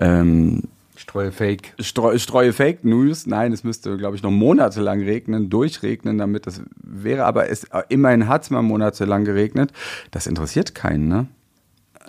ähm, 0.01 0.63
Streue 0.97 1.33
Fake. 1.33 1.75
streu, 1.81 2.19
streue 2.19 2.53
Fake 2.53 2.85
News. 2.85 3.27
Nein, 3.27 3.53
es 3.53 3.65
müsste, 3.65 3.97
glaube 3.97 4.17
ich, 4.17 4.23
noch 4.23 4.31
monatelang 4.31 5.03
regnen, 5.03 5.51
durchregnen, 5.51 6.19
damit 6.19 6.47
das 6.47 6.63
wäre. 6.77 7.25
Aber 7.25 7.49
es 7.51 7.67
immerhin 7.89 8.29
hat 8.29 8.45
es 8.45 8.51
mal 8.51 8.63
monatelang 8.63 9.25
geregnet. 9.25 9.73
Das 10.13 10.27
interessiert 10.27 10.75
keinen, 10.75 11.09
ne? 11.09 11.27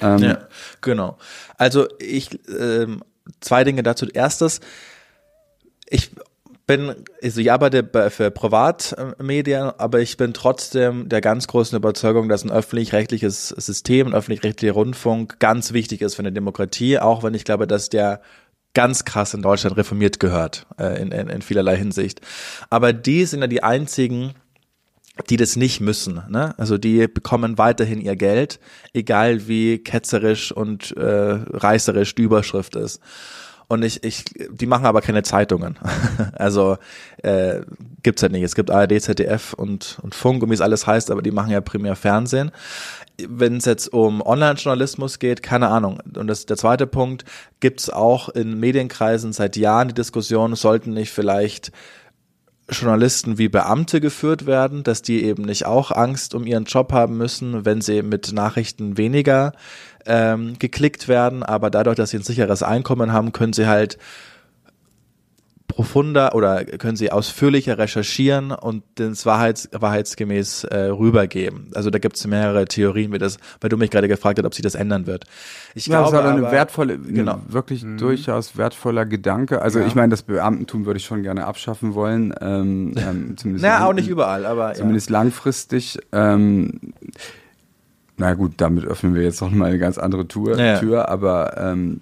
Ähm, 0.01 0.19
Ja, 0.19 0.47
genau. 0.81 1.17
Also 1.57 1.87
ich 1.99 2.39
ähm, 2.47 3.01
zwei 3.39 3.63
Dinge 3.63 3.81
dazu. 3.81 4.05
Erstes, 4.07 4.61
ich 5.87 6.11
bin, 6.67 6.95
also 7.21 7.41
ich 7.41 7.51
arbeite 7.51 7.84
bei, 7.84 8.10
für 8.10 8.32
Privatmedien, 8.32 9.71
aber 9.78 9.99
ich 9.99 10.17
bin 10.17 10.34
trotzdem 10.34 11.10
der 11.10 11.21
ganz 11.21 11.47
großen 11.47 11.78
Überzeugung, 11.78 12.28
dass 12.30 12.43
ein 12.43 12.51
öffentlich-rechtliches 12.51 13.49
System, 13.49 14.08
ein 14.08 14.13
öffentlich-rechtlicher 14.13 14.73
Rundfunk 14.73 15.39
ganz 15.39 15.73
wichtig 15.73 16.01
ist 16.01 16.15
für 16.15 16.21
eine 16.21 16.32
Demokratie, 16.32 16.99
auch 16.99 17.23
wenn 17.23 17.34
ich 17.34 17.45
glaube, 17.45 17.67
dass 17.67 17.89
der 17.89 18.21
ganz 18.73 19.06
krass 19.06 19.34
in 19.34 19.41
Deutschland 19.41 19.78
reformiert 19.78 20.19
gehört, 20.19 20.65
äh, 20.78 21.01
in, 21.01 21.12
in, 21.12 21.30
in 21.30 21.41
vielerlei 21.41 21.78
Hinsicht. 21.78 22.21
Aber 22.69 22.93
die 22.93 23.25
sind 23.25 23.41
ja 23.41 23.47
die 23.47 23.63
einzigen, 23.63 24.34
die 25.30 25.38
das 25.38 25.56
nicht 25.56 25.80
müssen. 25.80 26.21
Ne? 26.30 26.54
Also 26.58 26.78
die 26.78 27.08
bekommen 27.08 27.58
weiterhin 27.58 28.01
ihr 28.01 28.15
Geld, 28.15 28.60
egal 28.93 29.47
wie 29.47 29.78
ketzerisch 29.78 30.51
und 30.51 30.95
äh, 30.97 31.04
reißerisch 31.04 32.15
die 32.15 32.23
Überschrift 32.23 32.75
ist. 32.75 33.01
Und 33.67 33.84
ich, 33.84 34.04
ich, 34.04 34.25
die 34.51 34.67
machen 34.67 34.86
aber 34.86 35.01
keine 35.01 35.23
Zeitungen. 35.23 35.78
also 36.34 36.78
äh, 37.23 37.62
gibt's 38.04 38.21
halt 38.21 38.32
nicht. 38.32 38.43
Es 38.43 38.56
gibt 38.56 38.69
ARD, 38.69 39.01
ZDF 39.01 39.54
und, 39.54 39.97
und 40.01 40.13
Funk 40.13 40.43
und 40.43 40.49
wie 40.49 40.54
es 40.54 40.62
alles 40.62 40.86
heißt, 40.86 41.10
aber 41.10 41.21
die 41.21 41.32
machen 41.32 41.51
ja 41.51 41.62
primär 41.62 41.95
Fernsehen. 41.95 42.51
Wenn 43.28 43.58
es 43.58 43.65
jetzt 43.65 43.91
um 43.91 44.21
Online-Journalismus 44.21 45.19
geht, 45.19 45.41
keine 45.41 45.69
Ahnung. 45.69 45.99
Und 46.15 46.28
das 46.28 46.45
der 46.45 46.58
zweite 46.58 46.86
Punkt, 46.86 47.25
gibt's 47.60 47.89
auch 47.89 48.30
in 48.30 48.60
Medienkreisen 48.60 49.34
seit 49.34 49.56
Jahren 49.56 49.88
die 49.88 49.93
Diskussion, 49.93 50.56
sollten 50.56 50.93
nicht 50.93 51.12
vielleicht 51.12 51.71
Journalisten 52.69 53.38
wie 53.38 53.47
Beamte 53.47 54.01
geführt 54.01 54.45
werden, 54.47 54.84
dass 54.84 55.01
die 55.01 55.23
eben 55.23 55.43
nicht 55.43 55.65
auch 55.65 55.91
Angst 55.91 56.34
um 56.34 56.47
ihren 56.47 56.65
Job 56.65 56.91
haben 56.91 57.17
müssen, 57.17 57.63
wenn 57.65 57.82
sie 57.82 58.01
mit 58.01 58.34
Nachrichten 58.34 58.97
weniger 58.97 59.54
ähm, 60.06 60.58
geklickt 60.58 61.08
werden, 61.08 61.43
aber 61.43 61.69
dadurch, 61.69 61.95
dass 61.95 62.10
sie 62.10 62.17
ein 62.17 62.23
sicheres 62.23 62.63
Einkommen 62.63 63.12
haben, 63.13 63.32
können 63.32 63.54
sie 63.54 63.67
halt 63.67 63.97
profunder 65.75 66.33
oder 66.35 66.63
können 66.63 66.95
sie 66.95 67.11
ausführlicher 67.11 67.77
recherchieren 67.77 68.51
und 68.51 68.83
das 68.95 69.25
wahrheits, 69.25 69.67
wahrheitsgemäß 69.73 70.63
äh, 70.63 70.77
rübergeben. 70.85 71.67
Also 71.75 71.89
da 71.89 71.99
gibt 71.99 72.15
es 72.15 72.25
mehrere 72.25 72.63
Theorien, 72.65 73.11
wie 73.11 73.17
das, 73.17 73.38
weil 73.59 73.69
du 73.69 73.75
mich 73.75 73.91
gerade 73.91 74.07
gefragt 74.07 74.39
hast, 74.39 74.45
ob 74.45 74.53
sich 74.53 74.63
das 74.63 74.75
ändern 74.75 75.05
wird. 75.05 75.25
Ich 75.73 75.88
Ja, 75.88 76.01
das 76.01 76.11
glaube 76.11 76.25
war 76.27 76.31
eine 76.33 76.43
aber- 76.43 76.51
wertvolle, 76.53 76.97
genau. 76.97 77.33
genau. 77.35 77.41
wirklich 77.49 77.85
durchaus 77.97 78.57
wertvoller 78.57 79.05
Gedanke. 79.05 79.61
Also 79.61 79.81
ich 79.81 79.95
meine, 79.95 80.09
das 80.11 80.21
Beamtentum 80.23 80.85
würde 80.85 80.97
ich 80.97 81.05
schon 81.05 81.23
gerne 81.23 81.45
abschaffen 81.45 81.93
wollen. 81.93 82.33
Ähm, 82.39 82.93
ähm, 82.97 83.35
zumindest 83.38 83.65
Na, 83.65 83.85
auch 83.85 83.93
nicht 83.93 84.07
überall, 84.07 84.45
aber 84.45 84.69
ja. 84.69 84.73
Zumindest 84.75 85.09
langfristig. 85.09 85.99
Ähm, 86.13 86.79
na 88.17 88.33
gut, 88.33 88.53
damit 88.57 88.85
öffnen 88.85 89.13
wir 89.13 89.23
jetzt 89.23 89.41
noch 89.41 89.51
mal 89.51 89.65
eine 89.65 89.77
ganz 89.79 89.97
andere 89.97 90.25
Tour, 90.25 90.57
Ja, 90.57 90.65
ja. 90.65 90.79
Tür, 90.79 91.09
aber 91.09 91.57
ähm, 91.57 91.99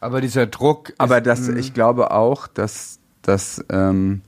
Aber 0.00 0.20
dieser 0.20 0.44
Druck. 0.46 0.92
aber 0.98 1.16
ist, 1.18 1.26
das, 1.26 1.48
ich 1.48 1.72
glaube 1.72 2.10
auch, 2.10 2.46
dass, 2.46 2.95
dass 3.26 3.64
ähm, 3.70 4.22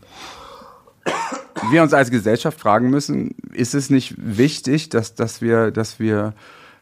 wir 1.70 1.82
uns 1.82 1.92
als 1.92 2.10
Gesellschaft 2.10 2.58
fragen 2.60 2.90
müssen, 2.90 3.34
ist 3.52 3.74
es 3.74 3.90
nicht 3.90 4.14
wichtig, 4.18 4.88
dass, 4.88 5.14
dass, 5.14 5.40
wir, 5.40 5.70
dass 5.70 5.98
wir 5.98 6.34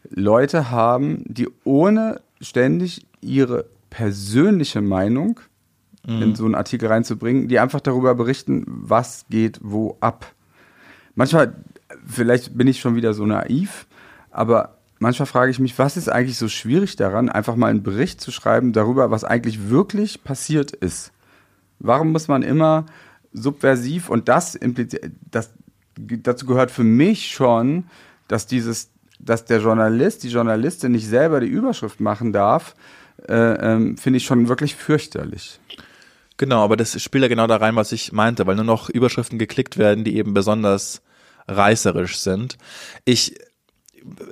Leute 0.09 0.71
haben, 0.71 1.23
die 1.25 1.49
ohne 1.63 2.21
ständig 2.41 3.05
ihre 3.21 3.65
persönliche 3.89 4.81
Meinung 4.81 5.39
in 6.07 6.35
so 6.35 6.45
einen 6.45 6.55
Artikel 6.55 6.87
reinzubringen, 6.87 7.49
die 7.49 7.59
einfach 7.59 7.81
darüber 7.81 8.15
berichten, 8.15 8.63
was 8.65 9.25
geht 9.29 9.59
wo 9.61 9.97
ab. 9.99 10.33
Manchmal, 11.15 11.53
vielleicht 12.05 12.57
bin 12.57 12.67
ich 12.67 12.79
schon 12.79 12.95
wieder 12.95 13.13
so 13.13 13.25
naiv, 13.25 13.87
aber 14.31 14.77
manchmal 14.99 15.25
frage 15.25 15.51
ich 15.51 15.59
mich, 15.59 15.77
was 15.77 15.97
ist 15.97 16.07
eigentlich 16.07 16.37
so 16.37 16.47
schwierig 16.47 16.95
daran, 16.95 17.27
einfach 17.27 17.57
mal 17.57 17.67
einen 17.67 17.83
Bericht 17.83 18.21
zu 18.21 18.31
schreiben 18.31 18.71
darüber, 18.71 19.11
was 19.11 19.25
eigentlich 19.25 19.69
wirklich 19.69 20.23
passiert 20.23 20.71
ist. 20.71 21.11
Warum 21.79 22.11
muss 22.11 22.27
man 22.27 22.43
immer 22.43 22.85
subversiv 23.33 24.09
und 24.09 24.27
das 24.29 24.55
impliziert, 24.55 25.11
das, 25.29 25.51
dazu 25.97 26.45
gehört 26.45 26.71
für 26.71 26.83
mich 26.83 27.31
schon, 27.31 27.85
dass 28.27 28.47
dieses, 28.47 28.89
dass 29.19 29.45
der 29.45 29.59
Journalist, 29.59 30.23
die 30.23 30.29
Journalistin 30.29 30.91
nicht 30.91 31.07
selber 31.07 31.39
die 31.39 31.47
Überschrift 31.47 31.99
machen 31.99 32.33
darf, 32.33 32.75
äh, 33.27 33.33
ähm, 33.33 33.97
finde 33.97 34.17
ich 34.17 34.25
schon 34.25 34.47
wirklich 34.47 34.75
fürchterlich. 34.75 35.59
Genau, 36.37 36.63
aber 36.63 36.77
das 36.77 37.01
spielt 37.01 37.23
ja 37.23 37.27
genau 37.27 37.47
da 37.47 37.57
rein, 37.57 37.75
was 37.75 37.91
ich 37.91 38.11
meinte, 38.11 38.45
weil 38.45 38.55
nur 38.55 38.63
noch 38.63 38.89
Überschriften 38.89 39.39
geklickt 39.39 39.77
werden, 39.77 40.03
die 40.03 40.17
eben 40.17 40.35
besonders 40.35 41.01
reißerisch 41.47 42.19
sind. 42.19 42.57
Ich, 43.05 43.35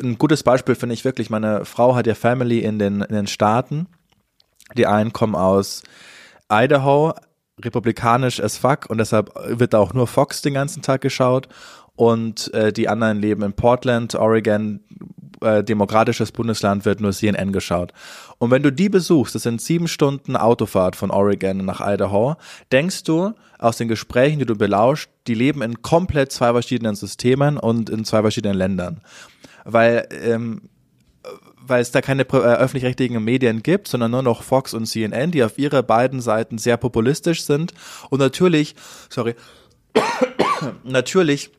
ein 0.02 0.18
gutes 0.18 0.44
Beispiel 0.44 0.76
finde 0.76 0.94
ich 0.94 1.04
wirklich, 1.04 1.32
meine 1.32 1.66
Frau 1.66 1.96
hat 1.96 2.06
ja 2.06 2.14
Family 2.14 2.60
in 2.60 2.78
den, 2.78 3.02
in 3.02 3.16
den 3.16 3.28
Staaten. 3.28 3.88
Die 4.78 4.86
einen 4.86 5.14
kommen 5.14 5.36
aus 5.36 5.82
Idaho, 6.52 7.14
republikanisch 7.64 8.42
as 8.42 8.58
fuck 8.58 8.90
und 8.90 8.98
deshalb 8.98 9.32
wird 9.48 9.74
da 9.74 9.80
auch 9.80 9.94
nur 9.94 10.08
Fox 10.08 10.42
den 10.42 10.54
ganzen 10.54 10.82
Tag 10.82 11.02
geschaut 11.02 11.48
und 11.96 12.54
äh, 12.54 12.74
die 12.74 12.90
anderen 12.90 13.20
leben 13.20 13.44
in 13.44 13.54
Portland, 13.54 14.16
Oregon, 14.16 14.82
äh, 15.42 15.64
demokratisches 15.64 16.32
Bundesland 16.32 16.86
wird 16.86 17.00
nur 17.00 17.12
CNN 17.12 17.54
geschaut. 17.54 17.94
Und 18.38 18.52
wenn 18.52 18.64
du 18.64 18.72
die 18.72 18.90
besuchst, 18.90 19.36
das 19.36 19.44
sind 19.44 19.62
sieben 19.62 19.88
Stunden 19.88 20.36
Autofahrt 20.36 20.96
von 20.96 21.12
Oregon 21.12 21.58
nach 21.58 21.82
Idaho, 21.82 22.36
denkst 22.72 23.04
du 23.04 23.34
aus 23.60 23.78
den 23.78 23.88
Gesprächen, 23.88 24.40
die 24.40 24.46
du 24.46 24.56
belauscht, 24.56 25.10
die 25.28 25.36
leben 25.36 25.62
in 25.62 25.82
komplett 25.82 26.32
zwei 26.32 26.52
verschiedenen 26.52 26.96
Systemen 26.96 27.58
und 27.58 27.90
in 27.90 28.04
zwei 28.04 28.22
verschiedenen 28.22 28.58
Ländern. 28.58 29.02
Weil 29.64 30.08
ähm, 30.12 30.64
weil 31.68 31.82
es 31.82 31.92
da 31.92 32.02
keine 32.02 32.24
äh, 32.24 32.36
öffentlich-rechtlichen 32.36 33.24
Medien 33.24 33.64
gibt, 33.64 33.88
sondern 33.88 34.12
nur 34.12 34.24
noch 34.24 34.44
Fox 34.44 34.74
und 34.74 34.86
CNN, 34.86 35.32
die 35.32 35.44
auf 35.44 35.58
ihre 35.58 35.84
beiden 35.84 36.22
Seiten 36.22 36.58
sehr 36.58 36.78
populistisch 36.78 37.44
sind. 37.44 37.74
Und 38.10 38.20
natürlich, 38.20 38.76
sorry, 39.10 39.36
natürlich 40.84 41.52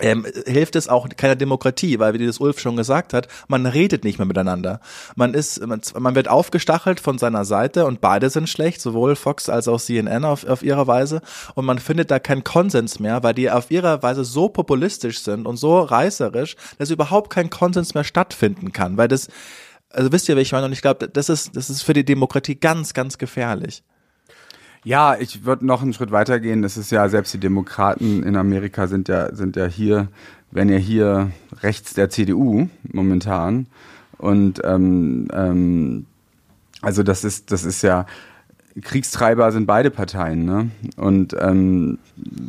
ähm, 0.00 0.26
hilft 0.46 0.76
es 0.76 0.88
auch 0.88 1.08
keiner 1.16 1.36
Demokratie, 1.36 1.98
weil 1.98 2.14
wie 2.14 2.26
das 2.26 2.38
Ulf 2.38 2.60
schon 2.60 2.76
gesagt 2.76 3.12
hat, 3.12 3.28
man 3.48 3.66
redet 3.66 4.04
nicht 4.04 4.18
mehr 4.18 4.26
miteinander. 4.26 4.80
Man 5.16 5.34
ist, 5.34 5.64
man, 5.66 5.80
man 5.98 6.14
wird 6.14 6.28
aufgestachelt 6.28 7.00
von 7.00 7.18
seiner 7.18 7.44
Seite 7.44 7.86
und 7.86 8.00
beide 8.00 8.30
sind 8.30 8.48
schlecht, 8.48 8.80
sowohl 8.80 9.16
Fox 9.16 9.48
als 9.48 9.68
auch 9.68 9.80
CNN 9.80 10.24
auf, 10.24 10.46
auf 10.46 10.62
ihrer 10.62 10.86
Weise. 10.86 11.20
Und 11.54 11.64
man 11.64 11.78
findet 11.78 12.10
da 12.10 12.18
keinen 12.18 12.44
Konsens 12.44 12.98
mehr, 12.98 13.22
weil 13.22 13.34
die 13.34 13.50
auf 13.50 13.70
ihrer 13.70 14.02
Weise 14.02 14.24
so 14.24 14.48
populistisch 14.48 15.20
sind 15.20 15.46
und 15.46 15.56
so 15.56 15.80
reißerisch, 15.80 16.56
dass 16.78 16.90
überhaupt 16.90 17.30
kein 17.30 17.50
Konsens 17.50 17.94
mehr 17.94 18.04
stattfinden 18.04 18.72
kann. 18.72 18.96
Weil 18.96 19.08
das, 19.08 19.28
also 19.90 20.12
wisst 20.12 20.28
ihr, 20.28 20.36
wie 20.36 20.40
ich 20.40 20.52
meine? 20.52 20.66
Und 20.66 20.72
ich 20.72 20.82
glaube, 20.82 21.08
das 21.08 21.28
ist, 21.28 21.56
das 21.56 21.70
ist 21.70 21.82
für 21.82 21.94
die 21.94 22.04
Demokratie 22.04 22.56
ganz, 22.56 22.94
ganz 22.94 23.18
gefährlich. 23.18 23.82
Ja, 24.82 25.16
ich 25.18 25.44
würde 25.44 25.66
noch 25.66 25.82
einen 25.82 25.92
Schritt 25.92 26.10
weiter 26.10 26.40
gehen. 26.40 26.62
Das 26.62 26.76
ist 26.76 26.90
ja, 26.90 27.08
selbst 27.08 27.34
die 27.34 27.40
Demokraten 27.40 28.22
in 28.22 28.36
Amerika 28.36 28.86
sind 28.86 29.08
ja, 29.08 29.34
sind 29.34 29.56
ja 29.56 29.66
hier, 29.66 30.08
wenn 30.50 30.68
ja 30.68 30.78
hier 30.78 31.30
rechts 31.62 31.92
der 31.94 32.08
CDU 32.08 32.68
momentan. 32.90 33.66
Und 34.16 34.60
ähm, 34.64 35.28
ähm, 35.32 36.06
also 36.80 37.02
das 37.02 37.24
ist, 37.24 37.52
das 37.52 37.64
ist 37.64 37.82
ja, 37.82 38.06
Kriegstreiber 38.80 39.52
sind 39.52 39.66
beide 39.66 39.90
Parteien, 39.90 40.44
ne? 40.44 40.70
Und 40.96 41.34
ähm, 41.38 41.98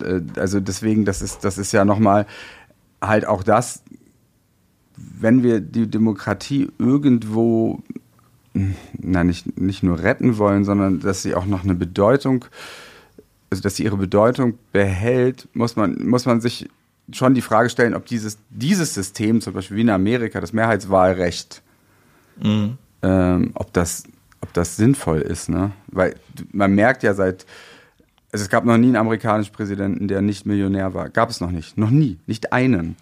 äh, 0.04 0.22
also 0.40 0.60
deswegen, 0.60 1.04
das 1.04 1.22
ist, 1.22 1.44
das 1.44 1.58
ist 1.58 1.72
ja 1.72 1.84
nochmal 1.84 2.28
halt 3.02 3.26
auch 3.26 3.44
das, 3.44 3.84
wenn 4.96 5.44
wir 5.44 5.60
die 5.60 5.90
Demokratie 5.90 6.70
irgendwo 6.78 7.82
na, 8.54 9.24
nicht, 9.24 9.60
nicht 9.60 9.84
nur 9.84 9.99
retten 9.99 10.38
wollen, 10.38 10.66
sondern 10.66 10.99
dass 10.99 11.22
sie 11.22 11.36
auch 11.36 11.45
noch 11.45 11.64
eine 11.64 11.76
Bedeutung, 11.76 12.45
also 13.49 13.62
dass 13.64 13.76
sie 13.76 13.84
ihre 13.84 13.97
Bedeutung 13.97 14.58
behält, 14.72 15.47
muss 15.54 15.76
man, 15.76 16.06
muss 16.06 16.26
man 16.26 16.41
sich 16.41 16.70
schon 17.12 17.34
die 17.34 17.41
Frage 17.41 17.70
stellen, 17.70 17.93
ob 17.93 18.06
dieses, 18.06 18.38
dieses 18.49 18.93
System, 18.93 19.41
zum 19.41 19.54
Beispiel 19.54 19.78
wie 19.78 19.82
in 19.82 19.89
Amerika, 19.89 20.39
das 20.39 20.54
Mehrheitswahlrecht, 20.54 21.62
mhm. 22.41 22.78
ähm, 23.02 23.52
ob 23.54 23.74
das, 23.74 24.04
ob 24.41 24.54
das 24.54 24.78
sinnvoll 24.78 25.20
ist, 25.22 25.49
ne? 25.49 25.72
Weil 25.88 26.16
man 26.52 26.74
merkt 26.74 27.04
ja 27.04 27.14
seit, 27.14 27.45
also 28.32 28.43
es 28.43 28.49
gab 28.49 28.64
noch 28.64 28.78
nie 28.78 28.88
einen 28.88 28.95
amerikanischen 28.95 29.54
Präsidenten, 29.54 30.08
der 30.08 30.22
nicht 30.22 30.45
Millionär 30.45 30.93
war. 30.93 31.10
Gab 31.10 31.30
es 31.30 31.41
noch 31.41 31.52
nicht. 31.52 31.78
Noch 31.78 31.89
nie. 31.89 32.18
Nicht 32.28 32.54
einen. 32.54 32.95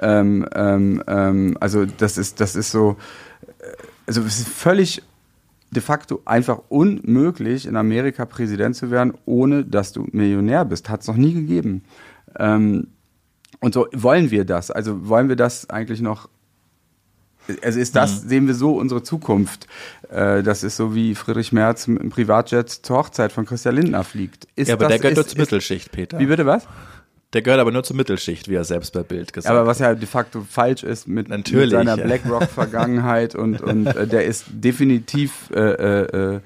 Ähm, 0.00 0.44
ähm, 0.54 1.02
ähm, 1.06 1.56
also 1.60 1.86
das 1.86 2.18
ist, 2.18 2.40
das 2.40 2.56
ist 2.56 2.72
so, 2.72 2.96
also 4.06 4.22
es 4.22 4.40
ist 4.40 4.48
völlig 4.48 5.02
de 5.70 5.82
facto 5.82 6.20
einfach 6.24 6.60
unmöglich, 6.68 7.66
in 7.66 7.76
Amerika 7.76 8.26
Präsident 8.26 8.76
zu 8.76 8.90
werden, 8.90 9.14
ohne 9.24 9.64
dass 9.64 9.92
du 9.92 10.06
Millionär 10.12 10.64
bist. 10.64 10.88
Hat 10.88 11.00
es 11.00 11.08
noch 11.08 11.16
nie 11.16 11.32
gegeben. 11.32 11.82
Ähm, 12.38 12.88
und 13.60 13.74
so 13.74 13.86
wollen 13.92 14.30
wir 14.30 14.44
das. 14.44 14.70
Also 14.70 15.08
wollen 15.08 15.28
wir 15.28 15.36
das 15.36 15.70
eigentlich 15.70 16.00
noch. 16.00 16.28
Also 17.62 17.80
ist 17.80 17.96
das, 17.96 18.22
mhm. 18.22 18.28
sehen 18.28 18.46
wir 18.46 18.54
so 18.54 18.76
unsere 18.76 19.02
Zukunft. 19.02 19.66
Äh, 20.10 20.42
das 20.42 20.62
ist 20.62 20.76
so 20.76 20.94
wie 20.94 21.14
Friedrich 21.14 21.52
Merz 21.52 21.88
im 21.88 22.10
Privatjet 22.10 22.68
zur 22.68 22.98
Hochzeit 22.98 23.32
von 23.32 23.46
Christian 23.46 23.76
Lindner 23.76 24.04
fliegt. 24.04 24.46
Ist 24.54 24.68
ja, 24.68 24.74
aber 24.74 24.84
das, 24.84 25.00
der 25.00 25.10
gehört 25.10 25.26
ist, 25.26 25.30
zur 25.30 25.40
Mittelschicht, 25.40 25.90
Peter. 25.90 26.18
Wie 26.18 26.26
bitte 26.26 26.46
was? 26.46 26.66
Der 27.32 27.42
gehört 27.42 27.60
aber 27.60 27.72
nur 27.72 27.82
zur 27.82 27.96
Mittelschicht, 27.96 28.48
wie 28.48 28.54
er 28.54 28.64
selbst 28.64 28.92
bei 28.92 29.02
Bild 29.02 29.32
gesagt 29.32 29.50
hat. 29.50 29.58
Aber 29.58 29.66
was 29.66 29.78
ja 29.78 29.94
de 29.94 30.06
facto 30.06 30.44
falsch 30.48 30.82
ist 30.82 31.08
mit, 31.08 31.28
mit 31.28 31.48
seiner 31.48 31.96
BlackRock-Vergangenheit 31.96 33.34
und, 33.34 33.60
und 33.62 33.86
äh, 33.86 34.06
der 34.06 34.24
ist 34.26 34.44
definitiv 34.50 35.50
äh, 35.54 35.60
äh, 35.60 36.40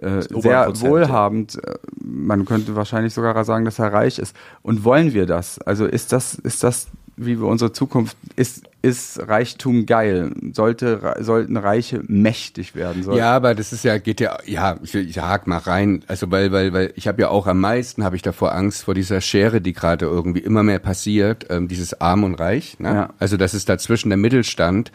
äh, 0.00 0.22
sehr 0.40 0.68
wohlhabend. 0.80 1.60
Man 2.00 2.44
könnte 2.44 2.76
wahrscheinlich 2.76 3.12
sogar 3.12 3.44
sagen, 3.44 3.64
dass 3.64 3.78
er 3.78 3.92
reich 3.92 4.18
ist. 4.18 4.36
Und 4.62 4.84
wollen 4.84 5.14
wir 5.14 5.26
das? 5.26 5.58
Also 5.60 5.86
ist 5.86 6.12
das, 6.12 6.34
ist 6.36 6.62
das 6.62 6.88
wie 7.16 7.38
wir 7.38 7.46
unsere 7.46 7.72
Zukunft 7.72 8.16
ist, 8.36 8.64
ist 8.82 9.20
Reichtum 9.28 9.86
geil. 9.86 10.32
Sollte, 10.52 11.16
sollten 11.20 11.56
Reiche 11.56 12.02
mächtig 12.06 12.74
werden. 12.74 13.02
Sollten. 13.02 13.18
Ja, 13.18 13.36
aber 13.36 13.54
das 13.54 13.72
ist 13.72 13.84
ja, 13.84 13.98
geht 13.98 14.20
ja, 14.20 14.38
ja, 14.44 14.76
ich, 14.82 14.94
ich 14.94 15.18
hake 15.18 15.48
mal 15.48 15.58
rein. 15.58 16.04
Also 16.08 16.30
weil, 16.30 16.52
weil, 16.52 16.72
weil 16.72 16.92
ich 16.96 17.06
habe 17.06 17.22
ja 17.22 17.28
auch 17.28 17.46
am 17.46 17.60
meisten 17.60 18.04
habe 18.04 18.16
ich 18.16 18.22
davor 18.22 18.54
Angst 18.54 18.84
vor 18.84 18.94
dieser 18.94 19.20
Schere, 19.20 19.60
die 19.60 19.72
gerade 19.72 20.06
irgendwie 20.06 20.40
immer 20.40 20.62
mehr 20.62 20.80
passiert, 20.80 21.46
ähm, 21.50 21.68
dieses 21.68 22.00
Arm 22.00 22.24
und 22.24 22.34
Reich. 22.34 22.78
Ne? 22.80 22.88
Ja. 22.88 23.14
Also 23.18 23.36
das 23.36 23.54
ist 23.54 23.68
dazwischen 23.68 24.10
der 24.10 24.18
Mittelstand. 24.18 24.90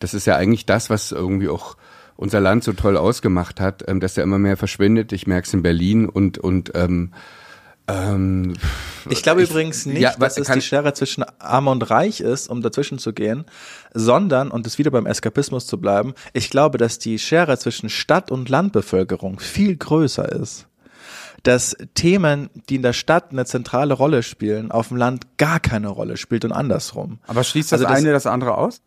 Das 0.00 0.14
ist 0.14 0.26
ja 0.26 0.36
eigentlich 0.36 0.66
das, 0.66 0.90
was 0.90 1.12
irgendwie 1.12 1.48
auch 1.48 1.76
unser 2.16 2.40
Land 2.40 2.62
so 2.62 2.72
toll 2.72 2.96
ausgemacht 2.96 3.58
hat, 3.60 3.84
ähm, 3.88 4.00
dass 4.00 4.14
der 4.14 4.24
immer 4.24 4.38
mehr 4.38 4.56
verschwindet. 4.56 5.12
Ich 5.12 5.26
merke 5.26 5.46
es 5.46 5.54
in 5.54 5.62
Berlin 5.62 6.08
und 6.08 6.38
und 6.38 6.72
ähm, 6.74 7.12
ähm, 7.86 8.54
ich 9.10 9.22
glaube 9.22 9.42
ich, 9.42 9.50
übrigens 9.50 9.84
nicht, 9.84 10.00
ja, 10.00 10.14
dass 10.16 10.38
es 10.38 10.48
die 10.48 10.62
Schere 10.62 10.94
zwischen 10.94 11.24
arm 11.38 11.68
und 11.68 11.90
reich 11.90 12.20
ist, 12.20 12.48
um 12.48 12.62
dazwischen 12.62 12.98
zu 12.98 13.12
gehen, 13.12 13.44
sondern, 13.92 14.50
und 14.50 14.66
es 14.66 14.78
wieder 14.78 14.90
beim 14.90 15.06
Eskapismus 15.06 15.66
zu 15.66 15.78
bleiben, 15.78 16.14
ich 16.32 16.48
glaube, 16.48 16.78
dass 16.78 16.98
die 16.98 17.18
Schere 17.18 17.58
zwischen 17.58 17.90
Stadt- 17.90 18.30
und 18.30 18.48
Landbevölkerung 18.48 19.38
viel 19.38 19.76
größer 19.76 20.30
ist. 20.30 20.66
Dass 21.42 21.76
Themen, 21.94 22.48
die 22.70 22.76
in 22.76 22.82
der 22.82 22.94
Stadt 22.94 23.30
eine 23.30 23.44
zentrale 23.44 23.92
Rolle 23.92 24.22
spielen, 24.22 24.70
auf 24.70 24.88
dem 24.88 24.96
Land 24.96 25.36
gar 25.36 25.60
keine 25.60 25.88
Rolle 25.88 26.16
spielt 26.16 26.46
und 26.46 26.52
andersrum. 26.52 27.18
Aber 27.26 27.44
schließt 27.44 27.70
das, 27.70 27.80
also 27.80 27.92
das 27.92 27.98
eine 27.98 28.12
das 28.12 28.26
andere 28.26 28.56
aus? 28.56 28.80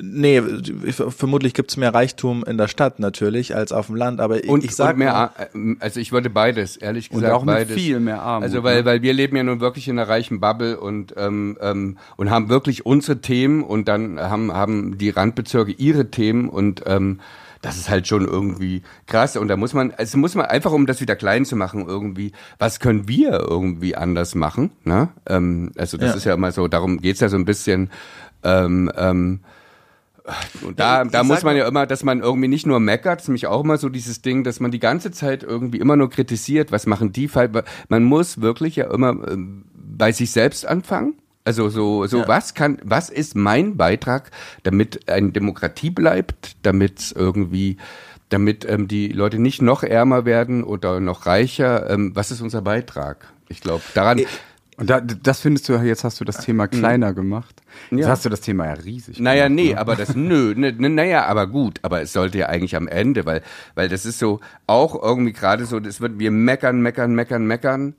Nee, 0.00 0.42
vermutlich 0.90 1.54
gibt's 1.54 1.76
mehr 1.76 1.94
Reichtum 1.94 2.42
in 2.44 2.58
der 2.58 2.66
Stadt 2.66 2.98
natürlich 2.98 3.54
als 3.54 3.70
auf 3.70 3.86
dem 3.86 3.94
Land, 3.94 4.20
aber 4.20 4.40
und, 4.48 4.64
ich 4.64 4.74
sag 4.74 4.94
und 4.94 4.98
mehr, 4.98 5.30
äh, 5.38 5.76
also 5.78 6.00
ich 6.00 6.10
wollte 6.10 6.30
beides, 6.30 6.76
ehrlich 6.76 7.10
gesagt. 7.10 7.26
Und 7.26 7.32
auch 7.32 7.44
beides. 7.44 7.76
viel 7.76 8.00
mehr 8.00 8.20
Armut. 8.20 8.44
Also 8.44 8.64
weil, 8.64 8.80
ne? 8.80 8.84
weil 8.86 9.02
wir 9.02 9.12
leben 9.12 9.36
ja 9.36 9.44
nun 9.44 9.60
wirklich 9.60 9.86
in 9.86 9.98
einer 9.98 10.08
reichen 10.08 10.40
Bubble 10.40 10.80
und 10.80 11.14
ähm, 11.16 11.56
ähm, 11.60 11.98
und 12.16 12.30
haben 12.30 12.48
wirklich 12.48 12.84
unsere 12.84 13.20
Themen 13.20 13.62
und 13.62 13.86
dann 13.86 14.18
haben 14.18 14.52
haben 14.52 14.98
die 14.98 15.10
Randbezirke 15.10 15.70
ihre 15.70 16.10
Themen 16.10 16.48
und 16.48 16.82
ähm, 16.86 17.20
das 17.62 17.76
ist 17.76 17.88
halt 17.88 18.06
schon 18.06 18.26
irgendwie 18.26 18.82
krass. 19.06 19.36
Und 19.36 19.48
da 19.48 19.56
muss 19.56 19.72
man, 19.72 19.92
also 19.96 20.18
muss 20.18 20.34
man 20.34 20.46
einfach, 20.46 20.72
um 20.72 20.86
das 20.86 21.00
wieder 21.00 21.16
klein 21.16 21.46
zu 21.46 21.56
machen, 21.56 21.86
irgendwie, 21.86 22.32
was 22.58 22.78
können 22.78 23.08
wir 23.08 23.40
irgendwie 23.40 23.96
anders 23.96 24.34
machen? 24.34 24.72
Ne? 24.84 25.08
Ähm, 25.26 25.72
also 25.78 25.96
das 25.96 26.10
ja. 26.10 26.16
ist 26.16 26.24
ja 26.24 26.34
immer 26.34 26.52
so, 26.52 26.68
darum 26.68 27.00
geht's 27.00 27.20
ja 27.20 27.28
so 27.28 27.36
ein 27.36 27.46
bisschen. 27.46 27.90
Ähm, 28.42 28.92
ähm, 28.96 29.40
und 30.62 30.80
da, 30.80 31.04
da 31.04 31.22
muss 31.22 31.42
man 31.42 31.56
ja 31.56 31.68
immer, 31.68 31.86
dass 31.86 32.02
man 32.02 32.20
irgendwie 32.20 32.48
nicht 32.48 32.66
nur 32.66 32.80
meckert, 32.80 33.20
ist 33.20 33.28
nämlich 33.28 33.46
auch 33.46 33.62
immer 33.62 33.76
so 33.76 33.90
dieses 33.90 34.22
Ding, 34.22 34.42
dass 34.42 34.58
man 34.58 34.70
die 34.70 34.78
ganze 34.78 35.10
Zeit 35.10 35.42
irgendwie 35.42 35.78
immer 35.78 35.96
nur 35.96 36.08
kritisiert, 36.08 36.72
was 36.72 36.86
machen 36.86 37.12
die 37.12 37.28
falsch. 37.28 37.50
Man 37.88 38.04
muss 38.04 38.40
wirklich 38.40 38.76
ja 38.76 38.90
immer 38.90 39.10
äh, 39.10 39.36
bei 39.74 40.12
sich 40.12 40.30
selbst 40.30 40.66
anfangen. 40.66 41.14
Also 41.44 41.68
so, 41.68 42.06
so 42.06 42.20
ja. 42.20 42.28
was 42.28 42.54
kann, 42.54 42.78
was 42.82 43.10
ist 43.10 43.36
mein 43.36 43.76
Beitrag, 43.76 44.30
damit 44.62 45.10
eine 45.10 45.30
Demokratie 45.30 45.90
bleibt, 45.90 46.56
damit 46.62 47.12
irgendwie, 47.14 47.76
damit 48.30 48.64
ähm, 48.66 48.88
die 48.88 49.08
Leute 49.08 49.38
nicht 49.38 49.60
noch 49.60 49.82
ärmer 49.82 50.24
werden 50.24 50.64
oder 50.64 51.00
noch 51.00 51.26
reicher. 51.26 51.90
Ähm, 51.90 52.12
was 52.14 52.30
ist 52.30 52.40
unser 52.40 52.62
Beitrag? 52.62 53.30
Ich 53.50 53.60
glaube, 53.60 53.82
daran. 53.92 54.18
Ich 54.18 54.28
und 54.76 54.90
da, 54.90 55.00
das 55.00 55.40
findest 55.40 55.68
du, 55.68 55.74
jetzt 55.74 56.04
hast 56.04 56.20
du 56.20 56.24
das 56.24 56.38
Thema 56.38 56.64
mhm. 56.64 56.70
kleiner 56.70 57.10
mhm. 57.10 57.16
gemacht. 57.16 57.62
Jetzt 57.90 58.00
ja. 58.00 58.08
hast 58.08 58.24
du 58.24 58.28
das 58.28 58.40
Thema 58.40 58.66
ja 58.66 58.72
riesig 58.74 59.20
Naja, 59.20 59.44
gemacht, 59.44 59.56
nee, 59.56 59.72
ne? 59.72 59.78
aber 59.78 59.96
das, 59.96 60.14
nö, 60.14 60.54
ne, 60.56 60.72
ne, 60.72 60.88
naja, 60.88 61.26
aber 61.26 61.46
gut, 61.46 61.78
aber 61.82 62.02
es 62.02 62.12
sollte 62.12 62.38
ja 62.38 62.46
eigentlich 62.46 62.76
am 62.76 62.88
Ende, 62.88 63.24
weil, 63.24 63.42
weil 63.74 63.88
das 63.88 64.04
ist 64.04 64.18
so, 64.18 64.40
auch 64.66 65.00
irgendwie 65.00 65.32
gerade 65.32 65.64
so, 65.66 65.80
das 65.80 66.00
wird, 66.00 66.18
wir 66.18 66.30
meckern, 66.30 66.80
meckern, 66.80 67.14
meckern, 67.14 67.46
meckern, 67.46 67.94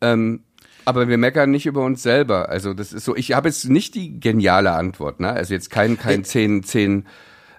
ähm, 0.00 0.40
aber 0.84 1.08
wir 1.08 1.18
meckern 1.18 1.50
nicht 1.50 1.66
über 1.66 1.84
uns 1.84 2.02
selber. 2.02 2.48
Also 2.48 2.74
das 2.74 2.92
ist 2.92 3.04
so, 3.04 3.14
ich 3.14 3.32
habe 3.32 3.48
jetzt 3.48 3.68
nicht 3.68 3.94
die 3.94 4.18
geniale 4.18 4.72
Antwort, 4.72 5.20
ne? 5.20 5.30
Also 5.30 5.54
jetzt 5.54 5.70
kein, 5.70 5.96
kein 5.96 6.24
zehn, 6.24 6.64
zehn 6.64 7.06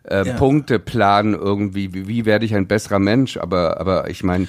äh, 0.03 0.27
ja. 0.27 0.33
Punkte 0.33 0.79
Plan 0.79 1.33
irgendwie, 1.33 1.93
wie, 1.93 2.07
wie 2.07 2.25
werde 2.25 2.45
ich 2.45 2.53
ein 2.53 2.67
besserer 2.67 2.99
Mensch, 2.99 3.37
aber, 3.37 3.79
aber 3.79 4.09
ich 4.09 4.23
meine, 4.23 4.47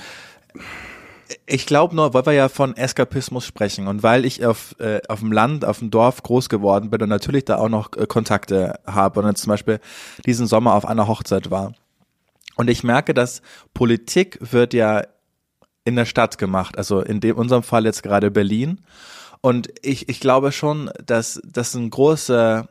ich 1.46 1.66
glaube 1.66 1.94
nur, 1.96 2.14
weil 2.14 2.26
wir 2.26 2.32
ja 2.32 2.48
von 2.48 2.76
Eskapismus 2.76 3.46
sprechen 3.46 3.86
und 3.88 4.02
weil 4.02 4.24
ich 4.24 4.44
auf, 4.44 4.74
äh, 4.78 5.00
auf 5.08 5.20
dem 5.20 5.32
Land, 5.32 5.64
auf 5.64 5.78
dem 5.78 5.90
Dorf 5.90 6.22
groß 6.22 6.48
geworden 6.48 6.90
bin 6.90 7.02
und 7.02 7.08
natürlich 7.08 7.44
da 7.44 7.56
auch 7.58 7.68
noch 7.68 7.96
äh, 7.96 8.06
Kontakte 8.06 8.78
habe 8.86 9.20
und 9.20 9.26
jetzt 9.26 9.42
zum 9.42 9.50
Beispiel 9.50 9.80
diesen 10.26 10.46
Sommer 10.46 10.74
auf 10.74 10.86
einer 10.86 11.08
Hochzeit 11.08 11.50
war. 11.50 11.74
Und 12.56 12.70
ich 12.70 12.84
merke, 12.84 13.14
dass 13.14 13.42
Politik 13.72 14.38
wird 14.40 14.74
ja 14.74 15.02
in 15.84 15.96
der 15.96 16.06
Stadt 16.06 16.38
gemacht, 16.38 16.78
also 16.78 17.00
in 17.00 17.20
dem, 17.20 17.36
unserem 17.36 17.62
Fall 17.62 17.84
jetzt 17.84 18.02
gerade 18.02 18.30
Berlin. 18.30 18.80
Und 19.40 19.68
ich, 19.82 20.08
ich 20.08 20.20
glaube 20.20 20.52
schon, 20.52 20.90
dass 21.04 21.40
das 21.44 21.74
ein 21.74 21.90
großer 21.90 22.68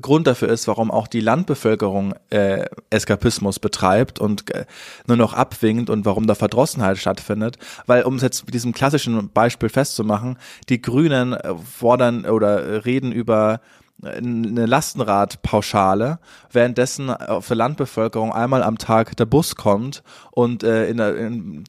Grund 0.00 0.26
dafür 0.26 0.48
ist, 0.48 0.68
warum 0.68 0.90
auch 0.90 1.06
die 1.06 1.20
Landbevölkerung 1.20 2.14
äh, 2.30 2.66
Eskapismus 2.90 3.58
betreibt 3.58 4.18
und 4.18 4.54
äh, 4.54 4.66
nur 5.06 5.16
noch 5.16 5.32
abwinkt 5.32 5.88
und 5.88 6.04
warum 6.04 6.26
da 6.26 6.34
Verdrossenheit 6.34 6.98
stattfindet. 6.98 7.58
Weil, 7.86 8.02
um 8.02 8.16
es 8.16 8.22
jetzt 8.22 8.44
mit 8.44 8.54
diesem 8.54 8.72
klassischen 8.72 9.30
Beispiel 9.30 9.68
festzumachen, 9.68 10.38
die 10.68 10.82
Grünen 10.82 11.32
äh, 11.32 11.54
fordern 11.54 12.26
oder 12.26 12.84
reden 12.84 13.12
über 13.12 13.60
eine 14.02 14.66
Lastenradpauschale, 14.66 16.20
währenddessen 16.52 17.10
auf 17.10 17.48
der 17.48 17.56
Landbevölkerung 17.56 18.32
einmal 18.32 18.62
am 18.62 18.78
Tag 18.78 19.16
der 19.16 19.26
Bus 19.26 19.56
kommt 19.56 20.02
und 20.30 20.62
äh, 20.62 20.88
in 20.88 20.98
der, 20.98 21.16
in, 21.16 21.64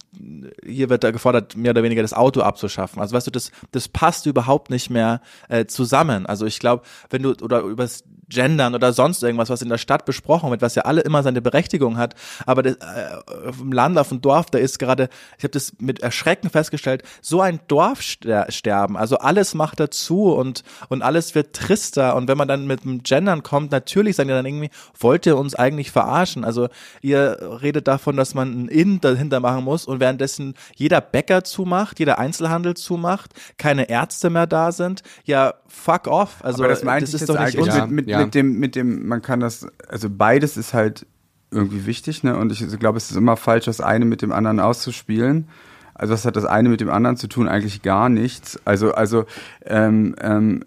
hier 0.63 0.89
wird 0.89 1.03
da 1.03 1.11
gefordert, 1.11 1.55
mehr 1.57 1.71
oder 1.71 1.83
weniger 1.83 2.01
das 2.03 2.13
Auto 2.13 2.41
abzuschaffen. 2.41 3.01
Also 3.01 3.15
weißt 3.15 3.27
du, 3.27 3.31
das, 3.31 3.51
das 3.71 3.87
passt 3.87 4.27
überhaupt 4.27 4.69
nicht 4.69 4.89
mehr 4.89 5.21
äh, 5.47 5.65
zusammen. 5.65 6.25
Also 6.27 6.45
ich 6.45 6.59
glaube, 6.59 6.83
wenn 7.09 7.23
du 7.23 7.33
oder 7.41 7.61
über 7.61 7.87
Gendern 8.29 8.75
oder 8.75 8.93
sonst 8.93 9.23
irgendwas, 9.23 9.49
was 9.49 9.61
in 9.61 9.69
der 9.69 9.77
Stadt 9.77 10.05
besprochen 10.05 10.51
wird, 10.51 10.61
was 10.61 10.75
ja 10.75 10.83
alle 10.83 11.01
immer 11.01 11.23
seine 11.23 11.41
Berechtigung 11.41 11.97
hat. 11.97 12.15
Aber 12.45 12.63
das, 12.63 12.75
äh, 12.75 13.49
im 13.59 13.71
Land, 13.71 13.97
auf 13.97 14.09
dem 14.09 14.21
Dorf, 14.21 14.47
da 14.51 14.59
ist 14.59 14.79
gerade, 14.79 15.09
ich 15.37 15.43
habe 15.43 15.51
das 15.51 15.73
mit 15.79 16.01
Erschrecken 16.01 16.49
festgestellt, 16.49 17.03
so 17.21 17.41
ein 17.41 17.59
Dorfsterben. 17.67 18.95
Also 18.97 19.17
alles 19.17 19.53
macht 19.55 19.79
dazu 19.79 20.31
und, 20.33 20.63
und 20.89 21.01
alles 21.01 21.35
wird 21.35 21.55
trister. 21.55 22.15
Und 22.15 22.27
wenn 22.27 22.37
man 22.37 22.47
dann 22.47 22.67
mit 22.67 22.83
dem 22.83 23.03
Gendern 23.03 23.43
kommt, 23.43 23.71
natürlich 23.71 24.15
sagen 24.15 24.29
die 24.29 24.35
dann 24.35 24.45
irgendwie, 24.45 24.69
wollt 24.99 25.25
ihr 25.25 25.37
uns 25.37 25.55
eigentlich 25.55 25.91
verarschen? 25.91 26.45
Also 26.45 26.69
ihr 27.01 27.59
redet 27.61 27.87
davon, 27.87 28.15
dass 28.15 28.33
man 28.33 28.65
ein 28.65 28.67
In 28.67 29.01
dahinter 29.01 29.39
machen 29.39 29.63
muss 29.63 29.85
und 29.85 29.99
währenddessen 29.99 30.53
jeder 30.75 31.01
Bäcker 31.01 31.43
zumacht, 31.43 31.99
jeder 31.99 32.19
Einzelhandel 32.19 32.75
zumacht, 32.75 33.33
keine 33.57 33.89
Ärzte 33.89 34.29
mehr 34.29 34.47
da 34.47 34.71
sind. 34.71 35.01
Ja, 35.25 35.55
fuck 35.67 36.07
off. 36.07 36.37
Also 36.43 36.63
Aber 36.63 36.73
das 36.73 36.81
das 36.81 37.13
ist 37.13 37.29
doch 37.29 37.35
nicht 37.35 37.41
eigentlich 37.41 37.61
unser 37.61 37.87
mit, 37.87 37.91
mit, 37.91 38.07
ja. 38.07 38.18
Mit 38.25 38.35
dem, 38.35 38.59
mit 38.59 38.75
dem, 38.75 39.07
man 39.07 39.21
kann 39.21 39.39
das, 39.39 39.67
also 39.87 40.09
beides 40.09 40.57
ist 40.57 40.73
halt 40.73 41.05
irgendwie 41.51 41.85
wichtig, 41.85 42.23
ne? 42.23 42.37
Und 42.37 42.51
ich 42.51 42.79
glaube, 42.79 42.97
es 42.97 43.09
ist 43.09 43.17
immer 43.17 43.37
falsch, 43.37 43.65
das 43.65 43.81
eine 43.81 44.05
mit 44.05 44.21
dem 44.21 44.31
anderen 44.31 44.59
auszuspielen. 44.59 45.47
Also 45.93 46.13
was 46.13 46.25
hat 46.25 46.35
das 46.35 46.45
eine 46.45 46.69
mit 46.69 46.79
dem 46.79 46.89
anderen 46.89 47.17
zu 47.17 47.27
tun? 47.27 47.47
Eigentlich 47.47 47.81
gar 47.81 48.07
nichts. 48.07 48.59
Also, 48.65 48.93
also 48.93 49.25
ähm, 49.65 50.15
ähm, 50.21 50.63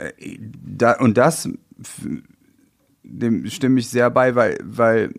da, 0.64 0.98
und 0.98 1.16
das 1.16 1.48
dem 3.02 3.46
stimme 3.46 3.80
ich 3.80 3.88
sehr 3.88 4.10
bei, 4.10 4.34
weil, 4.34 4.58
weil 4.62 5.12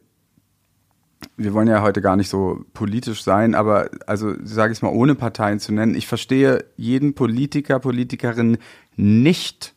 wir 1.38 1.54
wollen 1.54 1.68
ja 1.68 1.82
heute 1.82 2.02
gar 2.02 2.16
nicht 2.16 2.30
so 2.30 2.66
politisch 2.74 3.24
sein, 3.24 3.56
aber 3.56 3.90
also 4.08 4.34
sage 4.44 4.72
ich 4.72 4.80
es 4.80 4.82
mal, 4.82 4.90
ohne 4.90 5.16
Parteien 5.16 5.60
zu 5.60 5.74
nennen, 5.74 5.96
ich 5.96 6.08
verstehe 6.08 6.66
jeden 6.76 7.14
Politiker, 7.14 7.80
Politikerin 7.80 8.58
nicht. 8.96 9.73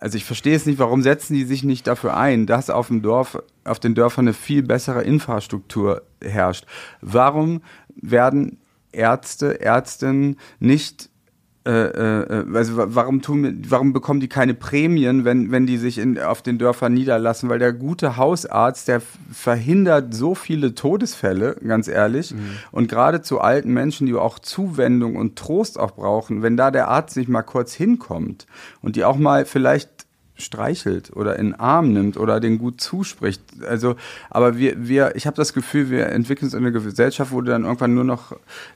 Also 0.00 0.16
ich 0.16 0.24
verstehe 0.24 0.56
es 0.56 0.64
nicht, 0.64 0.78
warum 0.78 1.02
setzen 1.02 1.34
die 1.34 1.44
sich 1.44 1.62
nicht 1.62 1.86
dafür 1.86 2.16
ein, 2.16 2.46
dass 2.46 2.70
auf 2.70 2.88
dem 2.88 3.02
Dorf, 3.02 3.42
auf 3.64 3.78
den 3.78 3.94
Dörfern 3.94 4.24
eine 4.26 4.32
viel 4.32 4.62
bessere 4.62 5.02
Infrastruktur 5.02 6.02
herrscht. 6.22 6.64
Warum 7.02 7.60
werden 7.94 8.58
Ärzte, 8.92 9.60
Ärztinnen 9.60 10.38
nicht 10.58 11.09
äh, 11.66 11.70
äh, 11.70 12.46
also 12.54 12.76
wa- 12.78 12.86
warum 12.88 13.20
tun 13.20 13.62
warum 13.68 13.92
bekommen 13.92 14.20
die 14.20 14.28
keine 14.28 14.54
Prämien, 14.54 15.24
wenn 15.26 15.50
wenn 15.50 15.66
die 15.66 15.76
sich 15.76 15.98
in, 15.98 16.18
auf 16.18 16.40
den 16.40 16.56
Dörfern 16.58 16.94
niederlassen? 16.94 17.50
Weil 17.50 17.58
der 17.58 17.72
gute 17.74 18.16
Hausarzt, 18.16 18.88
der 18.88 19.02
verhindert 19.30 20.14
so 20.14 20.34
viele 20.34 20.74
Todesfälle, 20.74 21.56
ganz 21.66 21.86
ehrlich. 21.88 22.34
Und 22.72 22.88
gerade 22.88 23.20
zu 23.20 23.40
alten 23.40 23.72
Menschen, 23.74 24.06
die 24.06 24.14
auch 24.14 24.38
Zuwendung 24.38 25.16
und 25.16 25.36
Trost 25.36 25.78
auch 25.78 25.90
brauchen, 25.92 26.42
wenn 26.42 26.56
da 26.56 26.70
der 26.70 26.88
Arzt 26.88 27.16
nicht 27.16 27.28
mal 27.28 27.42
kurz 27.42 27.74
hinkommt 27.74 28.46
und 28.80 28.96
die 28.96 29.04
auch 29.04 29.16
mal 29.18 29.44
vielleicht 29.44 29.99
streichelt 30.40 31.14
oder 31.14 31.38
in 31.38 31.46
den 31.52 31.60
Arm 31.60 31.92
nimmt 31.92 32.16
oder 32.16 32.40
den 32.40 32.58
gut 32.58 32.80
zuspricht. 32.80 33.42
Also, 33.68 33.96
aber 34.30 34.58
wir, 34.58 34.88
wir, 34.88 35.14
ich 35.16 35.26
habe 35.26 35.36
das 35.36 35.52
Gefühl, 35.52 35.90
wir 35.90 36.06
entwickeln 36.08 36.46
uns 36.46 36.54
in 36.54 36.60
eine 36.60 36.72
Gesellschaft, 36.72 37.32
wo 37.32 37.40
du 37.40 37.50
dann 37.50 37.64
irgendwann 37.64 37.94
nur 37.94 38.04
noch 38.04 38.32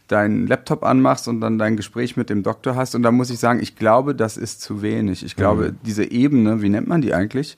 deinen 0.09 0.47
Laptop 0.47 0.85
anmachst 0.85 1.29
und 1.29 1.41
dann 1.41 1.59
dein 1.59 1.77
Gespräch 1.77 2.17
mit 2.17 2.31
dem 2.31 2.43
Doktor 2.43 2.77
hast. 2.77 2.95
Und 2.95 3.03
da 3.03 3.11
muss 3.11 3.31
ich 3.31 3.39
sagen, 3.39 3.61
ich 3.61 3.77
glaube, 3.77 4.15
das 4.15 4.37
ist 4.37 4.61
zu 4.61 4.83
wenig. 4.83 5.25
Ich 5.25 5.37
glaube, 5.37 5.73
Mhm. 5.73 5.79
diese 5.87 6.05
Ebene, 6.11 6.63
wie 6.63 6.69
nennt 6.69 6.87
man 6.89 7.01
die 7.01 7.15
eigentlich? 7.15 7.57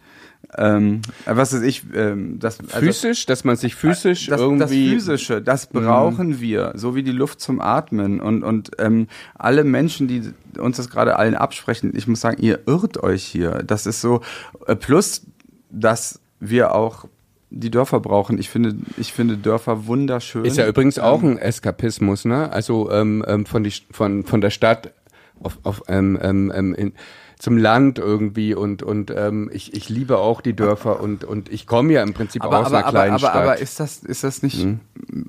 Ähm, 0.59 1.03
was 1.25 1.53
ist 1.53 1.63
ich? 1.63 1.83
Ähm, 1.95 2.39
das, 2.39 2.61
also- 2.61 2.79
Physisch, 2.79 3.27
dass 3.27 3.45
man 3.45 3.57
sich 3.57 3.75
physisch 3.75 4.27
das, 4.27 4.41
irgendwie. 4.41 4.61
das 4.61 4.71
Physische, 4.71 5.43
das 5.43 5.67
brauchen 5.67 6.41
wir, 6.41 6.73
so 6.75 6.95
wie 6.95 7.03
die 7.03 7.13
Luft 7.13 7.41
zum 7.41 7.61
Atmen. 7.61 8.21
Und, 8.21 8.43
und 8.43 8.71
ähm, 8.79 9.09
alle 9.35 9.65
Menschen, 9.65 10.09
die 10.09 10.23
uns 10.59 10.77
das 10.77 10.89
gerade 10.91 11.17
allen 11.17 11.35
absprechen, 11.35 11.93
ich 11.95 12.07
muss 12.07 12.21
sagen, 12.21 12.43
ihr 12.43 12.61
irrt 12.67 13.03
euch 13.03 13.25
hier. 13.25 13.63
Das 13.67 13.87
ist 13.87 14.01
so, 14.01 14.21
äh, 14.67 14.77
plus, 14.77 15.23
dass 15.71 16.21
wir 16.41 16.75
auch 16.75 17.07
die 17.51 17.71
Dörfer 17.71 18.01
brauchen. 18.01 18.39
Ich 18.39 18.51
finde, 18.51 18.77
ich 18.97 19.13
finde 19.13 19.37
Dörfer 19.37 19.87
wunderschön. 19.87 20.45
Ist 20.45 20.57
ja 20.57 20.67
übrigens 20.67 20.99
auch 20.99 21.23
ein 21.23 21.39
Eskapismus, 21.39 22.25
ne? 22.25 22.51
Also 22.53 22.91
ähm, 22.91 23.25
ähm, 23.27 23.47
von, 23.47 23.63
die, 23.63 23.73
von, 23.91 24.25
von 24.25 24.41
der 24.41 24.51
Stadt 24.51 24.93
auf, 25.41 25.59
auf 25.63 25.83
ähm, 25.89 26.19
ähm, 26.23 26.53
ähm, 26.55 26.75
in, 26.75 26.93
zum 27.39 27.59
Land 27.59 27.99
irgendwie 27.99 28.55
und 28.55 28.83
und 28.83 29.13
ähm, 29.15 29.51
ich, 29.53 29.75
ich 29.75 29.91
liebe 29.91 30.19
auch 30.19 30.41
die 30.41 30.55
Dörfer 30.55 31.01
und 31.01 31.23
und 31.23 31.53
ich 31.53 31.67
komme 31.67 31.93
ja 31.93 32.03
im 32.03 32.15
Prinzip 32.15 32.43
aber, 32.43 32.61
aus 32.61 32.67
aber, 32.67 32.79
einer 32.79 32.87
aber, 32.87 32.93
kleinen 32.93 33.11
aber, 33.13 33.19
Stadt. 33.19 33.37
aber 33.37 33.59
ist 33.59 33.79
das, 33.79 33.99
ist 33.99 34.25
das 34.25 34.43
nicht 34.43 34.67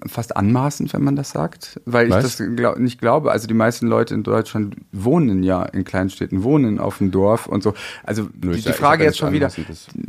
fast 0.08 0.38
anmaßend, 0.38 0.94
wenn 0.94 1.04
man 1.04 1.18
das 1.18 1.32
sagt? 1.32 1.82
Weil 1.86 2.10
Was? 2.10 2.26
ich 2.26 2.38
das 2.38 2.56
glaub, 2.56 2.80
nicht 2.80 3.00
glaube. 3.00 3.32
Also 3.32 3.48
die 3.48 3.54
meisten 3.54 3.88
Leute 3.88 4.14
in 4.14 4.24
Deutschland 4.24 4.76
wohnen 4.94 5.44
ja 5.44 5.64
in 5.64 5.84
Kleinstädten, 5.84 6.44
wohnen 6.44 6.80
auf 6.80 7.00
dem 7.00 7.12
Dorf 7.12 7.46
und 7.46 7.62
so. 7.62 7.74
Also 8.04 8.30
Nö, 8.42 8.54
die, 8.54 8.62
die 8.62 8.74
Frage 8.74 9.04
jetzt 9.04 9.18
schon 9.18 9.34
wieder. 9.34 9.52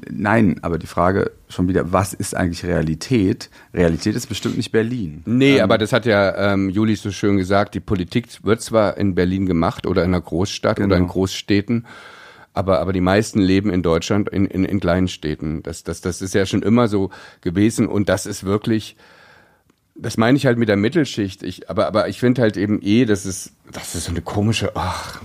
Nein, 0.09 0.61
aber 0.62 0.78
die 0.78 0.86
Frage 0.86 1.32
schon 1.49 1.66
wieder, 1.66 1.92
was 1.92 2.12
ist 2.14 2.36
eigentlich 2.36 2.64
Realität? 2.64 3.51
Realität 3.74 4.14
ist 4.14 4.28
bestimmt 4.28 4.57
nicht 4.57 4.70
Berlin. 4.70 5.22
Nee, 5.26 5.61
aber 5.61 5.78
das 5.78 5.92
hat 5.92 6.07
ja 6.07 6.53
ähm, 6.53 6.70
Juli 6.70 6.94
so 6.94 7.11
schön 7.11 7.38
gesagt, 7.38 7.74
die 7.74 7.80
Politik 7.80 8.28
wird 8.44 8.61
zwar 8.61 8.96
in 8.99 9.14
Berlin 9.14 9.46
gemacht 9.46 9.86
oder 9.86 10.05
in 10.05 10.11
einer 10.11 10.20
Großstadt 10.20 10.78
oder 10.78 10.96
in 10.96 11.09
Genau. 11.09 11.12
Großstädten, 11.12 11.86
aber, 12.59 12.80
aber 12.80 12.92
die 12.92 13.00
meisten 13.00 13.40
leben 13.40 13.70
in 13.70 13.82
Deutschland 13.82 14.28
in, 14.28 14.44
in, 14.44 14.64
in 14.64 14.80
kleinen 14.80 15.06
Städten. 15.06 15.62
Das, 15.62 15.84
das, 15.84 16.00
das 16.00 16.20
ist 16.20 16.34
ja 16.34 16.44
schon 16.44 16.62
immer 16.62 16.88
so 16.88 17.11
gewesen 17.40 17.86
und 17.86 18.09
das 18.09 18.26
ist 18.26 18.42
wirklich, 18.42 18.96
das 19.94 20.16
meine 20.16 20.36
ich 20.36 20.44
halt 20.44 20.59
mit 20.59 20.68
der 20.68 20.76
Mittelschicht. 20.76 21.44
Ich, 21.44 21.70
aber, 21.70 21.86
aber 21.86 22.09
ich 22.09 22.18
finde 22.18 22.42
halt 22.42 22.56
eben 22.56 22.80
eh, 22.82 23.04
das 23.04 23.26
ist, 23.26 23.52
das 23.70 23.94
ist 23.94 24.06
so 24.06 24.11
eine 24.11 24.22
komische, 24.22 24.72
ach, 24.74 25.22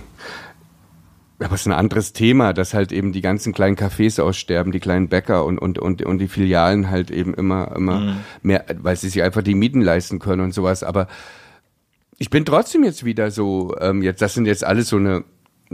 aber 1.40 1.56
es 1.56 1.62
ist 1.62 1.66
ein 1.66 1.72
anderes 1.72 2.12
Thema, 2.12 2.52
dass 2.52 2.72
halt 2.72 2.92
eben 2.92 3.12
die 3.12 3.20
ganzen 3.20 3.52
kleinen 3.52 3.76
Cafés 3.76 4.22
aussterben, 4.22 4.70
die 4.70 4.78
kleinen 4.78 5.08
Bäcker 5.08 5.44
und, 5.44 5.58
und, 5.58 5.80
und, 5.80 6.04
und 6.04 6.18
die 6.18 6.28
Filialen 6.28 6.88
halt 6.88 7.10
eben 7.10 7.34
immer, 7.34 7.74
immer 7.74 8.16
mehr, 8.42 8.64
weil 8.80 8.94
sie 8.94 9.08
sich 9.08 9.24
einfach 9.24 9.42
die 9.42 9.56
Mieten 9.56 9.80
leisten 9.80 10.20
können 10.20 10.40
und 10.40 10.54
sowas. 10.54 10.84
Aber 10.84 11.08
ich 12.16 12.30
bin 12.30 12.44
trotzdem 12.44 12.84
jetzt 12.84 13.04
wieder 13.04 13.32
so, 13.32 13.74
ähm, 13.80 14.02
jetzt, 14.02 14.22
das 14.22 14.34
sind 14.34 14.46
jetzt 14.46 14.62
alles 14.62 14.88
so 14.88 14.96
eine 14.98 15.24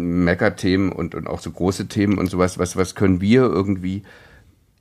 Mecker-Themen 0.05 0.93
und, 0.93 1.15
und 1.15 1.27
auch 1.27 1.41
so 1.41 1.51
große 1.51 1.87
Themen 1.89 2.19
und 2.19 2.29
sowas. 2.29 2.59
Was, 2.59 2.77
was 2.77 2.95
können 2.95 3.21
wir 3.21 3.43
irgendwie 3.43 4.03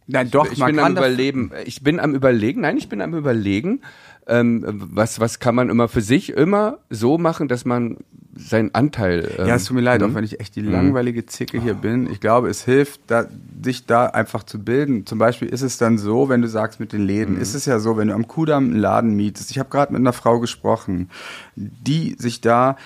Nein, 0.08 0.32
doch, 0.32 0.52
ich 0.52 0.58
man 0.58 0.72
bin 0.72 0.80
am 0.80 0.92
überlegen. 0.94 1.52
Ich 1.66 1.84
bin 1.84 2.00
am 2.00 2.16
überlegen. 2.16 2.62
Nein, 2.62 2.78
ich 2.78 2.90
bin 2.90 3.00
am 3.02 3.14
überlegen. 3.14 3.82
Ähm, 4.26 4.64
was 4.66 5.20
was 5.20 5.40
kann 5.40 5.54
man 5.56 5.70
immer 5.70 5.88
für 5.88 6.02
sich 6.02 6.32
immer 6.34 6.80
so 6.90 7.18
machen, 7.18 7.48
dass 7.48 7.64
man 7.66 7.98
seinen 8.36 8.74
Anteil. 8.74 9.30
Ähm, 9.38 9.48
Ja, 9.48 9.56
es 9.56 9.66
tut 9.66 9.76
mir 9.76 9.82
leid, 9.82 10.02
mhm. 10.02 10.10
auch 10.12 10.16
wenn 10.16 10.24
ich 10.24 10.40
echt 10.40 10.56
die 10.56 10.62
langweilige 10.62 11.26
Zicke 11.26 11.62
hier 11.62 11.74
bin. 11.74 12.10
Ich 12.12 12.20
glaube, 12.20 12.48
es 12.50 12.64
hilft, 12.64 13.02
da, 13.08 13.26
sich 13.64 13.86
da 13.86 14.06
einfach 14.08 14.44
zu 14.44 14.60
bilden. 14.64 15.06
Zum 15.06 15.20
Beispiel 15.20 15.48
ist 15.50 15.62
es 15.62 15.78
dann 15.78 15.98
so, 15.98 16.30
wenn 16.30 16.42
du 16.42 16.48
sagst 16.48 16.80
mit 16.80 16.94
den 16.94 17.02
Läden, 17.06 17.36
Mhm. 17.36 17.42
ist 17.42 17.54
es 17.54 17.66
ja 17.66 17.80
so, 17.80 17.98
wenn 17.98 18.08
du 18.08 18.14
am 18.14 18.28
Kudamm 18.28 18.66
einen 18.66 18.76
Laden 18.80 19.16
mietest. 19.16 19.52
Ich 19.52 19.60
habe 19.60 19.70
gerade 19.70 19.92
mit 19.94 20.00
einer 20.00 20.14
Frau 20.14 20.40
gesprochen, 20.40 21.10
die 21.56 22.16
sich 22.18 22.40
da 22.42 22.78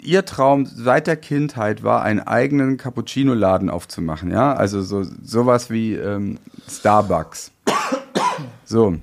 Ihr 0.00 0.24
Traum 0.24 0.66
seit 0.66 1.06
der 1.06 1.16
Kindheit 1.16 1.82
war, 1.82 2.02
einen 2.02 2.20
eigenen 2.20 2.76
Cappuccino-Laden 2.76 3.70
aufzumachen, 3.70 4.30
ja, 4.30 4.52
also 4.52 4.82
so 4.82 5.02
sowas 5.22 5.70
wie 5.70 5.94
ähm, 5.94 6.38
Starbucks. 6.68 7.52
So, 8.64 8.98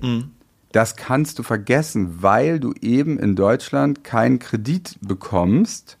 das 0.70 0.94
kannst 0.94 1.40
du 1.40 1.42
vergessen, 1.42 2.22
weil 2.22 2.60
du 2.60 2.72
eben 2.80 3.18
in 3.18 3.34
Deutschland 3.34 4.04
keinen 4.04 4.38
Kredit 4.38 4.96
bekommst 5.00 5.98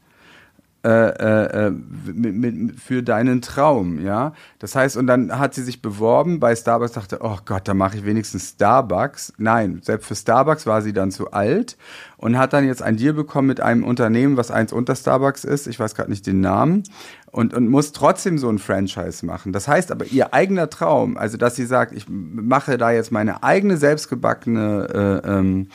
äh, 0.86 0.88
äh, 0.88 1.66
äh, 1.66 1.70
mit, 1.72 2.34
mit, 2.36 2.80
für 2.80 3.02
deinen 3.02 3.42
Traum, 3.42 3.98
ja. 3.98 4.34
Das 4.60 4.76
heißt, 4.76 4.96
und 4.96 5.08
dann 5.08 5.36
hat 5.36 5.52
sie 5.52 5.64
sich 5.64 5.82
beworben 5.82 6.38
bei 6.38 6.54
Starbucks, 6.54 6.92
dachte, 6.92 7.18
oh 7.22 7.38
Gott, 7.44 7.66
da 7.66 7.74
mache 7.74 7.96
ich 7.96 8.04
wenigstens 8.04 8.50
Starbucks. 8.50 9.32
Nein, 9.36 9.80
selbst 9.82 10.06
für 10.06 10.14
Starbucks 10.14 10.64
war 10.64 10.82
sie 10.82 10.92
dann 10.92 11.10
zu 11.10 11.32
alt 11.32 11.76
und 12.16 12.38
hat 12.38 12.52
dann 12.52 12.66
jetzt 12.66 12.82
einen 12.82 12.96
Deal 12.96 13.12
bekommen 13.12 13.48
mit 13.48 13.60
einem 13.60 13.84
Unternehmen, 13.84 14.36
was 14.36 14.50
eins 14.50 14.72
unter 14.72 14.96
Starbucks 14.96 15.44
ist, 15.44 15.66
ich 15.66 15.78
weiß 15.78 15.94
gerade 15.94 16.10
nicht 16.10 16.26
den 16.26 16.40
Namen, 16.40 16.82
und, 17.30 17.52
und 17.52 17.68
muss 17.68 17.92
trotzdem 17.92 18.38
so 18.38 18.48
ein 18.48 18.58
Franchise 18.58 19.26
machen. 19.26 19.52
Das 19.52 19.68
heißt 19.68 19.92
aber, 19.92 20.06
ihr 20.06 20.32
eigener 20.32 20.70
Traum, 20.70 21.18
also 21.18 21.36
dass 21.36 21.54
sie 21.54 21.66
sagt, 21.66 21.92
ich 21.92 22.06
mache 22.08 22.78
da 22.78 22.90
jetzt 22.90 23.12
meine 23.12 23.42
eigene 23.42 23.76
selbstgebackene 23.76 25.22
äh, 25.24 25.28
ähm, 25.28 25.68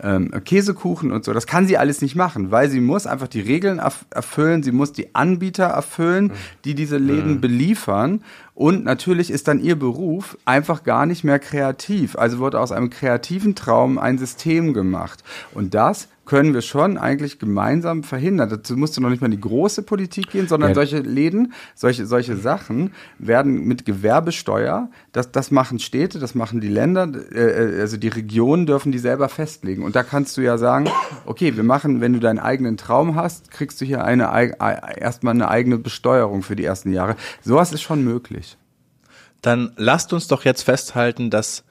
ähm, 0.00 0.30
Käsekuchen 0.44 1.10
und 1.10 1.24
so, 1.24 1.32
das 1.32 1.48
kann 1.48 1.66
sie 1.66 1.76
alles 1.76 2.02
nicht 2.02 2.14
machen, 2.14 2.52
weil 2.52 2.70
sie 2.70 2.80
muss 2.80 3.08
einfach 3.08 3.26
die 3.26 3.40
Regeln 3.40 3.80
erf 3.80 4.04
erfüllen, 4.10 4.62
sie 4.62 4.70
muss 4.70 4.92
die 4.92 5.14
Anbieter 5.16 5.64
erfüllen, 5.64 6.32
die 6.64 6.74
diese 6.76 6.98
Läden 6.98 7.40
beliefern. 7.40 8.22
Und 8.58 8.82
natürlich 8.82 9.30
ist 9.30 9.46
dann 9.46 9.60
ihr 9.60 9.78
Beruf 9.78 10.36
einfach 10.44 10.82
gar 10.82 11.06
nicht 11.06 11.22
mehr 11.22 11.38
kreativ. 11.38 12.18
Also 12.18 12.40
wurde 12.40 12.58
aus 12.58 12.72
einem 12.72 12.90
kreativen 12.90 13.54
Traum 13.54 13.98
ein 13.98 14.18
System 14.18 14.74
gemacht. 14.74 15.22
Und 15.54 15.74
das 15.74 16.08
können 16.26 16.52
wir 16.52 16.60
schon 16.60 16.98
eigentlich 16.98 17.38
gemeinsam 17.38 18.02
verhindern. 18.02 18.50
Dazu 18.50 18.76
musst 18.76 18.96
du 18.96 19.00
noch 19.00 19.10
nicht 19.10 19.20
mal 19.22 19.28
in 19.28 19.30
die 19.30 19.40
große 19.40 19.82
Politik 19.82 20.30
gehen, 20.30 20.48
sondern 20.48 20.70
Ja. 20.70 20.74
solche 20.74 20.98
Läden, 20.98 21.52
solche, 21.76 22.04
solche 22.04 22.36
Sachen 22.36 22.92
werden 23.18 23.64
mit 23.64 23.86
Gewerbesteuer, 23.86 24.90
das, 25.12 25.30
das 25.32 25.50
machen 25.50 25.78
Städte, 25.78 26.18
das 26.18 26.34
machen 26.34 26.60
die 26.60 26.68
Länder, 26.68 27.08
äh, 27.32 27.80
also 27.80 27.96
die 27.96 28.08
Regionen 28.08 28.66
dürfen 28.66 28.92
die 28.92 28.98
selber 28.98 29.28
festlegen. 29.30 29.84
Und 29.84 29.96
da 29.96 30.02
kannst 30.02 30.36
du 30.36 30.42
ja 30.42 30.58
sagen, 30.58 30.90
okay, 31.28 31.56
wir 31.56 31.62
machen, 31.62 32.00
wenn 32.00 32.12
du 32.12 32.20
deinen 32.20 32.38
eigenen 32.38 32.76
Traum 32.76 33.14
hast, 33.14 33.50
kriegst 33.50 33.80
du 33.80 33.84
hier 33.84 34.04
eine, 34.04 34.56
erstmal 34.96 35.34
eine 35.34 35.48
eigene 35.48 35.78
Besteuerung 35.78 36.42
für 36.42 36.56
die 36.56 36.64
ersten 36.64 36.92
Jahre. 36.92 37.16
Sowas 37.42 37.72
ist 37.72 37.82
schon 37.82 38.02
möglich. 38.02 38.56
dann 39.42 39.72
lasst 39.76 40.12
uns 40.12 40.26
doch 40.26 40.44
jetzt 40.44 40.62
festhalten, 40.62 41.30
dass 41.30 41.64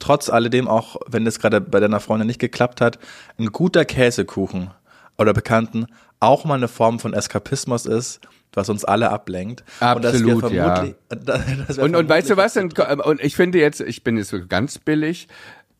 trotz 0.00 0.28
alledem, 0.28 0.66
auch 0.66 0.96
wenn 1.06 1.26
es 1.26 1.38
gerade 1.38 1.60
bei 1.60 1.78
deiner 1.78 2.00
Freundin 2.00 2.26
nicht 2.26 2.40
geklappt 2.40 2.80
hat, 2.80 2.98
ein 3.38 3.52
guter 3.52 3.84
Käsekuchen 3.84 4.70
oder 5.18 5.32
Bekannten 5.32 5.86
auch 6.18 6.44
mal 6.44 6.54
eine 6.54 6.68
Form 6.68 6.98
von 6.98 7.14
Eskapismus 7.14 7.86
ist, 7.86 8.20
was 8.52 8.68
uns 8.68 8.84
alle 8.84 9.10
ablenkt. 9.10 9.64
Absolut, 9.80 10.44
und 10.44 10.52
ja. 10.54 10.86
Und, 11.78 11.96
und 11.96 12.08
weißt 12.08 12.30
du 12.30 12.36
was? 12.36 12.56
Und, 12.56 12.78
und 12.78 13.20
ich 13.20 13.34
finde 13.34 13.58
jetzt, 13.58 13.80
ich 13.80 14.04
bin 14.04 14.16
jetzt 14.16 14.28
so 14.28 14.46
ganz 14.46 14.78
billig, 14.78 15.28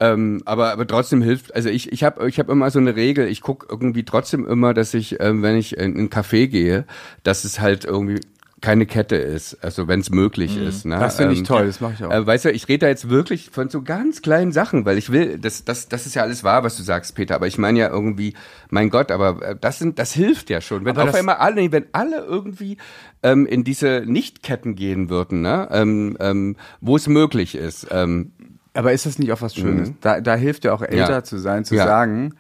ähm, 0.03 0.43
aber, 0.47 0.73
aber 0.73 0.85
trotzdem 0.85 1.23
hilft, 1.23 1.55
also 1.55 1.69
ich, 1.69 1.93
ich 1.93 2.03
habe 2.03 2.29
ich 2.29 2.41
hab 2.41 2.49
immer 2.49 2.73
so 2.73 2.81
eine 2.81 2.97
Regel, 2.97 3.29
ich 3.29 3.41
guck 3.41 3.69
irgendwie 3.71 4.05
trotzdem 4.05 4.45
immer, 4.49 4.75
dass 4.75 4.95
ich, 4.95 5.21
ähm, 5.21 5.43
wenn 5.43 5.57
ich 5.57 5.77
in 5.77 5.97
einen 5.97 6.11
Café 6.11 6.49
gehe, 6.49 6.87
dass 7.23 7.45
es 7.45 7.61
halt 7.61 7.85
irgendwie 7.85 8.19
keine 8.61 8.87
Kette 8.87 9.15
ist, 9.15 9.63
also 9.63 9.87
wenn 9.87 10.01
es 10.01 10.11
möglich 10.11 10.57
ist. 10.57 10.87
Ne? 10.87 10.99
Das 10.99 11.17
finde 11.17 11.35
ich 11.35 11.45
toll, 11.45 11.67
das 11.67 11.81
mache 11.81 11.95
ich 11.95 12.05
auch. 12.05 12.11
Äh, 12.11 12.27
weißt 12.27 12.47
du, 12.47 12.51
ich 12.51 12.69
rede 12.69 12.79
da 12.81 12.89
jetzt 12.89 13.11
wirklich 13.11 13.51
von 13.51 13.69
so 13.69 13.83
ganz 13.83 14.23
kleinen 14.23 14.51
Sachen, 14.51 14.85
weil 14.85 14.99
ich 14.99 15.13
will, 15.13 15.39
das, 15.39 15.65
das, 15.65 15.89
das 15.89 16.07
ist 16.07 16.15
ja 16.15 16.23
alles 16.23 16.43
wahr, 16.43 16.65
was 16.65 16.77
du 16.77 16.83
sagst, 16.83 17.15
Peter, 17.15 17.37
aber 17.37 17.47
ich 17.47 17.59
meine 17.59 17.79
ja 17.79 17.89
irgendwie, 17.89 18.35
mein 18.71 18.91
Gott, 18.91 19.13
aber 19.13 19.41
äh, 19.43 19.57
das 19.61 19.79
sind, 19.79 20.01
das 20.01 20.13
hilft 20.13 20.51
ja 20.51 20.61
schon. 20.61 20.85
Wenn 20.85 20.97
Aber 20.97 21.11
auf 21.11 21.15
einmal 21.15 21.37
alle, 21.37 21.71
wenn 21.71 21.87
alle 21.93 22.25
irgendwie 22.25 22.77
ähm, 23.23 23.47
in 23.47 23.63
diese 23.63 24.03
Nichtketten 24.05 24.75
gehen 24.75 25.11
würden, 25.11 25.43
ne, 25.43 25.69
ähm, 25.71 26.17
ähm, 26.19 26.57
wo 26.81 26.97
es 26.97 27.07
möglich 27.07 27.55
ist. 27.55 27.87
Ähm, 27.91 28.33
Aber 28.75 28.93
ist 28.93 29.05
das 29.07 29.19
nicht 29.19 29.33
auch 29.33 29.43
was 29.43 29.55
Schönes? 29.55 29.93
Da, 30.01 30.21
da 30.21 30.35
hilft 30.35 30.65
ja 30.65 30.73
auch 30.73 30.83
älter 30.83 30.97
Ja. 31.17 31.25
zu 31.25 31.39
sein, 31.39 31.65
zu 31.65 31.75
Ja. 31.75 31.85
sagen, 31.85 32.35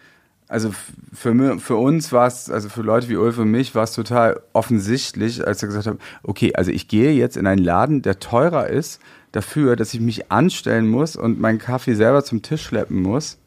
also 0.49 0.71
für, 1.13 1.59
für 1.59 1.77
uns 1.77 2.13
war 2.13 2.27
es, 2.27 2.51
also 2.51 2.69
für 2.69 2.83
Leute 2.83 3.09
wie 3.09 3.17
Ulf 3.17 3.39
und 3.39 3.51
mich 3.51 3.75
war 3.75 3.85
es 3.85 3.93
total 3.93 4.41
offensichtlich, 4.53 5.47
als 5.47 5.63
wir 5.63 5.69
gesagt 5.69 5.87
haben, 5.87 5.99
okay, 6.23 6.55
also 6.55 6.71
ich 6.71 6.89
gehe 6.89 7.13
jetzt 7.13 7.37
in 7.37 7.47
einen 7.47 7.63
Laden, 7.63 8.03
der 8.03 8.19
teurer 8.19 8.67
ist, 8.69 9.01
dafür, 9.33 9.77
dass 9.77 9.95
ich 9.95 10.01
mich 10.01 10.31
anstellen 10.31 10.89
muss 10.89 11.17
und 11.17 11.41
meinen 11.41 11.59
Kaffee 11.59 11.95
selber 11.95 12.23
zum 12.25 12.43
Tisch 12.43 12.63
schleppen 12.63 13.01
muss. 13.01 13.39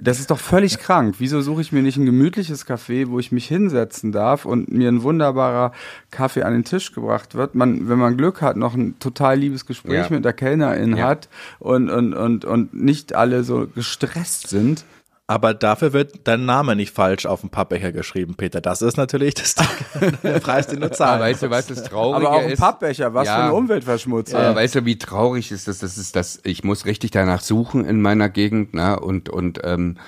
Das 0.00 0.20
ist 0.20 0.30
doch 0.30 0.38
völlig 0.38 0.78
krank. 0.78 1.16
Wieso 1.18 1.40
suche 1.40 1.60
ich 1.60 1.72
mir 1.72 1.82
nicht 1.82 1.96
ein 1.96 2.06
gemütliches 2.06 2.66
Café, 2.66 3.08
wo 3.08 3.18
ich 3.18 3.32
mich 3.32 3.48
hinsetzen 3.48 4.12
darf 4.12 4.44
und 4.44 4.70
mir 4.70 4.88
ein 4.88 5.02
wunderbarer 5.02 5.72
Kaffee 6.10 6.42
an 6.42 6.52
den 6.52 6.64
Tisch 6.64 6.92
gebracht 6.92 7.34
wird? 7.34 7.54
Man, 7.54 7.88
wenn 7.88 7.98
man 7.98 8.16
Glück 8.16 8.40
hat, 8.40 8.56
noch 8.56 8.74
ein 8.74 8.98
total 9.00 9.38
liebes 9.38 9.66
Gespräch 9.66 10.06
Ja. 10.08 10.10
mit 10.10 10.24
der 10.24 10.32
Kellnerin 10.32 10.96
Ja. 10.96 11.06
hat 11.08 11.28
und, 11.58 11.90
und, 11.90 12.14
und, 12.14 12.44
und 12.44 12.74
nicht 12.74 13.14
alle 13.14 13.42
so 13.42 13.66
gestresst 13.66 14.48
sind. 14.48 14.84
Aber 15.30 15.52
dafür 15.52 15.92
wird 15.92 16.26
dein 16.26 16.46
Name 16.46 16.74
nicht 16.74 16.94
falsch 16.94 17.26
auf 17.26 17.42
dem 17.42 17.50
Pappbecher 17.50 17.92
geschrieben, 17.92 18.34
Peter. 18.34 18.62
Das 18.62 18.80
ist 18.80 18.96
natürlich 18.96 19.34
das, 19.34 19.54
der 20.22 20.40
Preis, 20.40 20.68
den 20.68 20.80
du 20.80 20.86
aber 20.86 20.94
zahlst. 20.94 21.20
weißt 21.22 21.42
du, 21.42 21.50
was 21.50 21.66
das 21.66 21.82
Traurige 21.84 22.26
Aber 22.26 22.36
auch 22.38 22.42
ein? 22.42 22.56
Pappbecher, 22.56 23.12
was 23.12 23.26
Ja. 23.26 23.36
für 23.36 23.42
eine 23.42 23.52
Umweltverschmutzung. 23.52 24.40
Aber 24.40 24.54
weißt 24.56 24.76
du, 24.76 24.84
wie 24.86 24.96
traurig 24.96 25.52
ist 25.52 25.68
das? 25.68 25.80
Das 25.80 25.98
ist 25.98 26.16
das. 26.16 26.40
Ich 26.44 26.64
muss 26.64 26.86
richtig 26.86 27.10
danach 27.10 27.42
suchen 27.42 27.84
in 27.84 28.00
meiner 28.00 28.30
Gegend, 28.30 28.72
ne? 28.72 28.98
Und 28.98 29.28
und 29.28 29.60
ähm, 29.64 29.98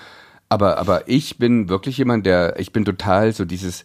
aber 0.49 0.79
aber 0.79 1.07
ich 1.07 1.37
bin 1.39 1.68
wirklich 1.68 1.99
jemand, 1.99 2.25
der 2.25 2.59
ich 2.59 2.73
bin 2.73 2.87
total 2.87 3.33
so 3.35 3.45
dieses. 3.45 3.85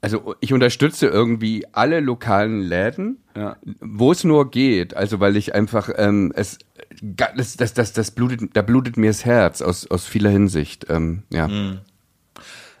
Also 0.00 0.36
ich 0.40 0.52
unterstütze 0.52 1.06
irgendwie 1.08 1.66
alle 1.72 1.98
lokalen 2.00 2.60
Läden, 2.60 3.18
Ja. 3.36 3.56
wo 3.80 4.12
es 4.12 4.22
nur 4.22 4.50
geht. 4.50 4.96
Also 4.96 5.18
weil 5.20 5.36
ich 5.36 5.54
einfach 5.54 5.90
ähm, 5.96 6.32
es 6.36 6.58
das 7.02 7.56
das 7.56 7.74
das, 7.74 7.92
das 7.92 8.10
blutet 8.12 8.50
da 8.54 8.62
blutet 8.62 8.96
mir 8.96 9.10
das 9.10 9.24
Herz 9.24 9.60
aus 9.60 9.86
aus 9.90 10.04
vieler 10.06 10.30
Hinsicht. 10.30 10.86
Ähm, 10.88 11.24
ja. 11.32 11.48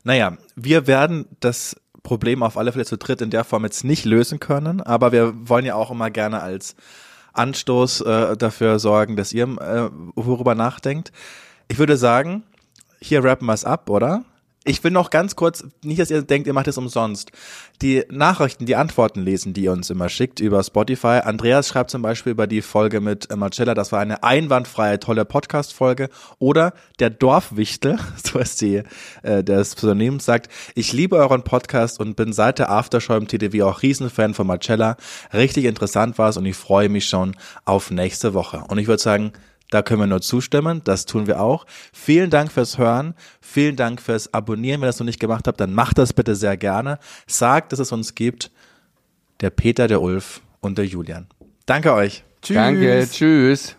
Naja, 0.04 0.38
wir 0.54 0.86
werden 0.86 1.26
das 1.40 1.76
Problem 2.02 2.42
auf 2.42 2.56
alle 2.56 2.72
Fälle 2.72 2.84
zu 2.84 2.96
dritt 2.96 3.20
in 3.20 3.30
der 3.30 3.44
Form 3.44 3.64
jetzt 3.64 3.84
nicht 3.84 4.04
lösen 4.04 4.38
können, 4.40 4.80
aber 4.80 5.12
wir 5.12 5.34
wollen 5.48 5.66
ja 5.66 5.74
auch 5.74 5.90
immer 5.90 6.10
gerne 6.10 6.40
als 6.40 6.76
Anstoß 7.34 8.00
äh, 8.02 8.36
dafür 8.36 8.78
sorgen, 8.78 9.16
dass 9.16 9.32
ihr 9.32 9.44
äh, 9.44 9.90
worüber 10.14 10.54
nachdenkt. 10.54 11.12
Ich 11.68 11.78
würde 11.78 11.96
sagen, 11.96 12.44
hier 13.00 13.22
rappen 13.22 13.46
wir 13.46 13.52
es 13.52 13.64
ab, 13.64 13.90
oder? 13.90 14.24
Ich 14.68 14.84
will 14.84 14.90
noch 14.90 15.08
ganz 15.08 15.34
kurz, 15.34 15.64
nicht, 15.82 15.98
dass 15.98 16.10
ihr 16.10 16.20
denkt, 16.20 16.46
ihr 16.46 16.52
macht 16.52 16.68
es 16.68 16.76
umsonst. 16.76 17.32
Die 17.80 18.04
Nachrichten, 18.10 18.66
die 18.66 18.76
Antworten 18.76 19.22
lesen, 19.22 19.54
die 19.54 19.62
ihr 19.62 19.72
uns 19.72 19.88
immer 19.88 20.10
schickt 20.10 20.40
über 20.40 20.62
Spotify. 20.62 21.22
Andreas 21.24 21.68
schreibt 21.68 21.90
zum 21.90 22.02
Beispiel 22.02 22.32
über 22.32 22.46
die 22.46 22.60
Folge 22.60 23.00
mit 23.00 23.30
äh, 23.30 23.36
Marcella, 23.36 23.72
das 23.72 23.92
war 23.92 24.00
eine 24.00 24.22
einwandfreie, 24.22 25.00
tolle 25.00 25.24
Podcast-Folge. 25.24 26.10
Oder 26.38 26.74
der 26.98 27.08
Dorfwichtel, 27.08 27.98
so 28.22 28.40
ist 28.40 28.60
die, 28.60 28.82
äh, 29.22 29.42
des 29.42 29.74
Pseudonyms, 29.74 30.26
sagt, 30.26 30.52
ich 30.74 30.92
liebe 30.92 31.16
euren 31.16 31.44
Podcast 31.44 31.98
und 31.98 32.16
bin 32.16 32.34
seit 32.34 32.58
der 32.58 32.70
Aftershow 32.70 33.16
im 33.16 33.26
TDW 33.26 33.62
auch 33.62 33.80
Riesenfan 33.80 34.34
von 34.34 34.46
Marcella. 34.46 34.98
Richtig 35.32 35.64
interessant 35.64 36.18
war 36.18 36.28
es 36.28 36.36
und 36.36 36.44
ich 36.44 36.56
freue 36.56 36.90
mich 36.90 37.06
schon 37.06 37.36
auf 37.64 37.90
nächste 37.90 38.34
Woche. 38.34 38.64
Und 38.68 38.76
ich 38.76 38.86
würde 38.86 39.02
sagen, 39.02 39.32
da 39.70 39.82
können 39.82 40.00
wir 40.00 40.06
nur 40.06 40.20
zustimmen, 40.20 40.82
das 40.84 41.04
tun 41.04 41.26
wir 41.26 41.40
auch. 41.40 41.66
Vielen 41.92 42.30
Dank 42.30 42.50
fürs 42.50 42.78
Hören, 42.78 43.14
vielen 43.40 43.76
Dank 43.76 44.00
fürs 44.00 44.32
Abonnieren. 44.32 44.80
Wenn 44.80 44.86
ihr 44.86 44.90
das 44.90 45.00
noch 45.00 45.06
nicht 45.06 45.20
gemacht 45.20 45.46
habt, 45.46 45.60
dann 45.60 45.74
macht 45.74 45.98
das 45.98 46.12
bitte 46.12 46.34
sehr 46.34 46.56
gerne. 46.56 46.98
Sagt, 47.26 47.72
dass 47.72 47.78
es 47.78 47.92
uns 47.92 48.14
gibt. 48.14 48.50
Der 49.40 49.50
Peter, 49.50 49.86
der 49.86 50.02
Ulf 50.02 50.40
und 50.60 50.78
der 50.78 50.86
Julian. 50.86 51.28
Danke 51.66 51.92
euch. 51.92 52.24
Tschüss. 52.42 52.56
Danke, 52.56 53.08
tschüss. 53.10 53.77